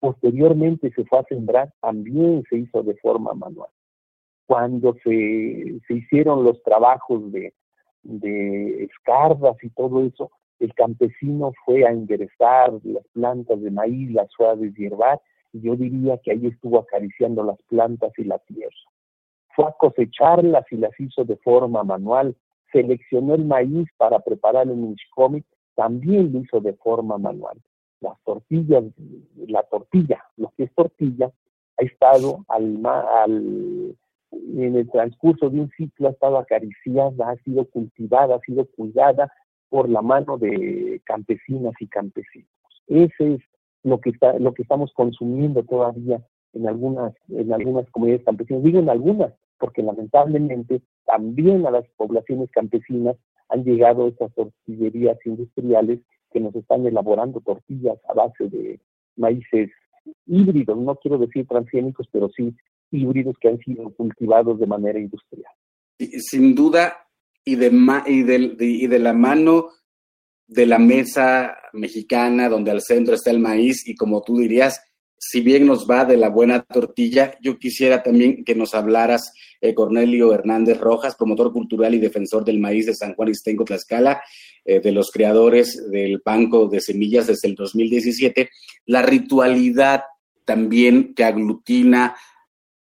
Posteriormente 0.00 0.90
se 0.94 1.04
fue 1.04 1.18
a 1.18 1.24
sembrar, 1.24 1.72
también 1.80 2.42
se 2.48 2.58
hizo 2.58 2.82
de 2.82 2.94
forma 2.96 3.34
manual. 3.34 3.70
Cuando 4.46 4.94
se, 5.02 5.80
se 5.86 5.94
hicieron 5.94 6.44
los 6.44 6.62
trabajos 6.62 7.32
de, 7.32 7.54
de 8.02 8.88
y 9.62 9.70
todo 9.70 10.04
eso, 10.04 10.30
el 10.60 10.74
campesino 10.74 11.52
fue 11.64 11.86
a 11.86 11.90
enderezar 11.90 12.72
las 12.84 13.06
plantas 13.08 13.60
de 13.60 13.70
maíz, 13.70 14.10
las 14.12 14.28
fue 14.36 14.48
a 14.48 14.56
deshiervar, 14.56 15.20
y 15.52 15.60
yo 15.62 15.76
diría 15.76 16.18
que 16.18 16.32
ahí 16.32 16.46
estuvo 16.46 16.78
acariciando 16.78 17.42
las 17.42 17.60
plantas 17.68 18.12
y 18.18 18.24
la 18.24 18.38
tierra. 18.40 18.70
Fue 19.54 19.66
a 19.66 19.72
cosecharlas 19.72 20.64
y 20.70 20.76
las 20.76 20.98
hizo 20.98 21.24
de 21.24 21.36
forma 21.36 21.82
manual, 21.84 22.36
seleccionó 22.72 23.34
el 23.34 23.44
maíz 23.44 23.88
para 23.96 24.20
preparar 24.20 24.68
el 24.68 24.76
mishkomi, 24.76 25.44
también 25.74 26.32
lo 26.32 26.40
hizo 26.40 26.60
de 26.60 26.74
forma 26.74 27.18
manual 27.18 27.58
las 28.04 28.22
tortillas, 28.22 28.84
la 29.48 29.62
tortilla, 29.64 30.22
lo 30.36 30.52
que 30.56 30.64
es 30.64 30.74
tortilla, 30.74 31.32
ha 31.78 31.82
estado 31.82 32.44
al, 32.48 33.96
en 34.30 34.76
el 34.76 34.90
transcurso 34.90 35.50
de 35.50 35.60
un 35.60 35.70
ciclo, 35.76 36.08
ha 36.08 36.12
estado 36.12 36.38
acariciada, 36.38 37.30
ha 37.30 37.36
sido 37.42 37.64
cultivada, 37.64 38.36
ha 38.36 38.40
sido 38.40 38.66
cuidada 38.66 39.32
por 39.70 39.88
la 39.88 40.02
mano 40.02 40.38
de 40.38 41.00
campesinas 41.04 41.74
y 41.80 41.88
campesinos. 41.88 42.48
Ese 42.86 43.34
es 43.34 43.40
lo 43.82 44.00
que, 44.00 44.10
está, 44.10 44.38
lo 44.38 44.54
que 44.54 44.62
estamos 44.62 44.92
consumiendo 44.94 45.64
todavía 45.64 46.22
en 46.52 46.68
algunas, 46.68 47.14
en 47.28 47.52
algunas 47.52 47.90
comunidades 47.90 48.24
campesinas. 48.24 48.62
Digo 48.62 48.78
en 48.78 48.90
algunas, 48.90 49.32
porque 49.58 49.82
lamentablemente 49.82 50.82
también 51.06 51.66
a 51.66 51.70
las 51.70 51.84
poblaciones 51.96 52.50
campesinas 52.50 53.16
han 53.48 53.64
llegado 53.64 54.08
estas 54.08 54.32
tortillerías 54.34 55.18
industriales 55.24 56.00
que 56.32 56.40
nos 56.40 56.54
están 56.54 56.86
elaborando 56.86 57.40
tortillas 57.40 57.98
a 58.08 58.14
base 58.14 58.48
de 58.48 58.80
maíces 59.16 59.70
híbridos, 60.26 60.76
no 60.78 60.96
quiero 60.96 61.18
decir 61.18 61.46
transgénicos, 61.46 62.08
pero 62.10 62.28
sí 62.30 62.54
híbridos 62.90 63.36
que 63.40 63.48
han 63.48 63.58
sido 63.58 63.90
cultivados 63.94 64.58
de 64.58 64.66
manera 64.66 64.98
industrial. 64.98 65.52
Sin 65.98 66.54
duda, 66.54 67.04
y 67.44 67.56
de, 67.56 67.70
y 68.06 68.22
de, 68.22 68.56
y 68.58 68.86
de 68.86 68.98
la 68.98 69.12
mano 69.12 69.68
de 70.46 70.66
la 70.66 70.78
mesa 70.78 71.56
mexicana 71.72 72.48
donde 72.48 72.70
al 72.70 72.80
centro 72.80 73.14
está 73.14 73.30
el 73.30 73.38
maíz 73.38 73.86
y 73.88 73.94
como 73.94 74.22
tú 74.22 74.38
dirías, 74.38 74.80
si 75.26 75.40
bien 75.40 75.66
nos 75.66 75.88
va 75.88 76.04
de 76.04 76.18
la 76.18 76.28
buena 76.28 76.62
tortilla, 76.62 77.34
yo 77.40 77.58
quisiera 77.58 78.02
también 78.02 78.44
que 78.44 78.54
nos 78.54 78.74
hablaras, 78.74 79.32
eh, 79.62 79.74
Cornelio 79.74 80.34
Hernández 80.34 80.78
Rojas, 80.78 81.16
promotor 81.16 81.50
cultural 81.50 81.94
y 81.94 81.98
defensor 81.98 82.44
del 82.44 82.58
maíz 82.58 82.84
de 82.84 82.94
San 82.94 83.14
Juan 83.14 83.30
Istenco 83.30 83.64
Tlaxcala, 83.64 84.22
eh, 84.66 84.80
de 84.80 84.92
los 84.92 85.10
creadores 85.10 85.90
del 85.90 86.20
Banco 86.22 86.68
de 86.68 86.82
Semillas 86.82 87.26
desde 87.26 87.48
el 87.48 87.54
2017, 87.54 88.50
la 88.84 89.00
ritualidad 89.00 90.02
también 90.44 91.14
que 91.14 91.24
aglutina 91.24 92.14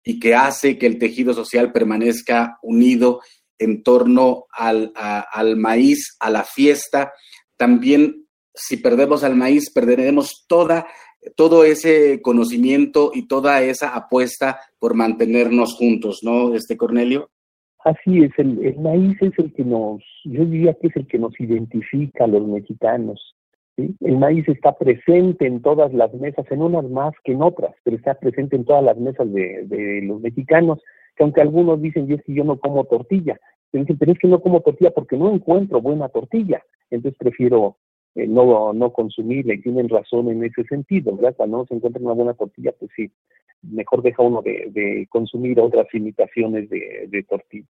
y 0.02 0.18
que 0.18 0.34
hace 0.34 0.78
que 0.78 0.88
el 0.88 1.00
tejido 1.00 1.34
social 1.34 1.74
permanezca 1.74 2.60
unido 2.62 3.20
en 3.60 3.84
torno 3.84 4.46
al, 4.54 4.94
maíz, 5.58 6.16
a 6.22 6.30
la 6.30 6.46
fiesta. 6.46 7.12
También, 7.58 8.26
si 8.54 8.78
perdemos 8.78 9.26
al 9.26 9.36
maíz, 9.36 9.70
perderemos 9.70 10.46
toda 10.48 10.88
todo 11.36 11.64
ese 11.64 12.22
conocimiento 12.22 13.12
y 13.14 13.28
toda 13.28 13.62
esa 13.62 13.96
apuesta 13.96 14.60
por 14.80 14.96
mantenernos 14.96 15.76
juntos, 15.76 16.22
¿no, 16.24 16.56
este 16.56 16.78
Cornelio? 16.78 17.30
Así 17.84 18.24
es, 18.24 18.32
el, 18.38 18.78
maíz 18.80 19.18
es 19.22 19.34
el 19.38 19.54
que 19.54 19.64
nos, 19.64 20.04
yo 20.26 20.46
diría 20.46 20.76
que 20.76 20.88
es 20.88 20.96
el 20.96 21.08
que 21.08 21.18
nos 21.18 21.40
identifica 21.40 22.26
a 22.26 22.28
los 22.28 22.46
mexicanos. 22.48 23.36
El 23.78 24.18
maíz 24.18 24.48
está 24.48 24.78
presente 24.78 25.48
en 25.48 25.62
todas 25.62 25.92
las 25.94 26.14
mesas, 26.14 26.46
en 26.52 26.62
unas 26.62 26.88
más 26.90 27.14
que 27.24 27.32
en 27.32 27.42
otras, 27.42 27.74
pero 27.84 27.98
está 27.98 28.14
presente 28.14 28.56
en 28.56 28.66
todas 28.66 28.84
las 28.84 28.98
mesas 28.98 29.32
de, 29.32 29.64
de 29.66 30.02
los 30.04 30.22
mexicanos, 30.22 30.80
que 31.16 31.24
aunque 31.24 31.42
algunos 31.42 31.82
dicen, 31.82 32.06
yo 32.08 32.16
es 32.16 32.24
que 32.24 32.36
yo 32.36 32.44
no 32.44 32.60
como 32.60 32.84
tortilla, 32.86 33.40
dicen, 33.72 33.98
pero 33.98 34.12
es 34.12 34.20
que 34.20 34.28
no 34.28 34.42
como 34.42 34.62
tortilla 34.62 34.92
porque 34.92 35.18
no 35.18 35.34
encuentro 35.34 35.82
buena 35.82 36.10
tortilla, 36.10 36.62
entonces 36.92 37.18
prefiero 37.18 37.78
eh, 38.16 38.28
no, 38.28 38.74
no 38.74 38.92
consumirla 38.92 39.54
y 39.54 39.62
tienen 39.62 39.88
razón 39.88 40.30
en 40.30 40.44
ese 40.44 40.64
sentido, 40.66 41.16
¿verdad? 41.16 41.36
Cuando 41.38 41.58
no 41.58 41.66
se 41.66 41.76
encuentra 41.76 42.02
una 42.02 42.14
buena 42.14 42.34
tortilla, 42.34 42.74
pues 42.78 42.92
sí, 42.96 43.10
mejor 43.62 44.02
deja 44.02 44.24
uno 44.24 44.42
de, 44.42 45.08
consumir 45.10 45.60
otras 45.60 45.88
imitaciones 45.94 46.70
de, 46.70 47.26
tortilla. 47.30 47.68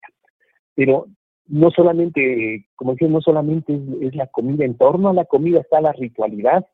Pero 0.75 1.07
no 1.47 1.71
solamente, 1.71 2.67
como 2.77 2.93
decía, 2.93 3.09
no 3.09 3.21
solamente 3.21 3.79
es, 4.01 4.15
la 4.15 4.29
comida, 4.29 4.65
en 4.65 4.79
torno 4.79 5.11
a 5.11 5.15
la 5.15 5.25
comida 5.25 5.61
está 5.61 5.81
la 5.81 5.93
ritualidad, 5.93 6.67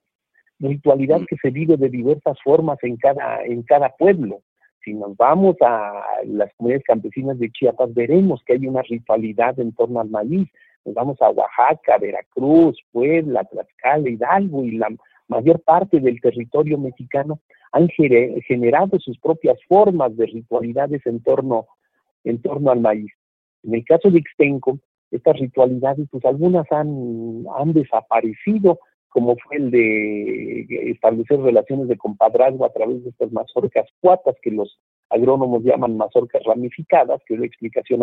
ritualidad 0.61 1.21
mm. 1.21 1.27
que 1.27 1.37
se 1.37 1.51
vive 1.51 1.77
de 1.77 1.89
diversas 1.89 2.39
formas 2.43 2.79
en 2.83 2.97
cada, 2.97 3.45
en 3.45 3.63
cada 3.63 3.89
pueblo. 3.91 4.43
Si 4.85 4.95
nos 4.95 5.17
vamos 5.17 5.57
a 5.61 6.05
las 6.25 6.55
comunidades 6.55 6.85
campesinas 6.87 7.39
de 7.41 7.51
Chiapas, 7.51 7.93
veremos 7.93 8.43
que 8.45 8.53
hay 8.53 8.67
una 8.69 8.83
ritualidad 8.83 9.59
en 9.59 9.73
torno 9.73 10.01
al 10.01 10.09
maíz, 10.09 10.49
nos 10.87 10.95
vamos 10.95 11.21
a 11.21 11.31
Oaxaca, 11.31 11.99
Veracruz, 11.99 12.79
Puebla, 12.93 13.45
Tlaxcala, 13.45 14.09
Hidalgo 14.09 14.65
y 14.65 14.73
la 14.73 14.89
mayor 15.29 15.61
parte 15.61 16.01
del 16.01 16.21
territorio 16.21 16.79
mexicano 16.79 17.41
han 17.73 17.89
generado 17.89 18.99
sus 19.01 19.19
propias 19.19 19.59
formas 19.69 20.17
de 20.17 20.27
ritualidades 20.27 21.05
en 21.07 21.23
torno, 21.23 21.67
en 22.25 22.41
torno 22.41 22.71
al 22.71 22.81
maíz. 22.81 23.13
En 23.65 23.75
el 23.75 23.85
caso 23.85 24.11
de 24.11 24.19
Ixtenco, 24.19 24.79
estas 25.11 25.39
ritualidades, 25.39 26.07
pues 26.11 26.25
algunas 26.25 26.71
han, 26.71 27.45
han 27.59 27.73
desaparecido, 27.73 28.79
como 29.09 29.37
fue 29.37 29.57
el 29.57 29.71
de 29.71 30.91
establecer 30.93 31.41
relaciones 31.41 31.89
de 31.89 31.97
compadrazgo 31.97 32.65
a 32.65 32.73
través 32.73 33.03
de 33.03 33.11
estas 33.11 33.33
mazorcas 33.33 33.89
cuatas, 34.01 34.37
que 34.41 34.51
los 34.51 34.79
agrónomos 35.11 35.63
llaman 35.65 35.97
mazorcas 35.97 36.43
ramificadas, 36.45 37.21
que 37.27 37.35
es 37.35 37.41
la 37.41 37.47
explicación 37.47 38.03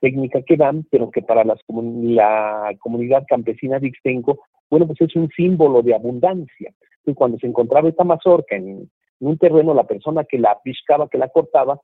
técnica 0.00 0.42
que 0.42 0.56
dan, 0.56 0.86
pero 0.90 1.10
que 1.10 1.22
para 1.22 1.44
las 1.44 1.60
la 1.68 2.74
comunidad 2.80 3.24
campesina 3.28 3.78
de 3.78 3.88
Ixtenco, 3.88 4.40
bueno, 4.70 4.86
pues 4.86 5.00
es 5.00 5.16
un 5.16 5.28
símbolo 5.36 5.82
de 5.82 5.94
abundancia. 5.94 6.72
Y 7.04 7.14
cuando 7.14 7.38
se 7.38 7.46
encontraba 7.46 7.88
esta 7.88 8.04
mazorca 8.04 8.56
en, 8.56 8.90
un 9.18 9.38
terreno, 9.38 9.72
la 9.72 9.84
persona 9.84 10.24
que 10.24 10.38
la 10.38 10.58
piscaba, 10.62 11.08
que 11.08 11.16
la 11.16 11.28
cortaba, 11.28 11.80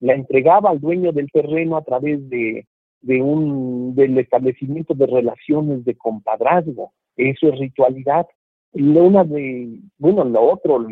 la 0.00 0.14
entregaba 0.14 0.70
al 0.70 0.80
dueño 0.80 1.10
del 1.10 1.30
terreno 1.32 1.76
a 1.76 1.82
través 1.82 2.28
de, 2.28 2.66
de 3.00 3.22
un 3.22 3.94
del 3.96 4.16
establecimiento 4.18 4.94
de 4.94 5.06
relaciones 5.06 5.84
de 5.84 5.96
compadrazgo. 5.96 6.92
Eso 7.16 7.48
es 7.48 7.58
ritualidad. 7.58 8.26
Una 8.72 9.24
de, 9.24 9.80
bueno, 9.98 10.24
lo 10.24 10.42
otro, 10.42 10.86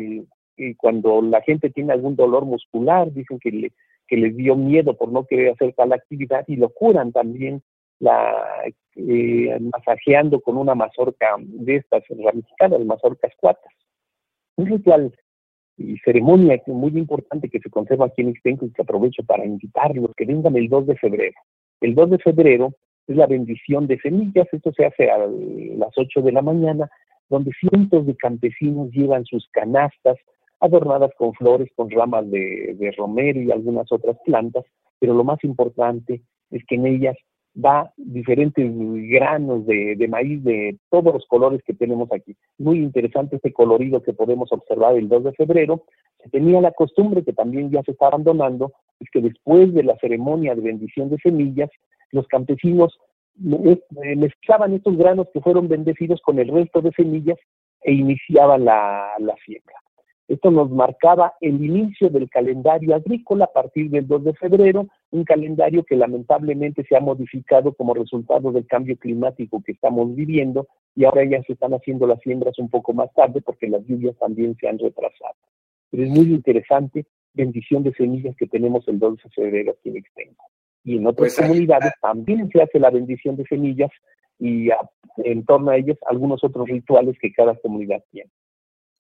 cuando 0.77 1.21
la 1.21 1.41
gente 1.41 1.69
tiene 1.69 1.93
algún 1.93 2.15
dolor 2.15 2.43
muscular, 2.43 3.13
dicen 3.13 3.39
que 3.39 3.51
le, 3.51 3.71
que 4.07 4.17
les 4.17 4.35
dio 4.35 4.55
miedo 4.55 4.95
por 4.95 5.11
no 5.11 5.25
querer 5.25 5.53
hacer 5.53 5.73
tal 5.73 5.93
actividad 5.93 6.45
y 6.47 6.55
lo 6.55 6.69
curan 6.69 7.11
también 7.11 7.61
la 7.99 8.63
eh, 8.95 9.59
masajeando 9.59 10.39
con 10.41 10.57
una 10.57 10.75
mazorca 10.75 11.35
de 11.39 11.77
estas 11.77 12.03
ramificadas, 12.09 12.83
mazorcas 12.85 13.31
cuatas. 13.37 13.73
Un 14.57 14.67
ritual 14.67 15.13
y 15.77 15.97
ceremonia 15.99 16.61
muy 16.67 16.97
importante 16.97 17.49
que 17.49 17.59
se 17.59 17.69
conserva 17.69 18.05
aquí 18.05 18.21
en 18.21 18.29
Ixtenco 18.29 18.65
y 18.65 18.71
que 18.71 18.81
aprovecho 18.81 19.23
para 19.23 19.45
invitarlos 19.45 20.11
que 20.15 20.25
vengan 20.25 20.55
el 20.55 20.69
2 20.69 20.87
de 20.87 20.95
febrero. 20.95 21.35
El 21.81 21.95
2 21.95 22.11
de 22.11 22.17
febrero 22.19 22.73
es 23.07 23.15
la 23.15 23.27
bendición 23.27 23.87
de 23.87 23.99
semillas, 23.99 24.47
esto 24.51 24.71
se 24.75 24.85
hace 24.85 25.11
a 25.11 25.17
las 25.17 25.91
8 25.97 26.21
de 26.21 26.31
la 26.31 26.41
mañana, 26.41 26.89
donde 27.29 27.51
cientos 27.59 28.05
de 28.05 28.15
campesinos 28.15 28.89
llevan 28.91 29.25
sus 29.25 29.47
canastas 29.51 30.17
adornadas 30.59 31.11
con 31.17 31.33
flores, 31.33 31.69
con 31.75 31.89
ramas 31.89 32.29
de, 32.29 32.93
romero 32.97 33.41
y 33.41 33.51
algunas 33.51 33.91
otras 33.91 34.17
plantas, 34.25 34.65
pero 34.99 35.13
lo 35.13 35.23
más 35.23 35.43
importante 35.43 36.21
es 36.51 36.63
que 36.65 36.75
en 36.75 36.87
ellas 36.87 37.17
va 37.63 37.91
diferentes 37.95 38.69
granos 39.09 39.65
de, 39.65 40.07
maíz 40.09 40.43
de 40.43 40.77
todos 40.89 41.13
los 41.13 41.25
colores 41.27 41.61
que 41.65 41.73
tenemos 41.73 42.11
aquí. 42.11 42.35
Muy 42.57 42.79
interesante 42.79 43.37
este 43.37 43.53
colorido 43.53 44.03
que 44.03 44.13
podemos 44.13 44.51
observar 44.51 44.97
el 44.97 45.07
2 45.07 45.23
de 45.25 45.33
febrero. 45.33 45.85
Se 46.21 46.29
tenía 46.29 46.59
la 46.59 46.71
costumbre, 46.71 47.23
que 47.23 47.33
también 47.33 47.71
ya 47.71 47.81
se 47.83 47.91
está 47.91 48.07
abandonando, 48.07 48.73
es 48.99 49.09
que 49.09 49.21
después 49.21 49.73
de 49.73 49.83
la 49.83 49.97
ceremonia 49.99 50.55
de 50.55 50.61
bendición 50.61 51.09
de 51.09 51.17
semillas, 51.17 51.69
los 52.11 52.27
campesinos 52.27 52.97
mezclaban 53.37 54.73
estos 54.73 54.97
granos 54.97 55.27
que 55.33 55.41
fueron 55.41 55.67
bendecidos 55.67 56.21
con 56.21 56.39
el 56.39 56.47
resto 56.47 56.81
de 56.81 56.91
semillas 56.91 57.37
e 57.81 57.93
iniciaban 57.93 58.65
la, 58.65 59.11
la 59.19 59.35
siembra. 59.45 59.75
Esto 60.27 60.49
nos 60.49 60.71
marcaba 60.71 61.33
el 61.39 61.63
inicio 61.63 62.09
del 62.09 62.29
calendario 62.29 62.95
agrícola 62.95 63.45
a 63.45 63.53
partir 63.53 63.91
del 63.91 64.07
2 64.07 64.23
de 64.23 64.33
febrero, 64.33 64.87
un 65.11 65.23
calendario 65.23 65.83
que 65.83 65.95
lamentablemente 65.95 66.83
se 66.83 66.95
ha 66.95 66.99
modificado 66.99 67.73
como 67.73 67.93
resultado 67.93 68.51
del 68.51 68.65
cambio 68.65 68.97
climático 68.97 69.61
que 69.63 69.73
estamos 69.73 70.15
viviendo 70.15 70.67
y 70.95 71.05
ahora 71.05 71.23
ya 71.25 71.43
se 71.43 71.53
están 71.53 71.73
haciendo 71.75 72.07
las 72.07 72.19
siembras 72.21 72.57
un 72.57 72.69
poco 72.69 72.91
más 72.93 73.13
tarde 73.13 73.41
porque 73.41 73.67
las 73.67 73.85
lluvias 73.85 74.17
también 74.17 74.55
se 74.59 74.67
han 74.67 74.79
retrasado. 74.79 75.35
Pero 75.91 76.03
es 76.03 76.09
muy 76.09 76.33
interesante, 76.33 77.05
bendición 77.33 77.83
de 77.83 77.93
semillas 77.93 78.35
que 78.35 78.47
tenemos 78.47 78.87
el 78.87 78.97
2 78.97 79.17
de 79.23 79.29
febrero 79.29 79.73
aquí 79.73 79.89
en 79.89 79.97
Extenso. 79.97 80.41
Y 80.83 80.97
en 80.97 81.05
otras 81.05 81.35
pues 81.35 81.47
comunidades 81.47 81.93
también 82.01 82.49
se 82.49 82.63
hace 82.63 82.79
la 82.79 82.89
bendición 82.89 83.35
de 83.35 83.45
semillas 83.45 83.91
y 84.39 84.69
en 85.17 85.45
torno 85.45 85.69
a 85.69 85.77
ellos 85.77 85.97
algunos 86.07 86.43
otros 86.43 86.67
rituales 86.67 87.15
que 87.19 87.31
cada 87.31 87.55
comunidad 87.55 88.03
tiene. 88.11 88.31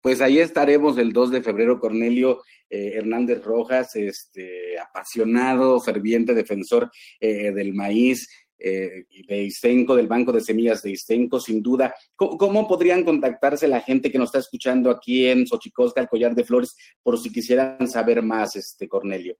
Pues 0.01 0.19
ahí 0.19 0.39
estaremos 0.39 0.97
el 0.97 1.13
2 1.13 1.29
de 1.31 1.43
febrero, 1.43 1.79
Cornelio 1.79 2.41
eh, 2.69 2.93
Hernández 2.95 3.43
Rojas, 3.43 3.95
este, 3.95 4.79
apasionado, 4.79 5.79
ferviente 5.79 6.33
defensor 6.33 6.89
eh, 7.19 7.51
del 7.51 7.75
maíz, 7.75 8.27
eh, 8.57 9.05
de 9.27 9.43
Istenco, 9.43 9.95
del 9.95 10.07
Banco 10.07 10.31
de 10.31 10.41
Semillas 10.41 10.81
de 10.81 10.91
Istenco, 10.91 11.39
sin 11.39 11.61
duda. 11.61 11.93
¿Cómo, 12.15 12.67
podrían 12.67 13.03
contactarse 13.03 13.67
la 13.67 13.81
gente 13.81 14.11
que 14.11 14.17
nos 14.17 14.29
está 14.29 14.39
escuchando 14.39 14.89
aquí 14.89 15.27
en 15.27 15.45
Xochicosca, 15.45 16.01
el 16.01 16.07
Collar 16.07 16.33
de 16.33 16.45
Flores, 16.45 16.75
por 17.03 17.19
si 17.19 17.31
quisieran 17.31 17.87
saber 17.87 18.23
más, 18.23 18.55
este 18.55 18.87
Cornelio? 18.87 19.35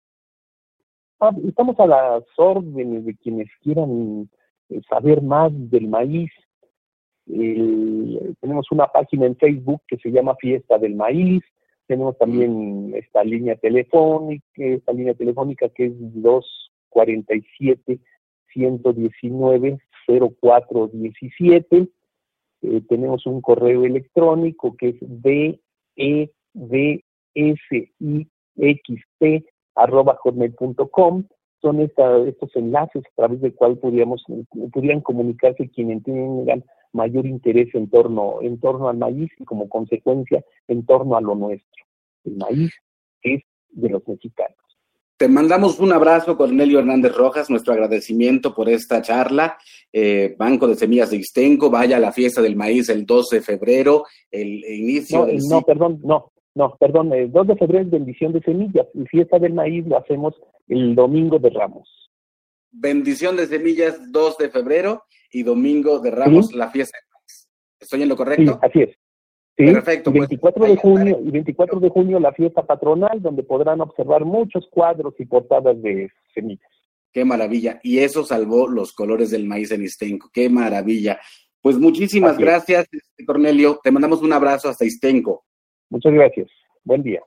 Ah, 1.20 1.32
estamos 1.48 1.80
a 1.80 1.88
las 1.88 2.24
órdenes 2.38 3.06
de 3.06 3.16
quienes 3.16 3.48
quieran 3.62 4.30
saber 4.90 5.22
más 5.22 5.52
del 5.54 5.88
maíz, 5.88 6.32
tenemos 8.40 8.72
una 8.72 8.88
página 8.88 9.26
en 9.26 9.36
Facebook 9.38 9.82
que 9.88 9.98
se 9.98 10.12
llama 10.12 10.36
Fiesta 10.36 10.78
del 10.78 10.96
Maíz, 10.96 11.44
tenemos 11.88 12.18
también 12.18 12.94
esta 12.96 13.24
línea 13.24 13.56
telefónica, 13.56 14.46
esta 14.56 14.92
línea 14.94 15.14
telefónica 15.14 15.70
que 15.70 15.86
es 15.88 15.94
247 15.98 18.00
119 18.54 19.80
0417. 20.08 21.88
Eh, 22.64 22.82
tenemos 22.88 23.26
un 23.26 23.42
correo 23.42 23.86
electrónico 23.86 24.76
que 24.78 24.90
es 24.90 24.98
D 25.02 25.60
D 26.54 27.04
S 27.34 27.92
I 28.00 28.28
xp.com 28.56 29.84
son 31.62 31.80
estos 31.80 32.56
enlaces 32.56 33.04
a 33.06 33.16
través 33.16 33.42
del 33.42 33.54
cual 33.54 33.78
podríamos, 33.78 34.24
podrían 34.74 35.02
comunicarse 35.02 35.70
quienes 35.70 36.04
tengan 36.04 36.64
mayor 36.94 37.26
interés 37.26 37.74
en 37.74 37.90
torno, 37.90 38.42
en 38.42 38.60
torno 38.60 38.90
al 38.90 38.98
maíz 38.98 39.32
y 39.38 39.46
como 39.46 39.70
consecuencia 39.70 40.44
en 40.68 40.86
torno 40.86 41.16
a 41.16 41.22
lo 41.22 41.36
nuestro. 41.36 41.86
El 42.24 42.38
maíz 42.38 42.72
es 43.22 43.42
de 43.70 43.90
los 43.90 44.08
mexicanos. 44.08 44.58
Te 45.18 45.28
mandamos 45.28 45.80
un 45.80 45.94
abrazo, 45.94 46.36
Cornelio 46.36 46.80
Hernández 46.80 47.16
Rojas, 47.16 47.50
nuestro 47.50 47.74
agradecimiento 47.74 48.56
por 48.56 48.68
esta 48.68 49.04
charla. 49.04 49.56
Eh, 49.94 50.36
Banco 50.36 50.68
de 50.68 50.76
Semillas 50.76 51.12
de 51.12 51.18
Istenco, 51.18 51.70
vaya 51.70 51.98
a 51.98 52.00
la 52.00 52.12
fiesta 52.12 52.42
del 52.42 52.56
maíz 52.56 52.90
el 52.90 53.06
12 53.06 53.36
de 53.36 53.42
febrero, 53.44 54.06
el 54.32 54.66
inicio 54.66 55.20
no, 55.20 55.26
del... 55.28 55.38
No, 55.48 55.62
perdón, 55.62 56.00
no, 56.04 56.32
no, 56.56 56.76
perdón, 56.80 57.14
el 57.14 57.32
2 57.32 57.48
de 57.48 57.56
febrero 57.56 57.86
es 57.86 57.92
bendición 57.92 58.34
de 58.34 58.42
semillas 58.42 58.88
y 58.96 59.06
fiesta 59.06 59.38
del 59.38 59.54
maíz 59.54 59.86
lo 59.86 60.00
hacemos 60.00 60.34
el 60.68 60.96
domingo 60.96 61.38
de 61.38 61.52
Ramos. 61.52 62.10
Bendición 62.72 63.38
de 63.38 63.46
semillas 63.46 64.12
2 64.12 64.38
de 64.40 64.50
febrero 64.50 65.04
y 65.32 65.44
domingo 65.44 66.00
de 66.00 66.12
Ramos 66.12 66.54
la 66.54 66.70
fiesta. 66.70 66.98
¿Estoy 67.80 68.04
en 68.04 68.10
lo 68.10 68.16
correcto? 68.16 68.60
Sí, 68.62 68.68
así 68.68 68.82
es. 68.82 68.98
Perfecto. 69.56 70.10
Y 70.12 70.20
24 70.20 70.60
pues, 70.60 70.72
de 70.72 70.78
junio 70.78 71.20
y 71.24 71.32
24 71.32 71.80
de 71.80 71.90
junio 71.90 72.20
la 72.20 72.34
fiesta 72.34 72.66
patronal 72.66 73.22
donde 73.22 73.44
podrán 73.44 73.82
observar 73.82 74.26
muchos 74.26 74.68
cuadros 74.72 75.14
y 75.20 75.26
portadas 75.26 75.82
de 75.82 76.10
semillas. 76.34 76.70
Qué 77.12 77.26
maravilla. 77.26 77.80
Y 77.84 78.00
eso 78.00 78.24
salvó 78.24 78.68
los 78.68 78.94
colores 78.94 79.32
del 79.32 79.46
maíz 79.46 79.72
en 79.72 79.84
Istenco. 79.84 80.30
Qué 80.34 80.50
maravilla. 80.50 81.20
Pues 81.62 81.78
muchísimas 81.78 82.38
gracias, 82.38 82.88
este, 82.92 83.26
Cornelio. 83.26 83.80
Te 83.84 83.92
mandamos 83.92 84.22
un 84.22 84.34
abrazo 84.34 84.70
hasta 84.70 84.86
Istenco. 84.86 85.44
Muchas 85.90 86.14
gracias. 86.14 86.50
Buen 86.84 87.04
día. 87.04 87.22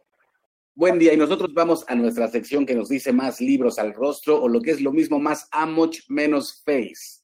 Buen 0.74 0.98
día. 0.98 1.12
Y 1.12 1.16
nosotros 1.16 1.52
vamos 1.54 1.84
a 1.86 1.94
nuestra 1.94 2.28
sección 2.28 2.66
que 2.66 2.74
nos 2.74 2.88
dice 2.88 3.12
más 3.12 3.40
libros 3.40 3.78
al 3.78 3.92
rostro 3.92 4.42
o 4.42 4.48
lo 4.48 4.60
que 4.60 4.72
es 4.72 4.80
lo 4.80 4.90
mismo, 4.90 5.20
más 5.20 5.46
amoch 5.52 5.98
menos 6.08 6.62
face. 6.64 7.23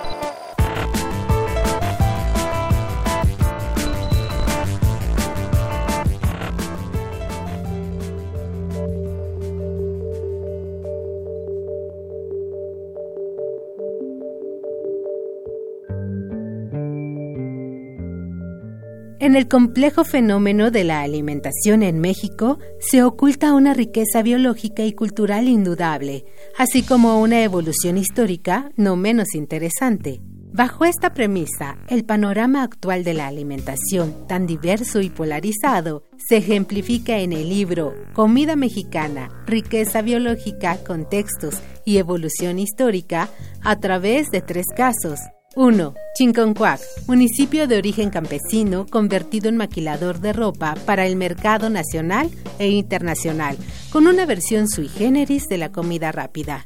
En 19.31 19.37
el 19.37 19.47
complejo 19.47 20.03
fenómeno 20.03 20.71
de 20.71 20.83
la 20.83 20.99
alimentación 20.99 21.83
en 21.83 22.01
México 22.01 22.59
se 22.81 23.01
oculta 23.01 23.53
una 23.53 23.73
riqueza 23.73 24.21
biológica 24.21 24.83
y 24.83 24.91
cultural 24.91 25.47
indudable, 25.47 26.25
así 26.57 26.83
como 26.83 27.21
una 27.21 27.41
evolución 27.41 27.97
histórica 27.97 28.73
no 28.75 28.97
menos 28.97 29.33
interesante. 29.33 30.19
Bajo 30.51 30.83
esta 30.83 31.13
premisa, 31.13 31.77
el 31.87 32.03
panorama 32.03 32.61
actual 32.61 33.05
de 33.05 33.13
la 33.13 33.27
alimentación, 33.27 34.27
tan 34.27 34.47
diverso 34.47 34.99
y 34.99 35.09
polarizado, 35.09 36.03
se 36.17 36.35
ejemplifica 36.35 37.19
en 37.19 37.31
el 37.31 37.47
libro 37.47 37.93
Comida 38.11 38.57
Mexicana, 38.57 39.29
Riqueza 39.47 40.01
Biológica, 40.01 40.75
Contextos 40.85 41.55
y 41.85 41.99
Evolución 41.99 42.59
Histórica 42.59 43.29
a 43.61 43.79
través 43.79 44.29
de 44.29 44.41
tres 44.41 44.65
casos, 44.75 45.21
1. 45.55 45.93
Chinconcuac, 46.15 46.79
municipio 47.07 47.67
de 47.67 47.77
origen 47.77 48.09
campesino 48.09 48.85
convertido 48.85 49.49
en 49.49 49.57
maquilador 49.57 50.21
de 50.21 50.31
ropa 50.31 50.75
para 50.85 51.05
el 51.05 51.17
mercado 51.17 51.69
nacional 51.69 52.29
e 52.57 52.69
internacional, 52.69 53.57
con 53.91 54.07
una 54.07 54.25
versión 54.25 54.69
sui 54.69 54.87
generis 54.87 55.49
de 55.49 55.57
la 55.57 55.69
comida 55.69 56.13
rápida. 56.13 56.63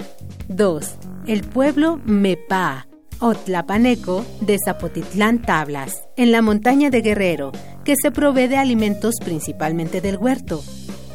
2. 0.50 0.98
El 1.26 1.42
pueblo 1.42 2.00
Mepa, 2.06 2.88
Otlapaneco 3.20 4.24
de 4.42 4.60
Zapotitlán 4.64 5.42
Tablas, 5.42 6.04
en 6.16 6.32
la 6.32 6.44
montaña 6.44 6.92
de 6.92 7.02
Guerrero, 7.02 7.54
que 7.84 7.96
se 8.00 8.12
provee 8.12 8.48
de 8.48 8.58
alimentos 8.58 9.16
principalmente 9.24 10.00
del 10.00 10.18
huerto. 10.18 10.64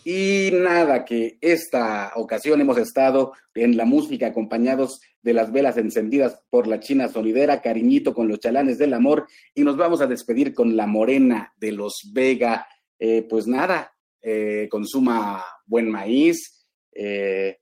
Y 0.05 0.51
nada, 0.53 1.05
que 1.05 1.39
esta 1.41 2.13
ocasión 2.17 2.61
hemos 2.61 2.79
estado 2.79 3.33
en 3.55 3.77
la 3.77 3.85
música 3.85 4.29
acompañados 4.29 5.01
de 5.23 5.33
las 5.33 5.53
velas 5.53 5.77
encendidas 5.77 6.41
por 6.51 6.67
la 6.67 6.81
China 6.81 7.09
Sonidera, 7.09 7.61
cariñito 7.61 8.15
con 8.15 8.29
los 8.29 8.41
chalanes 8.41 8.79
del 8.79 8.95
amor, 8.95 9.27
y 9.55 9.63
nos 9.63 9.77
vamos 9.77 10.01
a 10.01 10.07
despedir 10.07 10.55
con 10.55 10.77
la 10.77 10.87
morena 10.87 11.53
de 11.57 11.73
los 11.73 12.11
Vega. 12.13 12.67
Eh, 12.99 13.27
pues 13.29 13.47
nada, 13.47 13.93
eh, 14.21 14.67
consuma 14.71 15.45
buen 15.67 15.91
maíz, 15.91 16.67
eh, 16.93 17.59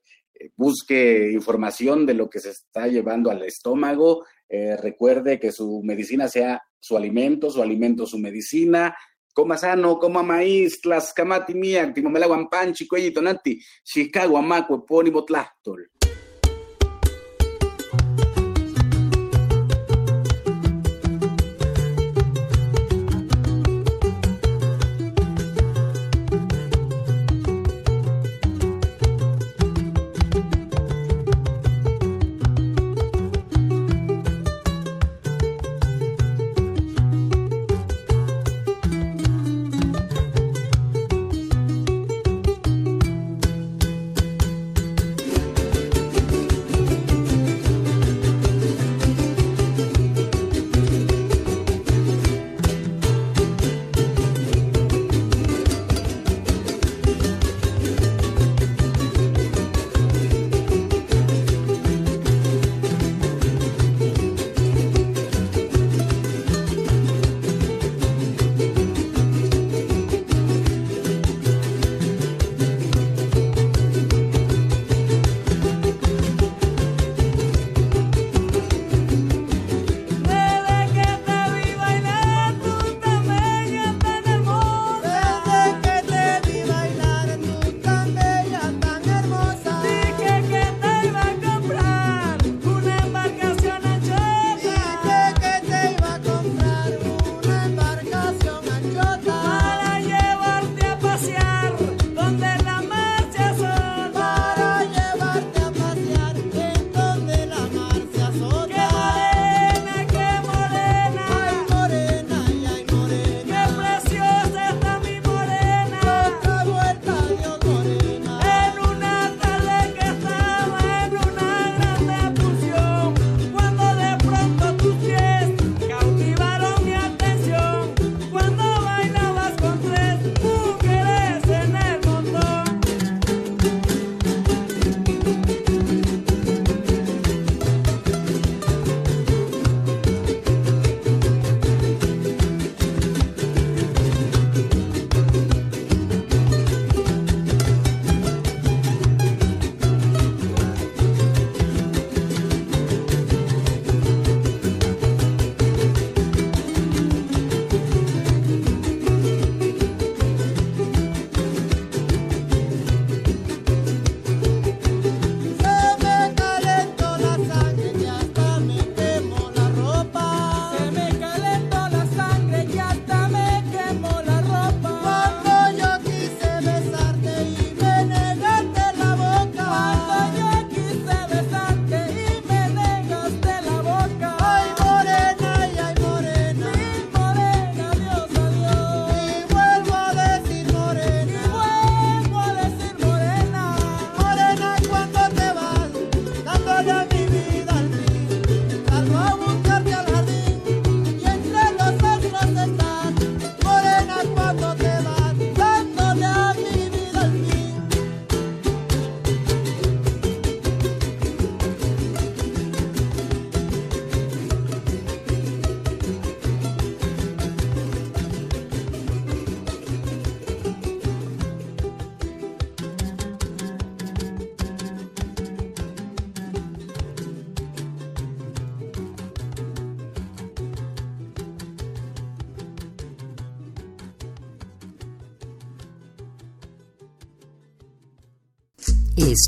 busque 0.55 1.31
información 1.31 2.05
de 2.05 2.13
lo 2.15 2.29
que 2.29 2.39
se 2.39 2.49
está 2.51 2.87
llevando 2.87 3.29
al 3.29 3.43
estómago, 3.43 4.25
recuerde 4.49 5.39
que 5.39 5.51
su 5.51 5.81
medicina 5.81 6.27
sea 6.27 6.61
su 6.77 6.97
alimento, 6.97 7.49
su 7.49 7.61
alimento 7.61 8.05
su 8.05 8.17
medicina, 8.17 8.93
coma 9.33 9.57
sano, 9.57 9.97
coma 9.97 10.23
maíz, 10.23 10.79
tlascamati 10.81 11.53
miak, 11.53 11.93
timomela 11.93 12.27
guampanchi, 12.27 12.87
cuellito 12.87 13.21
nanti, 13.21 13.59
chicago 13.83 14.37
amaco, 14.37 14.75
epónimo 14.75 15.23
tlastol. 15.23 15.90